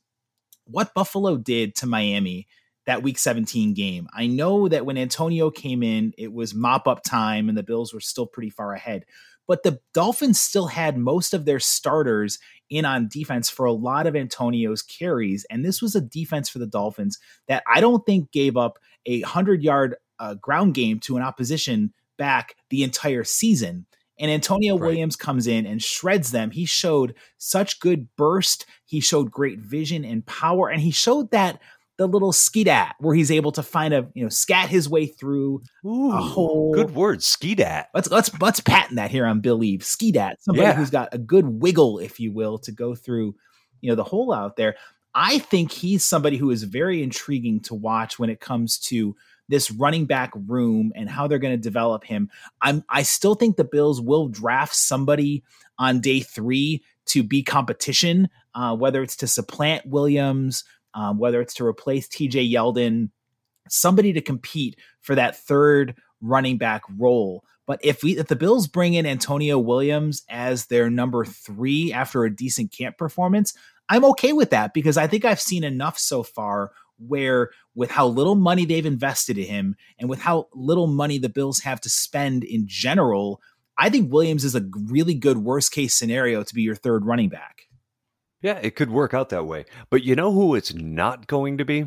what 0.63 0.93
Buffalo 0.93 1.35
did 1.35 1.75
to 1.75 1.85
Miami 1.85 2.47
that 2.89 3.03
week 3.03 3.19
17 3.19 3.75
game. 3.75 4.07
I 4.15 4.25
know 4.25 4.67
that 4.67 4.83
when 4.83 4.97
Antonio 4.97 5.51
came 5.51 5.83
in, 5.83 6.11
it 6.17 6.33
was 6.33 6.55
mop 6.55 6.87
up 6.87 7.03
time 7.03 7.47
and 7.47 7.55
the 7.55 7.61
Bills 7.61 7.93
were 7.93 7.99
still 7.99 8.25
pretty 8.25 8.49
far 8.49 8.73
ahead. 8.73 9.05
But 9.47 9.61
the 9.61 9.79
Dolphins 9.93 10.41
still 10.41 10.65
had 10.65 10.97
most 10.97 11.35
of 11.35 11.45
their 11.45 11.59
starters 11.59 12.39
in 12.67 12.85
on 12.85 13.07
defense 13.07 13.47
for 13.47 13.67
a 13.67 13.71
lot 13.71 14.07
of 14.07 14.15
Antonio's 14.15 14.81
carries. 14.81 15.45
And 15.51 15.63
this 15.63 15.83
was 15.83 15.93
a 15.93 16.01
defense 16.01 16.49
for 16.49 16.57
the 16.57 16.65
Dolphins 16.65 17.19
that 17.47 17.61
I 17.71 17.79
don't 17.79 18.03
think 18.07 18.31
gave 18.31 18.57
up 18.57 18.79
a 19.05 19.21
100 19.21 19.61
yard 19.61 19.95
uh, 20.17 20.33
ground 20.33 20.73
game 20.73 20.99
to 21.01 21.15
an 21.15 21.21
opposition 21.21 21.93
back 22.17 22.55
the 22.71 22.81
entire 22.81 23.23
season. 23.23 23.85
And 24.17 24.31
Antonio 24.31 24.77
right. 24.77 24.87
Williams 24.87 25.15
comes 25.15 25.45
in 25.45 25.67
and 25.67 25.79
shreds 25.79 26.31
them. 26.31 26.49
He 26.49 26.65
showed 26.65 27.13
such 27.37 27.79
good 27.79 28.07
burst. 28.17 28.65
He 28.85 28.99
showed 28.99 29.29
great 29.29 29.59
vision 29.59 30.03
and 30.03 30.25
power. 30.25 30.69
And 30.69 30.81
he 30.81 30.91
showed 30.91 31.29
that 31.31 31.61
the 31.99 32.07
little 32.07 32.31
skeedat 32.31 32.93
where 32.99 33.13
he's 33.13 33.29
able 33.29 33.51
to 33.51 33.61
find 33.61 33.93
a 33.93 34.07
you 34.13 34.23
know 34.23 34.29
scat 34.29 34.69
his 34.69 34.87
way 34.87 35.05
through 35.05 35.61
Ooh, 35.85 36.11
a 36.11 36.15
hole. 36.15 36.73
Good 36.73 36.95
word, 36.95 37.19
skeedat. 37.19 37.87
Let's 37.93 38.09
let's 38.09 38.31
let's 38.41 38.61
patent 38.61 38.95
that 38.95 39.11
here 39.11 39.25
on 39.25 39.41
Billieve. 39.41 39.81
Skeedat, 39.81 40.35
somebody 40.39 40.67
yeah. 40.67 40.73
who's 40.73 40.89
got 40.89 41.09
a 41.13 41.17
good 41.17 41.45
wiggle, 41.45 41.99
if 41.99 42.19
you 42.19 42.31
will, 42.31 42.57
to 42.59 42.71
go 42.71 42.95
through 42.95 43.35
you 43.81 43.89
know 43.89 43.95
the 43.95 44.05
hole 44.05 44.33
out 44.33 44.55
there. 44.55 44.75
I 45.13 45.39
think 45.39 45.71
he's 45.71 46.05
somebody 46.05 46.37
who 46.37 46.51
is 46.51 46.63
very 46.63 47.03
intriguing 47.03 47.59
to 47.61 47.75
watch 47.75 48.17
when 48.17 48.29
it 48.29 48.39
comes 48.39 48.77
to 48.79 49.15
this 49.49 49.69
running 49.69 50.05
back 50.05 50.31
room 50.47 50.93
and 50.95 51.09
how 51.09 51.27
they're 51.27 51.37
going 51.37 51.57
to 51.57 51.61
develop 51.61 52.05
him. 52.05 52.29
I'm 52.61 52.85
I 52.87 53.03
still 53.03 53.35
think 53.35 53.57
the 53.57 53.65
Bills 53.65 53.99
will 53.99 54.29
draft 54.29 54.73
somebody 54.73 55.43
on 55.77 55.99
day 55.99 56.21
three 56.21 56.81
to 57.07 57.23
be 57.23 57.43
competition, 57.43 58.29
uh, 58.55 58.73
whether 58.73 59.03
it's 59.03 59.17
to 59.17 59.27
supplant 59.27 59.85
Williams 59.85 60.63
um, 60.93 61.17
whether 61.17 61.41
it's 61.41 61.53
to 61.55 61.65
replace 61.65 62.07
TJ 62.07 62.51
Yeldon, 62.51 63.09
somebody 63.67 64.13
to 64.13 64.21
compete 64.21 64.77
for 65.01 65.15
that 65.15 65.37
third 65.37 65.95
running 66.21 66.57
back 66.57 66.83
role. 66.97 67.43
But 67.65 67.79
if 67.83 68.01
we 68.01 68.17
if 68.17 68.27
the 68.27 68.35
Bills 68.35 68.67
bring 68.67 68.95
in 68.95 69.05
Antonio 69.05 69.59
Williams 69.59 70.23
as 70.29 70.65
their 70.65 70.89
number 70.89 71.23
three 71.23 71.93
after 71.93 72.23
a 72.23 72.35
decent 72.35 72.71
camp 72.71 72.97
performance, 72.97 73.53
I'm 73.89 74.05
okay 74.05 74.33
with 74.33 74.49
that 74.49 74.73
because 74.73 74.97
I 74.97 75.07
think 75.07 75.23
I've 75.23 75.39
seen 75.39 75.63
enough 75.63 75.97
so 75.97 76.23
far 76.23 76.71
where 76.97 77.51
with 77.75 77.91
how 77.91 78.07
little 78.07 78.35
money 78.35 78.65
they've 78.65 78.85
invested 78.85 79.37
in 79.37 79.45
him 79.45 79.75
and 79.99 80.09
with 80.09 80.19
how 80.19 80.47
little 80.53 80.87
money 80.87 81.17
the 81.17 81.29
Bills 81.29 81.59
have 81.59 81.79
to 81.81 81.89
spend 81.89 82.43
in 82.43 82.65
general, 82.67 83.39
I 83.77 83.89
think 83.89 84.11
Williams 84.11 84.43
is 84.43 84.55
a 84.55 84.67
really 84.87 85.13
good 85.13 85.37
worst 85.37 85.71
case 85.71 85.95
scenario 85.95 86.43
to 86.43 86.55
be 86.55 86.63
your 86.63 86.75
third 86.75 87.05
running 87.05 87.29
back. 87.29 87.68
Yeah, 88.41 88.59
it 88.61 88.75
could 88.75 88.89
work 88.89 89.13
out 89.13 89.29
that 89.29 89.45
way. 89.45 89.65
But 89.89 90.03
you 90.03 90.15
know 90.15 90.31
who 90.31 90.55
it's 90.55 90.73
not 90.73 91.27
going 91.27 91.57
to 91.57 91.65
be? 91.65 91.85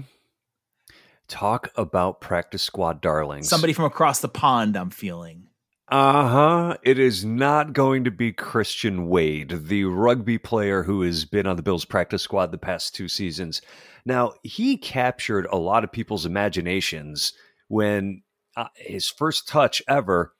Talk 1.28 1.70
about 1.76 2.20
practice 2.20 2.62
squad 2.62 3.00
darlings. 3.00 3.48
Somebody 3.48 3.72
from 3.72 3.86
across 3.86 4.20
the 4.20 4.28
pond, 4.28 4.76
I'm 4.76 4.90
feeling. 4.90 5.48
Uh 5.88 6.28
huh. 6.28 6.76
It 6.82 6.98
is 6.98 7.24
not 7.24 7.72
going 7.72 8.04
to 8.04 8.10
be 8.10 8.32
Christian 8.32 9.08
Wade, 9.08 9.66
the 9.66 9.84
rugby 9.84 10.38
player 10.38 10.82
who 10.82 11.02
has 11.02 11.24
been 11.24 11.46
on 11.46 11.56
the 11.56 11.62
Bills 11.62 11.84
practice 11.84 12.22
squad 12.22 12.50
the 12.50 12.58
past 12.58 12.94
two 12.94 13.08
seasons. 13.08 13.60
Now, 14.04 14.32
he 14.42 14.76
captured 14.76 15.46
a 15.50 15.58
lot 15.58 15.84
of 15.84 15.92
people's 15.92 16.26
imaginations 16.26 17.32
when 17.68 18.22
uh, 18.56 18.68
his 18.74 19.08
first 19.08 19.48
touch 19.48 19.82
ever 19.88 20.34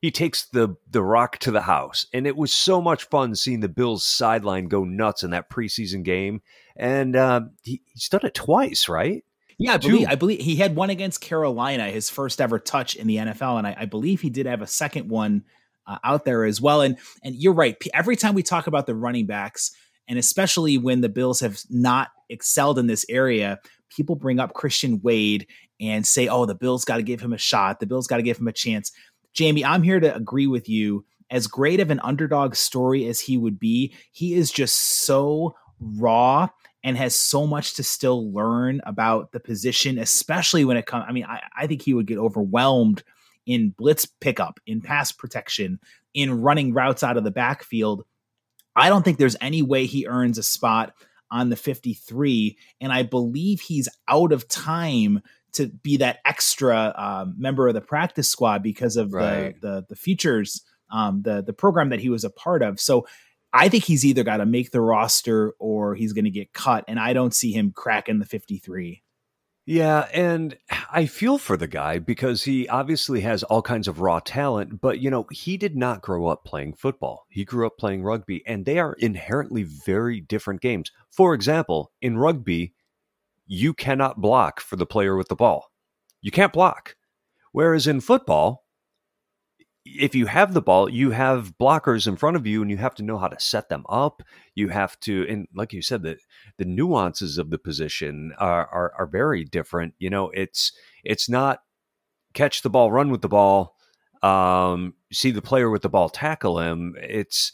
he 0.00 0.10
takes 0.10 0.46
the 0.46 0.76
the 0.90 1.02
rock 1.02 1.38
to 1.38 1.50
the 1.50 1.62
house. 1.62 2.06
And 2.12 2.26
it 2.26 2.36
was 2.36 2.52
so 2.52 2.80
much 2.80 3.04
fun 3.04 3.34
seeing 3.34 3.60
the 3.60 3.68
bills 3.68 4.06
sideline 4.06 4.66
go 4.66 4.84
nuts 4.84 5.22
in 5.22 5.30
that 5.30 5.50
preseason 5.50 6.02
game. 6.02 6.42
And 6.76 7.16
uh, 7.16 7.42
he, 7.62 7.82
he's 7.86 8.08
done 8.08 8.24
it 8.24 8.34
twice 8.34 8.88
right? 8.88 9.24
Yeah 9.58 9.74
I 9.74 9.78
believe, 9.78 10.08
I 10.08 10.14
believe 10.16 10.40
he 10.40 10.56
had 10.56 10.76
one 10.76 10.90
against 10.90 11.22
carolina 11.22 11.90
his 11.90 12.10
first 12.10 12.40
ever 12.40 12.58
touch 12.58 12.94
in 12.94 13.06
the 13.06 13.16
nfl 13.16 13.56
and 13.56 13.66
i, 13.66 13.74
I 13.78 13.84
believe 13.86 14.20
he 14.20 14.28
did 14.28 14.44
have 14.44 14.60
a 14.60 14.66
second 14.66 15.08
one 15.08 15.44
uh, 15.86 15.98
out 16.04 16.24
there 16.24 16.44
as 16.44 16.60
well. 16.60 16.82
And 16.82 16.98
and 17.24 17.34
you're 17.34 17.54
right. 17.54 17.76
Every 17.94 18.16
time 18.16 18.34
we 18.34 18.42
talk 18.42 18.66
about 18.66 18.86
the 18.86 18.94
running 18.94 19.26
backs 19.26 19.72
and 20.08 20.18
especially 20.18 20.78
when 20.78 21.00
the 21.00 21.08
bills 21.08 21.40
have 21.40 21.60
not 21.70 22.10
excelled 22.28 22.78
in 22.78 22.86
this 22.86 23.06
area 23.08 23.58
people 23.88 24.16
bring 24.16 24.40
up 24.40 24.52
christian 24.52 25.00
wade 25.00 25.46
and 25.80 26.04
say 26.04 26.26
oh 26.26 26.44
the 26.44 26.54
bills 26.54 26.84
got 26.84 26.96
to 26.96 27.02
give 27.02 27.20
him 27.20 27.32
a 27.32 27.38
shot. 27.38 27.80
The 27.80 27.86
bills 27.86 28.06
got 28.06 28.16
to 28.16 28.22
give 28.22 28.38
him 28.38 28.48
a 28.48 28.52
chance 28.52 28.92
Jamie, 29.36 29.64
I'm 29.64 29.82
here 29.82 30.00
to 30.00 30.16
agree 30.16 30.46
with 30.46 30.68
you. 30.68 31.04
As 31.30 31.46
great 31.46 31.78
of 31.78 31.90
an 31.90 32.00
underdog 32.02 32.54
story 32.54 33.06
as 33.06 33.20
he 33.20 33.36
would 33.36 33.60
be, 33.60 33.94
he 34.10 34.34
is 34.34 34.50
just 34.50 35.04
so 35.04 35.54
raw 35.78 36.48
and 36.82 36.96
has 36.96 37.14
so 37.14 37.46
much 37.46 37.74
to 37.74 37.82
still 37.82 38.32
learn 38.32 38.80
about 38.86 39.32
the 39.32 39.40
position, 39.40 39.98
especially 39.98 40.64
when 40.64 40.78
it 40.78 40.86
comes. 40.86 41.04
I 41.06 41.12
mean, 41.12 41.24
I, 41.24 41.42
I 41.54 41.66
think 41.66 41.82
he 41.82 41.92
would 41.92 42.06
get 42.06 42.16
overwhelmed 42.16 43.02
in 43.44 43.74
blitz 43.76 44.06
pickup, 44.06 44.58
in 44.66 44.80
pass 44.80 45.12
protection, 45.12 45.80
in 46.14 46.40
running 46.40 46.72
routes 46.72 47.02
out 47.02 47.18
of 47.18 47.24
the 47.24 47.30
backfield. 47.30 48.04
I 48.74 48.88
don't 48.88 49.02
think 49.02 49.18
there's 49.18 49.36
any 49.40 49.62
way 49.62 49.84
he 49.84 50.06
earns 50.06 50.38
a 50.38 50.42
spot 50.42 50.94
on 51.30 51.50
the 51.50 51.56
53. 51.56 52.56
And 52.80 52.92
I 52.92 53.02
believe 53.02 53.60
he's 53.60 53.88
out 54.08 54.32
of 54.32 54.48
time 54.48 55.22
to 55.56 55.68
be 55.68 55.96
that 55.98 56.18
extra 56.24 56.94
um, 56.96 57.34
member 57.36 57.68
of 57.68 57.74
the 57.74 57.80
practice 57.80 58.28
squad 58.28 58.62
because 58.62 58.96
of 58.96 59.12
right. 59.12 59.60
the, 59.60 59.68
the 59.68 59.86
the 59.90 59.96
features 59.96 60.62
um, 60.90 61.22
the 61.22 61.42
the 61.42 61.52
program 61.52 61.90
that 61.90 62.00
he 62.00 62.10
was 62.10 62.24
a 62.24 62.30
part 62.30 62.62
of. 62.62 62.80
So 62.80 63.06
I 63.52 63.68
think 63.68 63.84
he's 63.84 64.04
either 64.04 64.24
got 64.24 64.38
to 64.38 64.46
make 64.46 64.70
the 64.70 64.80
roster 64.80 65.54
or 65.58 65.94
he's 65.94 66.12
going 66.12 66.24
to 66.24 66.30
get 66.30 66.52
cut, 66.52 66.84
and 66.88 66.98
I 66.98 67.12
don't 67.12 67.34
see 67.34 67.52
him 67.52 67.72
cracking 67.74 68.18
the 68.18 68.26
fifty 68.26 68.58
three. 68.58 69.02
Yeah, 69.68 70.06
and 70.12 70.56
I 70.92 71.06
feel 71.06 71.38
for 71.38 71.56
the 71.56 71.66
guy 71.66 71.98
because 71.98 72.44
he 72.44 72.68
obviously 72.68 73.22
has 73.22 73.42
all 73.42 73.62
kinds 73.62 73.88
of 73.88 74.00
raw 74.00 74.20
talent, 74.20 74.80
but 74.80 75.00
you 75.00 75.10
know, 75.10 75.26
he 75.32 75.56
did 75.56 75.74
not 75.74 76.02
grow 76.02 76.28
up 76.28 76.44
playing 76.44 76.74
football. 76.74 77.26
He 77.30 77.44
grew 77.44 77.66
up 77.66 77.76
playing 77.76 78.04
rugby, 78.04 78.44
and 78.46 78.64
they 78.64 78.78
are 78.78 78.92
inherently 79.00 79.64
very 79.64 80.20
different 80.20 80.60
games. 80.60 80.92
For 81.10 81.34
example, 81.34 81.90
in 82.00 82.16
rugby, 82.16 82.74
you 83.46 83.74
cannot 83.74 84.20
block 84.20 84.60
for 84.60 84.76
the 84.76 84.86
player 84.86 85.16
with 85.16 85.28
the 85.28 85.36
ball. 85.36 85.70
You 86.20 86.30
can't 86.30 86.52
block. 86.52 86.96
Whereas 87.52 87.86
in 87.86 88.00
football, 88.00 88.64
if 89.84 90.14
you 90.14 90.26
have 90.26 90.52
the 90.52 90.60
ball, 90.60 90.88
you 90.88 91.12
have 91.12 91.54
blockers 91.58 92.08
in 92.08 92.16
front 92.16 92.36
of 92.36 92.46
you 92.46 92.60
and 92.60 92.70
you 92.70 92.76
have 92.76 92.94
to 92.96 93.04
know 93.04 93.18
how 93.18 93.28
to 93.28 93.38
set 93.38 93.68
them 93.68 93.84
up. 93.88 94.22
You 94.54 94.68
have 94.68 94.98
to, 95.00 95.26
and 95.28 95.46
like 95.54 95.72
you 95.72 95.80
said, 95.80 96.02
the, 96.02 96.18
the 96.58 96.64
nuances 96.64 97.38
of 97.38 97.50
the 97.50 97.58
position 97.58 98.32
are, 98.38 98.66
are, 98.66 98.92
are 98.98 99.06
very 99.06 99.44
different. 99.44 99.94
You 99.98 100.10
know, 100.10 100.30
it's, 100.30 100.72
it's 101.04 101.28
not 101.28 101.60
catch 102.34 102.62
the 102.62 102.70
ball, 102.70 102.90
run 102.90 103.10
with 103.10 103.22
the 103.22 103.28
ball, 103.28 103.76
um, 104.22 104.94
see 105.12 105.30
the 105.30 105.42
player 105.42 105.70
with 105.70 105.82
the 105.82 105.88
ball, 105.88 106.08
tackle 106.08 106.58
him. 106.58 106.96
It's 107.00 107.52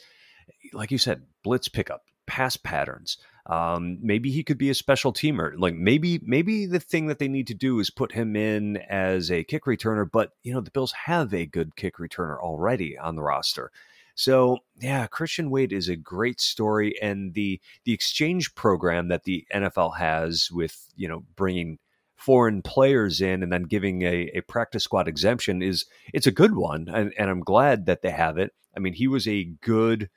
like 0.73 0.91
you 0.91 0.99
said, 0.99 1.23
blitz 1.45 1.69
pickup, 1.69 2.03
pass 2.27 2.57
patterns. 2.57 3.19
Um, 3.47 3.99
maybe 4.01 4.31
he 4.31 4.45
could 4.45 4.59
be 4.59 4.71
a 4.71 4.75
special 4.75 5.13
teamer. 5.13 5.53
Like 5.59 5.75
maybe 5.75 6.21
maybe 6.23 6.67
the 6.67 6.79
thing 6.79 7.07
that 7.09 7.19
they 7.19 7.29
need 7.29 7.49
to 7.49 7.55
do 7.55 7.81
is 7.81 7.91
put 7.91 8.13
him 8.13 8.37
in 8.37 8.77
as 8.89 9.31
a 9.31 9.45
kick 9.45 9.65
returner. 9.65 10.09
But 10.11 10.31
you 10.43 10.55
know 10.55 10.61
the 10.61 10.71
Bills 10.71 10.93
have 11.07 11.35
a 11.35 11.47
good 11.47 11.75
kick 11.75 11.97
returner 11.97 12.39
already 12.39 12.97
on 12.97 13.17
the 13.17 13.23
roster. 13.23 13.73
So 14.15 14.59
yeah, 14.81 15.07
Christian 15.07 15.51
Wade 15.51 15.73
is 15.73 15.89
a 15.89 15.97
great 15.97 16.41
story, 16.41 16.95
and 17.03 17.35
the 17.35 17.61
the 17.85 17.93
exchange 17.93 18.55
program 18.55 19.09
that 19.09 19.25
the 19.25 19.45
NFL 19.53 19.99
has 19.99 20.49
with 20.53 20.87
you 20.95 21.09
know 21.09 21.25
bringing 21.35 21.79
foreign 22.15 22.63
players 22.63 23.21
in 23.21 23.43
and 23.43 23.53
then 23.53 23.65
giving 23.65 24.03
a, 24.03 24.31
a 24.35 24.41
practice 24.43 24.85
squad 24.85 25.09
exemption 25.09 25.61
is 25.61 25.87
it's 26.15 26.29
a 26.29 26.33
good 26.33 26.55
one, 26.55 26.89
and, 26.89 27.13
and 27.19 27.29
I'm 27.29 27.41
glad 27.41 27.87
that 27.87 28.03
they 28.03 28.11
have 28.11 28.39
it. 28.39 28.53
I 28.77 28.81
mean, 28.81 28.93
he 28.93 29.09
was 29.09 29.27
a 29.27 29.51
good 29.61 30.09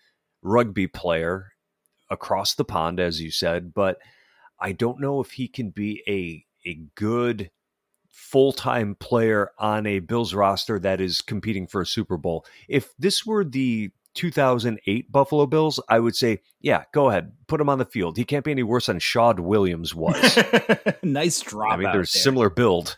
rugby 0.44 0.86
player 0.86 1.55
across 2.10 2.56
the 2.56 2.66
pond, 2.66 3.00
as 3.00 3.22
you 3.22 3.32
said, 3.32 3.74
but 3.74 3.98
I 4.60 4.72
don't 4.72 5.02
know 5.02 5.22
if 5.22 5.32
he 5.32 5.48
can 5.48 5.70
be 5.70 6.02
a 6.08 6.46
a 6.68 6.80
good 6.96 7.52
full 8.12 8.54
time 8.54 8.96
player 8.96 9.52
on 9.60 9.86
a 9.86 10.00
Bills 10.00 10.34
roster 10.34 10.80
that 10.80 11.02
is 11.02 11.22
competing 11.22 11.68
for 11.68 11.82
a 11.82 11.86
Super 11.86 12.18
Bowl. 12.18 12.46
If 12.68 12.94
this 12.98 13.26
were 13.26 13.44
the 13.44 13.92
2008 14.16 15.12
Buffalo 15.12 15.46
Bills, 15.46 15.80
I 15.90 16.00
would 16.00 16.16
say, 16.16 16.42
yeah, 16.62 16.86
go 16.94 17.10
ahead, 17.10 17.34
put 17.48 17.60
him 17.60 17.70
on 17.70 17.78
the 17.78 17.86
field. 17.86 18.18
He 18.18 18.24
can't 18.24 18.46
be 18.46 18.52
any 18.52 18.64
worse 18.64 18.86
than 18.86 19.00
Shaud 19.00 19.42
Williams 19.42 19.94
was. 19.94 20.40
nice 21.04 21.42
drop. 21.42 21.74
I 21.74 21.78
mean, 21.78 21.92
there's 21.92 22.12
similar 22.12 22.50
build, 22.50 22.98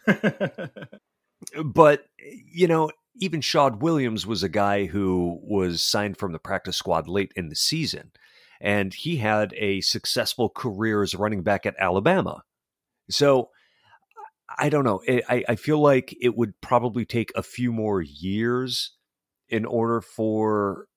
but 1.65 2.05
you 2.19 2.67
know, 2.67 2.91
even 3.19 3.41
Shaud 3.41 3.81
Williams 3.81 4.27
was 4.27 4.43
a 4.43 4.49
guy 4.49 4.85
who 4.85 5.39
was 5.41 5.81
signed 5.81 6.17
from 6.17 6.31
the 6.31 6.39
practice 6.39 6.77
squad 6.77 7.07
late 7.07 7.33
in 7.35 7.49
the 7.49 7.55
season 7.55 8.11
and 8.59 8.93
he 8.93 9.17
had 9.17 9.53
a 9.57 9.81
successful 9.81 10.49
career 10.49 11.03
as 11.03 11.15
running 11.15 11.43
back 11.43 11.65
at 11.65 11.75
Alabama. 11.79 12.43
So 13.09 13.49
I 14.57 14.69
don't 14.69 14.83
know. 14.83 15.01
I, 15.07 15.43
I 15.49 15.55
feel 15.55 15.79
like 15.79 16.15
it 16.21 16.35
would 16.37 16.59
probably 16.61 17.05
take 17.05 17.31
a 17.35 17.43
few 17.43 17.71
more 17.71 18.01
years 18.01 18.93
in 19.49 19.65
order 19.65 20.01
for 20.01 20.87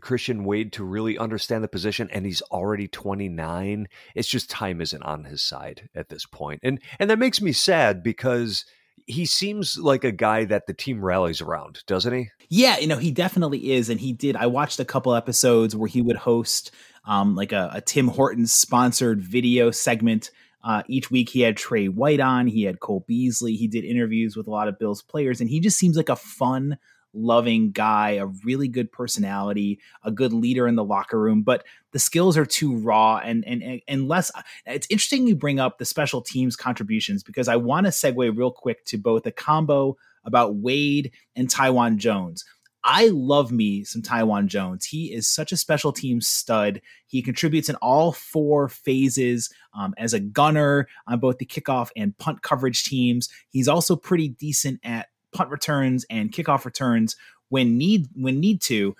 Christian 0.00 0.44
Wade 0.44 0.72
to 0.74 0.84
really 0.84 1.18
understand 1.18 1.62
the 1.62 1.68
position, 1.68 2.08
and 2.10 2.24
he's 2.24 2.42
already 2.42 2.88
29. 2.88 3.86
It's 4.14 4.28
just 4.28 4.50
time 4.50 4.80
isn't 4.80 5.02
on 5.02 5.24
his 5.24 5.42
side 5.42 5.88
at 5.94 6.08
this 6.08 6.26
point, 6.26 6.60
and 6.62 6.80
and 6.98 7.10
that 7.10 7.18
makes 7.18 7.40
me 7.40 7.52
sad 7.52 8.02
because 8.02 8.64
he 9.10 9.26
seems 9.26 9.76
like 9.78 10.04
a 10.04 10.12
guy 10.12 10.44
that 10.44 10.66
the 10.66 10.74
team 10.74 11.04
rallies 11.04 11.40
around, 11.40 11.82
doesn't 11.86 12.12
he? 12.12 12.30
Yeah, 12.48 12.78
you 12.78 12.86
know, 12.86 12.96
he 12.96 13.10
definitely 13.10 13.72
is. 13.72 13.88
And 13.88 14.00
he 14.00 14.12
did. 14.12 14.36
I 14.36 14.46
watched 14.46 14.80
a 14.80 14.84
couple 14.84 15.14
episodes 15.14 15.76
where 15.76 15.88
he 15.88 16.02
would 16.02 16.16
host 16.16 16.72
um, 17.04 17.34
like 17.34 17.52
a, 17.52 17.70
a 17.74 17.80
Tim 17.80 18.08
Hortons 18.08 18.52
sponsored 18.52 19.22
video 19.22 19.70
segment. 19.70 20.30
Uh, 20.62 20.82
each 20.88 21.10
week 21.10 21.30
he 21.30 21.40
had 21.40 21.56
Tre 21.56 21.88
White 21.88 22.20
on, 22.20 22.46
he 22.46 22.64
had 22.64 22.80
Cole 22.80 23.04
Beasley, 23.06 23.54
he 23.54 23.66
did 23.66 23.84
interviews 23.84 24.36
with 24.36 24.46
a 24.46 24.50
lot 24.50 24.68
of 24.68 24.78
Bills 24.78 25.00
players, 25.00 25.40
and 25.40 25.48
he 25.48 25.58
just 25.58 25.78
seems 25.78 25.96
like 25.96 26.10
a 26.10 26.16
fun, 26.16 26.76
loving 27.12 27.72
guy, 27.72 28.12
a 28.12 28.26
really 28.44 28.68
good 28.68 28.90
personality, 28.92 29.80
a 30.04 30.10
good 30.10 30.32
leader 30.32 30.66
in 30.66 30.76
the 30.76 30.84
locker 30.84 31.18
room, 31.18 31.42
but 31.42 31.64
the 31.92 31.98
skills 31.98 32.36
are 32.36 32.46
too 32.46 32.76
raw 32.76 33.16
and 33.16 33.44
and 33.46 33.82
and 33.88 34.08
less 34.08 34.30
it's 34.66 34.86
interesting 34.90 35.26
you 35.26 35.34
bring 35.34 35.58
up 35.58 35.78
the 35.78 35.84
special 35.84 36.22
teams 36.22 36.56
contributions 36.56 37.22
because 37.22 37.48
I 37.48 37.56
want 37.56 37.86
to 37.86 37.90
segue 37.90 38.36
real 38.36 38.52
quick 38.52 38.84
to 38.86 38.98
both 38.98 39.26
a 39.26 39.32
combo 39.32 39.96
about 40.24 40.56
Wade 40.56 41.12
and 41.34 41.50
Taiwan 41.50 41.98
Jones. 41.98 42.44
I 42.82 43.08
love 43.08 43.52
me 43.52 43.84
some 43.84 44.00
Taiwan 44.00 44.48
Jones. 44.48 44.86
He 44.86 45.12
is 45.12 45.28
such 45.28 45.52
a 45.52 45.56
special 45.56 45.92
team 45.92 46.20
stud. 46.20 46.80
He 47.06 47.20
contributes 47.20 47.68
in 47.68 47.76
all 47.76 48.12
four 48.12 48.68
phases 48.68 49.50
um, 49.74 49.92
as 49.98 50.14
a 50.14 50.20
gunner 50.20 50.88
on 51.06 51.20
both 51.20 51.38
the 51.38 51.46
kickoff 51.46 51.90
and 51.94 52.16
punt 52.16 52.42
coverage 52.42 52.84
teams. 52.84 53.28
He's 53.50 53.68
also 53.68 53.96
pretty 53.96 54.28
decent 54.28 54.80
at 54.82 55.08
punt 55.32 55.50
returns 55.50 56.04
and 56.10 56.32
kickoff 56.32 56.64
returns 56.64 57.16
when 57.48 57.78
need 57.78 58.08
when 58.14 58.40
need 58.40 58.60
to. 58.62 58.96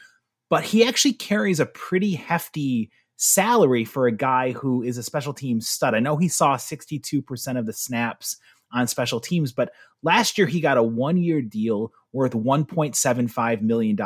But 0.49 0.65
he 0.65 0.85
actually 0.85 1.15
carries 1.15 1.61
a 1.61 1.67
pretty 1.67 2.15
hefty 2.15 2.91
salary 3.17 3.85
for 3.85 4.07
a 4.07 4.13
guy 4.13 4.53
who 4.53 4.83
is 4.83 4.97
a 4.97 5.03
special 5.03 5.35
team 5.35 5.61
stud. 5.61 5.95
I 5.95 6.01
know 6.01 6.17
he 6.17 6.29
saw 6.29 6.57
62% 6.57 7.59
of 7.59 7.67
the 7.67 7.73
snaps 7.73 8.37
on 8.73 8.87
special 8.87 9.21
teams, 9.21 9.53
but 9.53 9.73
last 10.03 10.39
year 10.39 10.47
he 10.47 10.61
got 10.61 10.79
a 10.79 10.83
one 10.83 11.19
year 11.19 11.43
deal 11.43 11.93
worth 12.13 12.33
$1.75 12.33 13.61
million. 13.61 13.97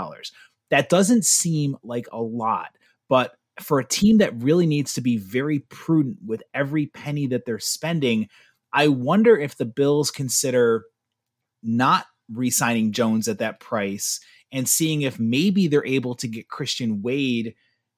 That 0.71 0.89
doesn't 0.89 1.25
seem 1.25 1.77
like 1.83 2.07
a 2.13 2.21
lot, 2.21 2.71
but 3.09 3.37
for 3.61 3.79
a 3.79 3.87
team 3.87 4.19
that 4.19 4.43
really 4.43 4.67
needs 4.67 4.95
to 4.95 5.01
be 5.01 5.17
very 5.17 5.61
prudent 5.61 6.19
with 6.27 6.43
every 6.53 6.87
penny 6.87 7.29
that 7.29 7.45
they're 7.47 7.61
spending, 7.61 8.29
I 8.73 8.89
wonder 8.89 9.39
if 9.39 9.57
the 9.57 9.65
Bills 9.65 10.11
consider 10.11 10.85
not 11.63 12.07
re 12.33 12.51
signing 12.51 12.93
Jones 12.93 13.29
at 13.29 13.39
that 13.39 13.61
price 13.61 14.21
and 14.53 14.69
seeing 14.69 15.03
if 15.03 15.19
maybe 15.19 15.67
they're 15.67 15.87
able 15.87 16.15
to 16.17 16.29
get 16.29 16.49
Christian 16.49 17.03
Wade 17.03 17.55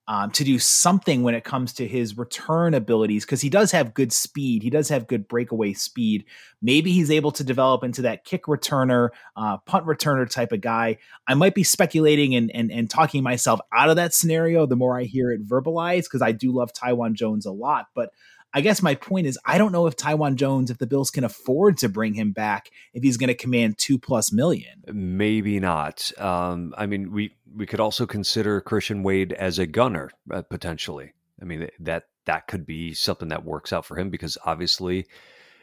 um, 0.09 0.31
to 0.31 0.45
do 0.45 0.59
something 0.59 1.24
when 1.24 1.35
it 1.35 1.43
comes 1.43 1.72
to 1.74 1.87
his 1.87 2.16
return 2.16 2.74
abilities 2.74 3.24
because 3.24 3.41
he 3.41 3.51
does 3.51 3.72
have 3.72 3.93
good 3.93 4.12
speed. 4.12 4.62
He 4.62 4.70
does 4.70 4.89
have 4.89 5.09
good 5.09 5.27
breakaway 5.27 5.72
speed. 5.72 6.24
Maybe 6.62 6.93
he's 6.93 7.11
able 7.11 7.33
to 7.33 7.43
develop 7.43 7.83
into 7.83 8.03
that 8.03 8.24
kick 8.24 8.45
returner, 8.45 9.09
uh, 9.37 9.57
punt 9.59 9.85
returner 9.85 10.31
type 10.31 10.53
of 10.53 10.61
guy. 10.61 10.99
I 11.27 11.35
might 11.35 11.57
be 11.57 11.64
speculating 11.64 12.37
and, 12.37 12.55
and, 12.55 12.70
and 12.70 12.89
talking 12.89 13.24
myself 13.24 13.59
out 13.74 13.91
of 13.91 13.97
that 13.97 14.14
scenario 14.14 14.64
the 14.64 14.77
more 14.77 14.99
I 14.99 15.05
hear 15.05 15.33
it 15.33 15.47
verbalized 15.47 16.05
because 16.05 16.22
I 16.22 16.31
do 16.31 16.53
love 16.53 16.72
Taiwan 16.72 17.16
Jones 17.16 17.45
a 17.45 17.53
lot. 17.53 17.87
But 17.93 18.11
I 18.53 18.61
guess 18.61 18.80
my 18.82 18.94
point 18.94 19.26
is 19.26 19.38
I 19.44 19.59
don't 19.59 19.72
know 19.72 19.86
if 19.86 19.97
Taiwan 19.97 20.36
Jones, 20.36 20.70
if 20.70 20.78
the 20.78 20.86
Bills 20.86 21.11
can 21.11 21.24
afford 21.24 21.78
to 21.78 21.88
bring 21.88 22.14
him 22.14 22.32
back, 22.32 22.70
if 22.94 23.03
he's 23.03 23.16
going 23.16 23.28
to 23.28 23.34
command 23.34 23.76
two 23.78 23.99
plus 23.99 24.32
million. 24.32 24.82
Maybe 24.86 25.61
not. 25.61 26.11
Um, 26.18 26.74
I 26.76 26.86
mean, 26.86 27.12
we 27.12 27.34
we 27.55 27.66
could 27.66 27.80
also 27.80 28.07
consider 28.07 28.61
Christian 28.61 29.03
Wade 29.03 29.32
as 29.32 29.59
a 29.59 29.66
gunner 29.66 30.11
uh, 30.32 30.42
potentially. 30.42 31.12
I 31.40 31.44
mean 31.44 31.68
that 31.80 32.05
that 32.24 32.49
could 32.49 32.66
be 32.66 32.94
something 32.94 33.28
that 33.28 33.44
works 33.44 33.72
out 33.72 33.84
for 33.84 33.99
him 33.99 34.11
because 34.11 34.38
obviously 34.44 35.07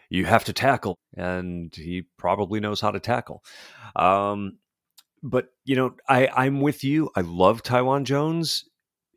you 0.10 0.26
have 0.26 0.44
to 0.46 0.54
tackle, 0.54 0.98
and 1.18 1.74
he 1.76 2.04
probably 2.18 2.60
knows 2.60 2.80
how 2.80 2.92
to 2.92 3.00
tackle. 3.00 3.44
Um, 3.96 4.60
but 5.24 5.48
you 5.66 5.76
know, 5.76 5.96
I 6.08 6.28
I'm 6.28 6.62
with 6.62 6.84
you. 6.84 7.10
I 7.16 7.22
love 7.22 7.64
Taiwan 7.64 8.06
Jones. 8.06 8.66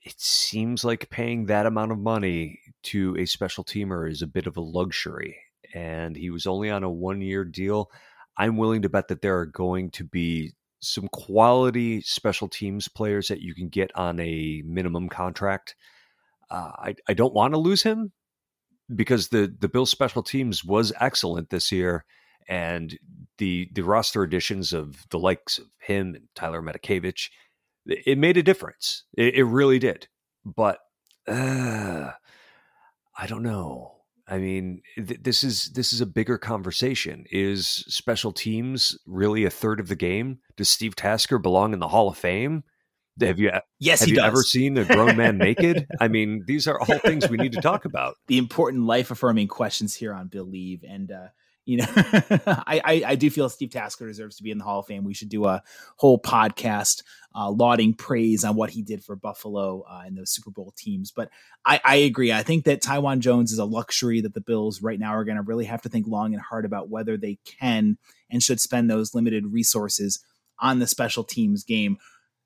It 0.07 0.21
seems 0.21 0.85
like 0.85 1.11
paying 1.11 1.47
that 1.47 1.67
amount 1.67 1.91
of 1.91 1.99
money 1.99 2.61
to 2.85 3.17
a 3.19 3.27
special 3.27 3.65
teamer 3.65 4.09
is 4.09 4.23
a 4.23 4.29
bit 4.29 4.47
of 4.47 4.57
a 4.57 4.61
luxury, 4.61 5.37
and 5.75 6.15
he 6.15 6.31
was 6.31 6.47
only 6.47 6.71
on 6.71 6.85
a 6.85 6.91
one 6.91 7.21
year 7.21 7.45
deal. 7.45 7.91
I'm 8.39 8.57
willing 8.57 8.83
to 8.83 8.89
bet 8.89 9.09
that 9.09 9.21
there 9.21 9.37
are 9.41 9.47
going 9.47 9.91
to 9.91 10.05
be 10.05 10.53
some 10.79 11.09
quality 11.09 12.03
special 12.03 12.47
teams 12.47 12.87
players 12.87 13.27
that 13.27 13.41
you 13.41 13.53
can 13.53 13.69
get 13.69 13.91
on 13.97 14.21
a 14.21 14.63
minimum 14.65 15.09
contract. 15.09 15.75
Uh, 16.53 16.71
I, 16.79 16.95
I 17.09 17.15
don't 17.15 17.35
want 17.35 17.55
to 17.55 17.59
lose 17.59 17.83
him 17.83 18.13
because 18.95 19.31
the 19.31 19.53
the 19.59 19.69
Bills 19.69 19.91
special 19.91 20.23
teams 20.23 20.65
was 20.65 20.93
excellent 21.01 21.51
this 21.51 21.73
year, 21.73 22.05
and 22.49 22.97
the 23.39 23.69
the 23.73 23.83
roster 23.83 24.23
additions 24.23 24.73
of 24.73 25.05
the 25.11 25.19
likes 25.19 25.59
of 25.59 25.67
him 25.81 26.15
and 26.15 26.29
Tyler 26.37 26.63
Matakevich, 26.63 27.29
it 27.87 28.18
made 28.18 28.37
a 28.37 28.43
difference. 28.43 29.05
It, 29.16 29.34
it 29.37 29.45
really 29.45 29.78
did. 29.78 30.09
But 30.45 30.78
uh, 31.26 32.11
I 33.16 33.26
don't 33.26 33.43
know. 33.43 33.93
I 34.28 34.39
mean, 34.39 34.82
th- 34.97 35.20
this 35.22 35.45
is 35.45 35.70
this 35.72 35.93
is 35.93 36.01
a 36.01 36.07
bigger 36.07 36.39
conversation. 36.39 37.24
Is 37.30 37.68
special 37.89 38.32
teams 38.32 38.99
really 39.07 39.45
a 39.45 39.51
third 39.51 39.78
of 39.78 39.89
the 39.89 39.97
game? 39.97 40.41
Does 40.57 40.68
Steve 40.68 40.97
Tasker 40.97 41.39
belong 41.39 41.72
in 41.72 41.78
the 41.78 41.89
Hall 41.89 42.09
of 42.09 42.18
Fame? 42.18 42.64
Have 43.20 43.39
you 43.39 43.51
yes, 43.78 44.01
have 44.01 44.09
you 44.09 44.16
does. 44.16 44.26
ever 44.26 44.43
seen 44.43 44.76
a 44.76 44.84
grown 44.84 45.16
man 45.16 45.39
naked? 45.39 45.87
I 46.01 46.09
mean, 46.09 46.45
these 46.47 46.66
are 46.66 46.78
all 46.78 46.99
things 46.99 47.30
we 47.30 47.39
need 47.39 47.53
to 47.53 47.61
talk 47.61 47.84
about. 47.84 48.16
The 48.26 48.39
important 48.39 48.84
life 48.84 49.11
affirming 49.11 49.49
questions 49.49 49.95
here 49.95 50.12
on 50.12 50.28
Bleav, 50.28 50.80
and 50.87 51.11
uh, 51.11 51.28
you 51.67 51.79
know, 51.79 51.87
I, 51.97 52.81
I, 52.85 53.03
I 53.07 53.14
do 53.17 53.29
feel 53.29 53.49
Steve 53.49 53.71
Tasker 53.71 54.07
deserves 54.07 54.37
to 54.37 54.45
be 54.45 54.53
in 54.53 54.59
the 54.59 54.64
Hall 54.64 54.79
of 54.79 54.87
Fame. 54.87 55.05
We 55.05 55.14
should 55.14 55.29
do 55.29 55.47
a 55.47 55.62
whole 55.97 56.19
podcast 56.19 57.03
uh, 57.35 57.51
lauding 57.51 57.93
praise 57.93 58.45
on 58.45 58.55
what 58.55 58.71
he 58.71 58.83
did 58.83 59.05
for 59.05 59.17
Buffalo 59.17 59.85
uh, 59.91 60.03
and 60.07 60.17
those 60.17 60.31
Super 60.31 60.51
Bowl 60.51 60.73
teams. 60.77 61.11
But 61.11 61.29
I, 61.64 61.81
I 61.85 61.97
agree. 61.97 62.33
I 62.33 62.45
think 62.45 62.64
that 62.64 62.83
Taiwan 62.83 63.21
Jones 63.21 63.53
is 63.53 63.59
a 63.59 63.64
luxury 63.64 64.21
that 64.23 64.33
the 64.33 64.41
Bills 64.41 64.81
right 64.81 64.99
now 64.99 65.11
are 65.11 65.25
going 65.25 65.37
to 65.37 65.43
really 65.43 65.64
have 65.64 65.83
to 65.83 65.89
think 65.89 66.07
long 66.07 66.33
and 66.33 66.43
hard 66.43 66.64
about 66.64 66.89
whether 66.89 67.17
they 67.17 67.39
can 67.45 67.99
and 68.31 68.43
should 68.43 68.61
spend 68.61 68.89
those 68.89 69.14
limited 69.14 69.47
resources 69.47 70.21
on 70.61 70.79
the 70.79 70.87
special 70.87 71.25
teams 71.25 71.64
game. 71.64 71.99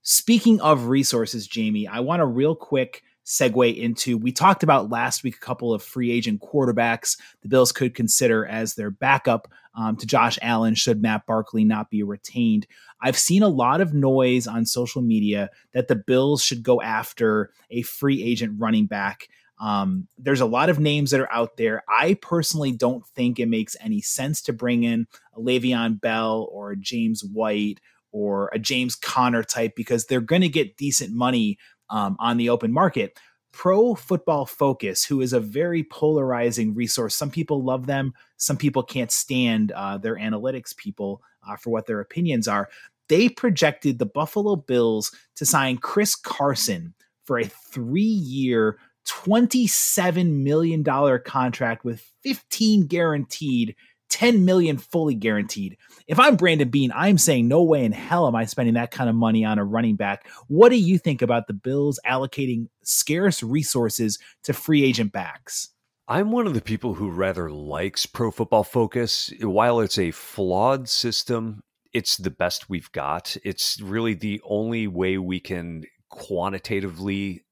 Speaking 0.02 0.60
of 0.62 0.86
resources, 0.86 1.46
Jamie, 1.46 1.86
I 1.86 2.00
want 2.00 2.20
to 2.20 2.26
real 2.26 2.54
quick 2.54 3.02
segue 3.30 3.76
into 3.76 4.18
we 4.18 4.32
talked 4.32 4.64
about 4.64 4.90
last 4.90 5.22
week 5.22 5.36
a 5.36 5.38
couple 5.38 5.72
of 5.72 5.84
free 5.84 6.10
agent 6.10 6.42
quarterbacks 6.42 7.16
the 7.42 7.48
Bills 7.48 7.70
could 7.70 7.94
consider 7.94 8.44
as 8.44 8.74
their 8.74 8.90
backup 8.90 9.46
um, 9.76 9.96
to 9.96 10.06
Josh 10.06 10.36
Allen 10.42 10.74
should 10.74 11.00
Matt 11.00 11.26
Barkley 11.26 11.64
not 11.64 11.90
be 11.90 12.02
retained. 12.02 12.66
I've 13.00 13.16
seen 13.16 13.44
a 13.44 13.48
lot 13.48 13.80
of 13.80 13.94
noise 13.94 14.48
on 14.48 14.66
social 14.66 15.00
media 15.00 15.48
that 15.72 15.86
the 15.86 15.94
Bills 15.94 16.42
should 16.42 16.64
go 16.64 16.82
after 16.82 17.52
a 17.70 17.82
free 17.82 18.20
agent 18.22 18.56
running 18.58 18.86
back. 18.86 19.28
Um, 19.60 20.08
there's 20.18 20.40
a 20.40 20.46
lot 20.46 20.70
of 20.70 20.80
names 20.80 21.12
that 21.12 21.20
are 21.20 21.32
out 21.32 21.56
there. 21.56 21.84
I 21.88 22.14
personally 22.14 22.72
don't 22.72 23.06
think 23.14 23.38
it 23.38 23.46
makes 23.46 23.76
any 23.80 24.00
sense 24.00 24.42
to 24.42 24.52
bring 24.52 24.82
in 24.82 25.06
a 25.36 25.40
Le'Veon 25.40 26.00
Bell 26.00 26.48
or 26.50 26.72
a 26.72 26.76
James 26.76 27.22
White 27.22 27.78
or 28.10 28.50
a 28.52 28.58
James 28.58 28.96
Conner 28.96 29.44
type 29.44 29.74
because 29.76 30.06
they're 30.06 30.20
going 30.20 30.42
to 30.42 30.48
get 30.48 30.76
decent 30.76 31.14
money 31.14 31.58
um, 31.90 32.16
on 32.18 32.36
the 32.36 32.48
open 32.48 32.72
market. 32.72 33.18
Pro 33.52 33.94
Football 33.94 34.46
Focus, 34.46 35.04
who 35.04 35.20
is 35.20 35.32
a 35.32 35.40
very 35.40 35.82
polarizing 35.82 36.74
resource. 36.74 37.16
Some 37.16 37.30
people 37.30 37.64
love 37.64 37.86
them, 37.86 38.14
some 38.36 38.56
people 38.56 38.82
can't 38.82 39.10
stand 39.10 39.72
uh, 39.72 39.98
their 39.98 40.16
analytics 40.16 40.76
people 40.76 41.20
uh, 41.48 41.56
for 41.56 41.70
what 41.70 41.86
their 41.86 42.00
opinions 42.00 42.46
are. 42.46 42.68
They 43.08 43.28
projected 43.28 43.98
the 43.98 44.06
Buffalo 44.06 44.54
Bills 44.54 45.12
to 45.34 45.44
sign 45.44 45.78
Chris 45.78 46.14
Carson 46.14 46.94
for 47.24 47.40
a 47.40 47.44
three 47.44 48.02
year, 48.02 48.78
$27 49.08 50.42
million 50.42 50.84
contract 51.24 51.84
with 51.84 52.08
15 52.22 52.86
guaranteed 52.86 53.74
10 54.10 54.44
million 54.44 54.76
fully 54.76 55.14
guaranteed. 55.14 55.78
If 56.06 56.18
I'm 56.18 56.36
Brandon 56.36 56.68
Beane, 56.68 56.92
I'm 56.94 57.16
saying 57.16 57.48
no 57.48 57.62
way 57.62 57.84
in 57.84 57.92
hell 57.92 58.26
am 58.26 58.34
I 58.34 58.44
spending 58.44 58.74
that 58.74 58.90
kind 58.90 59.08
of 59.08 59.16
money 59.16 59.44
on 59.44 59.58
a 59.58 59.64
running 59.64 59.96
back. 59.96 60.28
What 60.48 60.68
do 60.70 60.76
you 60.76 60.98
think 60.98 61.22
about 61.22 61.46
the 61.46 61.54
Bills 61.54 61.98
allocating 62.06 62.66
scarce 62.82 63.42
resources 63.42 64.18
to 64.44 64.52
free 64.52 64.84
agent 64.84 65.12
backs? 65.12 65.70
I'm 66.08 66.32
one 66.32 66.48
of 66.48 66.54
the 66.54 66.60
people 66.60 66.94
who 66.94 67.08
rather 67.08 67.50
likes 67.50 68.04
Pro 68.04 68.32
Football 68.32 68.64
Focus. 68.64 69.32
While 69.40 69.80
it's 69.80 69.98
a 69.98 70.10
flawed 70.10 70.88
system, 70.88 71.62
it's 71.92 72.16
the 72.16 72.30
best 72.30 72.68
we've 72.68 72.90
got. 72.90 73.36
It's 73.44 73.80
really 73.80 74.14
the 74.14 74.40
only 74.44 74.88
way 74.88 75.18
we 75.18 75.38
can 75.38 75.84
quantitatively 76.08 77.44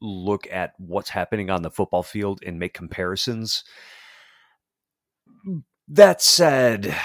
look 0.00 0.46
at 0.52 0.74
what's 0.78 1.10
happening 1.10 1.50
on 1.50 1.62
the 1.62 1.70
football 1.70 2.04
field 2.04 2.40
and 2.46 2.58
make 2.58 2.72
comparisons 2.72 3.64
that 5.88 6.22
said, 6.22 6.96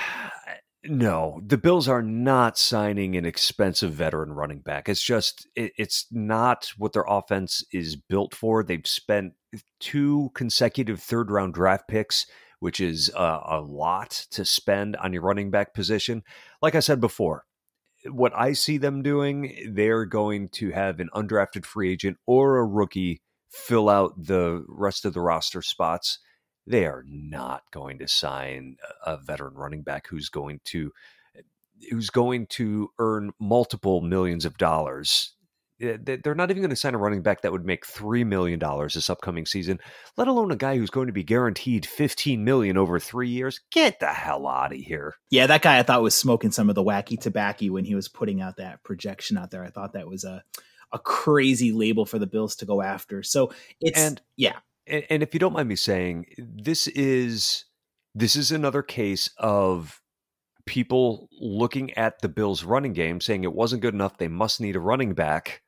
no, 0.83 1.41
the 1.45 1.57
Bills 1.57 1.87
are 1.87 2.01
not 2.01 2.57
signing 2.57 3.15
an 3.15 3.25
expensive 3.25 3.93
veteran 3.93 4.31
running 4.31 4.59
back. 4.59 4.87
It's 4.87 5.03
just, 5.03 5.47
it, 5.55 5.73
it's 5.77 6.07
not 6.11 6.71
what 6.77 6.93
their 6.93 7.05
offense 7.07 7.63
is 7.73 7.95
built 7.95 8.33
for. 8.33 8.63
They've 8.63 8.85
spent 8.87 9.33
two 9.79 10.31
consecutive 10.33 11.01
third 11.01 11.31
round 11.31 11.53
draft 11.53 11.87
picks, 11.87 12.25
which 12.59 12.79
is 12.79 13.11
a, 13.15 13.39
a 13.45 13.61
lot 13.61 14.11
to 14.31 14.45
spend 14.45 14.95
on 14.97 15.11
your 15.11 15.23
running 15.23 15.51
back 15.51 15.73
position. 15.73 16.23
Like 16.61 16.75
I 16.75 16.79
said 16.79 17.01
before, 17.01 17.43
what 18.09 18.31
I 18.33 18.53
see 18.53 18.77
them 18.77 19.03
doing, 19.03 19.71
they're 19.73 20.05
going 20.05 20.49
to 20.53 20.71
have 20.71 21.01
an 21.01 21.09
undrafted 21.13 21.65
free 21.65 21.91
agent 21.91 22.17
or 22.25 22.57
a 22.57 22.65
rookie 22.65 23.21
fill 23.51 23.89
out 23.89 24.13
the 24.17 24.63
rest 24.67 25.03
of 25.03 25.13
the 25.13 25.21
roster 25.21 25.61
spots 25.61 26.19
they 26.67 26.85
are 26.85 27.03
not 27.07 27.63
going 27.71 27.99
to 27.99 28.07
sign 28.07 28.77
a 29.05 29.17
veteran 29.17 29.55
running 29.55 29.81
back 29.81 30.07
who's 30.07 30.29
going 30.29 30.59
to 30.65 30.91
who's 31.89 32.09
going 32.09 32.45
to 32.47 32.89
earn 32.99 33.31
multiple 33.39 34.01
millions 34.01 34.45
of 34.45 34.57
dollars. 34.57 35.33
They're 35.79 36.35
not 36.35 36.51
even 36.51 36.61
going 36.61 36.71
to 36.71 36.75
sign 36.75 36.93
a 36.93 36.97
running 36.97 37.21
back 37.21 37.41
that 37.41 37.53
would 37.53 37.65
make 37.65 37.85
three 37.85 38.25
million 38.25 38.59
dollars 38.59 38.95
this 38.95 39.09
upcoming 39.09 39.45
season, 39.45 39.79
let 40.17 40.27
alone 40.27 40.51
a 40.51 40.57
guy 40.57 40.75
who's 40.75 40.89
going 40.89 41.07
to 41.07 41.13
be 41.13 41.23
guaranteed 41.23 41.85
fifteen 41.85 42.43
million 42.43 42.75
over 42.75 42.99
three 42.99 43.29
years. 43.29 43.61
Get 43.71 44.01
the 44.01 44.07
hell 44.07 44.45
out 44.45 44.73
of 44.73 44.79
here! 44.79 45.15
Yeah, 45.29 45.47
that 45.47 45.61
guy 45.61 45.79
I 45.79 45.83
thought 45.83 46.01
was 46.01 46.15
smoking 46.15 46.51
some 46.51 46.67
of 46.67 46.75
the 46.75 46.83
wacky 46.83 47.17
tobacco 47.17 47.67
when 47.67 47.85
he 47.85 47.95
was 47.95 48.09
putting 48.09 48.41
out 48.41 48.57
that 48.57 48.83
projection 48.83 49.37
out 49.37 49.51
there. 49.51 49.63
I 49.63 49.69
thought 49.69 49.93
that 49.93 50.09
was 50.09 50.25
a 50.25 50.43
a 50.91 50.99
crazy 50.99 51.71
label 51.71 52.05
for 52.05 52.19
the 52.19 52.27
Bills 52.27 52.57
to 52.57 52.65
go 52.65 52.81
after. 52.81 53.23
So 53.23 53.53
it's 53.79 53.97
and 53.97 54.21
yeah, 54.35 54.57
and, 54.89 55.05
and 55.09 55.23
if 55.23 55.33
you 55.33 55.39
don't 55.39 55.53
mind 55.53 55.69
me 55.69 55.75
saying, 55.75 56.25
this 56.37 56.87
is 56.87 57.65
this 58.15 58.35
is 58.35 58.51
another 58.51 58.81
case 58.81 59.29
of 59.37 60.01
people 60.65 61.29
looking 61.39 61.91
at 61.93 62.21
the 62.21 62.29
Bills' 62.29 62.63
running 62.63 62.93
game, 62.93 63.21
saying 63.21 63.43
it 63.43 63.53
wasn't 63.53 63.81
good 63.81 63.93
enough. 63.93 64.17
They 64.17 64.27
must 64.27 64.61
need 64.61 64.75
a 64.75 64.79
running 64.79 65.13
back 65.13 65.61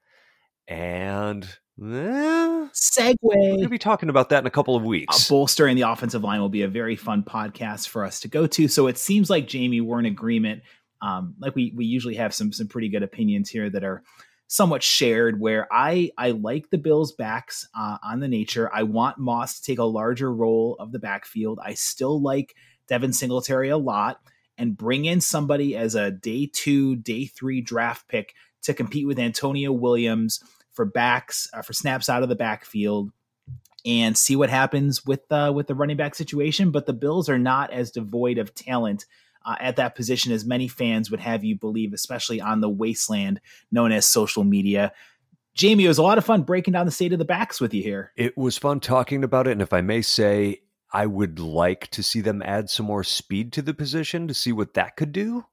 and 0.67 1.43
eh, 1.43 2.67
segue. 2.74 3.15
We're 3.22 3.36
going 3.36 3.61
to 3.63 3.69
be 3.69 3.78
talking 3.78 4.09
about 4.09 4.30
that 4.30 4.39
in 4.39 4.47
a 4.47 4.51
couple 4.51 4.76
of 4.76 4.84
weeks. 4.84 5.30
Uh, 5.30 5.34
bolstering 5.34 5.76
the 5.76 5.84
offensive 5.84 6.24
line 6.24 6.39
will 6.39 6.49
be 6.49 6.63
a 6.63 6.67
very 6.67 6.95
fun 6.95 7.24
podcast 7.24 7.88
for 7.88 8.05
us 8.05 8.19
to 8.22 8.28
go 8.28 8.47
to. 8.47 8.67
So 8.67 8.88
it 8.88 8.97
seems 8.97 9.30
like 9.30 9.47
Jamie, 9.47 9.82
we're 9.82 9.99
in 9.99 10.05
agreement. 10.05 10.63
Um, 11.01 11.36
like 11.39 11.55
we 11.55 11.74
we 11.76 11.86
usually 11.86 12.15
have 12.15 12.34
some 12.34 12.53
some 12.53 12.67
pretty 12.67 12.89
good 12.89 13.01
opinions 13.01 13.49
here 13.49 13.69
that 13.72 13.84
are 13.84 14.03
somewhat 14.52 14.84
shared. 14.84 15.39
Where 15.39 15.66
I 15.72 16.12
I 16.18 16.32
like 16.32 16.70
the 16.70 16.78
Bills 16.78 17.14
backs 17.14 17.68
uh, 17.74 17.97
on 18.04 18.20
the 18.20 18.28
nature. 18.28 18.70
I 18.74 18.84
want 18.84 19.18
Moss 19.18 19.60
to 19.60 19.64
take 19.64 19.80
a 19.80 19.86
larger 19.86 20.32
role 20.32 20.76
of 20.78 20.91
the 20.91 20.99
backfield. 20.99 21.60
I 21.64 21.74
still 21.74 22.22
like 22.22 22.54
Devin 22.88 23.14
Singletary 23.14 23.70
a 23.70 23.78
lot 23.78 24.20
and 24.58 24.76
bring 24.76 25.06
in 25.06 25.22
somebody 25.22 25.78
as 25.78 25.95
a 25.95 26.12
day 26.12 26.49
two, 26.52 26.97
day 26.97 27.26
three 27.26 27.62
draft 27.62 28.10
pick 28.10 28.36
to 28.64 28.74
compete 28.74 29.08
with 29.08 29.18
Antonio 29.18 29.72
Williams 29.72 30.41
for 30.74 30.84
backs 30.84 31.49
uh, 31.54 31.62
for 31.62 31.72
snaps 31.72 32.10
out 32.10 32.22
of 32.22 32.30
the 32.30 32.36
backfield 32.36 33.10
and 33.86 34.18
see 34.18 34.36
what 34.36 34.49
happens 34.49 35.06
with 35.06 35.32
uh, 35.32 35.54
with 35.56 35.68
the 35.68 35.76
running 35.76 35.97
back 35.97 36.14
situation. 36.14 36.72
But 36.72 36.88
the 36.88 36.93
Bills 36.93 37.30
are 37.30 37.39
not 37.39 37.72
as 37.72 37.89
devoid 37.89 38.38
of 38.38 38.54
talent 38.54 39.06
uh, 39.46 39.56
at 39.60 39.76
that 39.76 39.96
position 39.96 40.32
as 40.32 40.46
many 40.46 40.68
fans 40.68 41.10
would 41.12 41.20
have 41.20 41.44
you 41.44 41.56
believe, 41.56 41.94
especially 41.94 42.42
on 42.42 42.62
the 42.62 42.70
wasteland 42.70 43.42
known 43.72 43.92
as 43.92 44.08
social 44.08 44.44
media. 44.44 44.92
Jamie, 45.54 45.86
it 45.86 45.89
was 45.89 45.98
a 45.98 46.04
lot 46.04 46.18
of 46.18 46.26
fun 46.26 46.44
breaking 46.44 46.74
down 46.74 46.86
the 46.86 46.92
state 46.92 47.14
of 47.14 47.20
the 47.20 47.26
backs 47.26 47.60
with 47.60 47.74
you 47.74 47.84
here. 47.84 48.12
It 48.16 48.38
was 48.38 48.58
fun 48.58 48.80
talking 48.80 49.24
about 49.24 49.48
it, 49.48 49.52
and 49.52 49.62
if 49.62 49.74
I 49.74 49.82
may 49.82 50.02
say, 50.02 50.62
I 50.94 51.06
would 51.06 51.39
like 51.39 51.88
to 51.92 52.04
see 52.04 52.22
them 52.22 52.42
add 52.42 52.70
some 52.70 52.86
more 52.86 53.04
speed 53.04 53.54
to 53.54 53.62
the 53.62 53.74
position 53.74 54.28
to 54.28 54.34
see 54.34 54.52
what 54.52 54.74
that 54.74 54.98
could 54.98 55.12
do. 55.12 55.46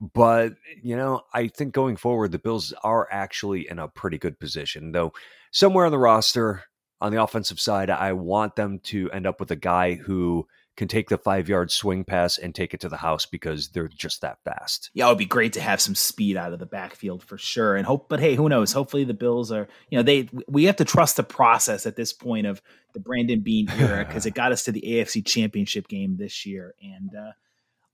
But, 0.00 0.54
you 0.82 0.96
know, 0.96 1.22
I 1.32 1.46
think 1.46 1.72
going 1.72 1.96
forward, 1.96 2.32
the 2.32 2.40
Bills 2.40 2.72
are 2.82 3.06
actually 3.12 3.68
in 3.70 3.78
a 3.78 3.86
pretty 3.86 4.18
good 4.18 4.40
position, 4.40 4.90
though 4.90 5.12
somewhere 5.52 5.86
on 5.86 5.92
the 5.92 5.98
roster, 5.98 6.64
on 7.00 7.12
the 7.12 7.22
offensive 7.22 7.60
side, 7.60 7.90
I 7.90 8.12
want 8.12 8.56
them 8.56 8.80
to 8.84 9.10
end 9.12 9.26
up 9.26 9.38
with 9.38 9.52
a 9.52 9.56
guy 9.56 9.94
who 9.94 10.46
can 10.76 10.88
take 10.88 11.08
the 11.08 11.18
five 11.18 11.48
yard 11.48 11.70
swing 11.70 12.04
pass 12.04 12.38
and 12.38 12.54
take 12.54 12.72
it 12.72 12.80
to 12.80 12.88
the 12.88 12.96
house 12.96 13.26
because 13.26 13.68
they're 13.68 13.88
just 13.88 14.22
that 14.22 14.38
fast. 14.44 14.90
Yeah, 14.94 15.06
it 15.06 15.08
would 15.10 15.18
be 15.18 15.24
great 15.24 15.52
to 15.54 15.60
have 15.60 15.80
some 15.80 15.94
speed 15.94 16.36
out 16.36 16.52
of 16.52 16.58
the 16.58 16.66
backfield 16.66 17.22
for 17.22 17.36
sure. 17.36 17.76
And 17.76 17.86
hope, 17.86 18.08
but 18.08 18.20
hey, 18.20 18.34
who 18.34 18.48
knows? 18.48 18.72
Hopefully 18.72 19.04
the 19.04 19.14
Bills 19.14 19.52
are, 19.52 19.68
you 19.90 19.98
know, 19.98 20.02
they 20.02 20.28
we 20.48 20.64
have 20.64 20.76
to 20.76 20.84
trust 20.84 21.16
the 21.16 21.22
process 21.22 21.86
at 21.86 21.96
this 21.96 22.12
point 22.12 22.46
of 22.46 22.62
the 22.94 23.00
Brandon 23.00 23.40
Beane 23.40 23.70
era 23.70 24.04
because 24.06 24.26
it 24.26 24.34
got 24.34 24.52
us 24.52 24.64
to 24.64 24.72
the 24.72 24.82
AFC 24.82 25.24
Championship 25.26 25.88
game 25.88 26.16
this 26.16 26.46
year. 26.46 26.74
And 26.82 27.10
uh, 27.14 27.32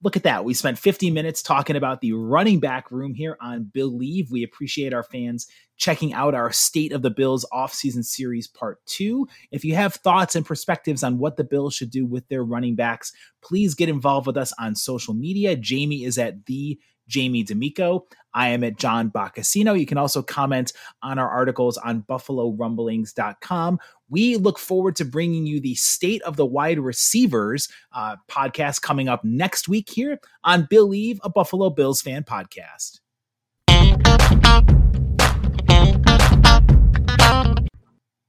look 0.03 0.17
at 0.17 0.23
that. 0.23 0.45
We 0.45 0.55
spent 0.55 0.79
50 0.79 1.11
minutes 1.11 1.43
talking 1.43 1.77
about 1.77 2.01
the 2.01 2.13
running 2.13 2.61
back 2.61 2.91
room 2.91 3.15
here 3.15 3.37
on 3.41 3.71
Billieve. 3.73 4.31
We 4.31 4.45
appreciate 4.45 4.95
our 4.95 5.03
fans 5.03 5.49
checking 5.77 6.13
out 6.13 6.35
our 6.35 6.53
State 6.53 6.93
of 6.93 7.03
the 7.03 7.11
Bills 7.11 7.47
offseason 7.53 8.05
series 8.05 8.47
part 8.47 8.85
two. 8.87 9.27
If 9.51 9.65
you 9.65 9.75
have 9.75 9.95
thoughts 9.95 10.37
and 10.37 10.47
perspectives 10.47 11.03
on 11.03 11.19
what 11.19 11.37
the 11.37 11.45
Bills 11.45 11.75
should 11.75 11.91
do 11.91 12.07
with 12.07 12.29
their 12.29 12.45
running 12.45 12.77
backs, 12.77 13.13
please 13.43 13.75
get 13.75 13.89
involved 13.89 14.27
with 14.27 14.37
us 14.37 14.53
on 14.59 14.75
social 14.75 15.15
media. 15.15 15.57
Jamie 15.57 16.05
is 16.05 16.19
at 16.19 16.47
the 16.47 16.79
Jamie 17.09 17.43
D'Amico. 17.43 18.07
I 18.39 18.51
am 18.51 18.63
at 18.63 18.77
John 18.77 19.11
Boccacino. 19.11 19.77
You 19.79 19.85
can 19.85 19.99
also 19.99 20.23
comment 20.23 20.73
on 21.03 21.19
our 21.19 21.29
articles 21.29 21.77
on 21.77 22.05
BuffaloRumblings.com. 22.09 23.81
We 24.09 24.37
look 24.37 24.61
forward 24.61 24.95
to 24.97 25.05
bringing 25.05 25.45
you 25.45 25.59
the 25.59 25.75
State 25.75 26.23
of 26.23 26.37
the 26.37 26.47
Wide 26.47 26.79
Receivers 26.79 27.69
uh, 27.93 28.15
podcast 28.31 28.81
coming 28.81 29.09
up 29.09 29.25
next 29.25 29.69
week 29.69 29.91
here 29.91 30.21
on 30.45 30.69
Billieve, 30.71 31.19
a 31.25 31.29
Buffalo 31.29 31.69
Bills 31.69 32.01
fan 32.01 32.23
podcast. 32.23 33.01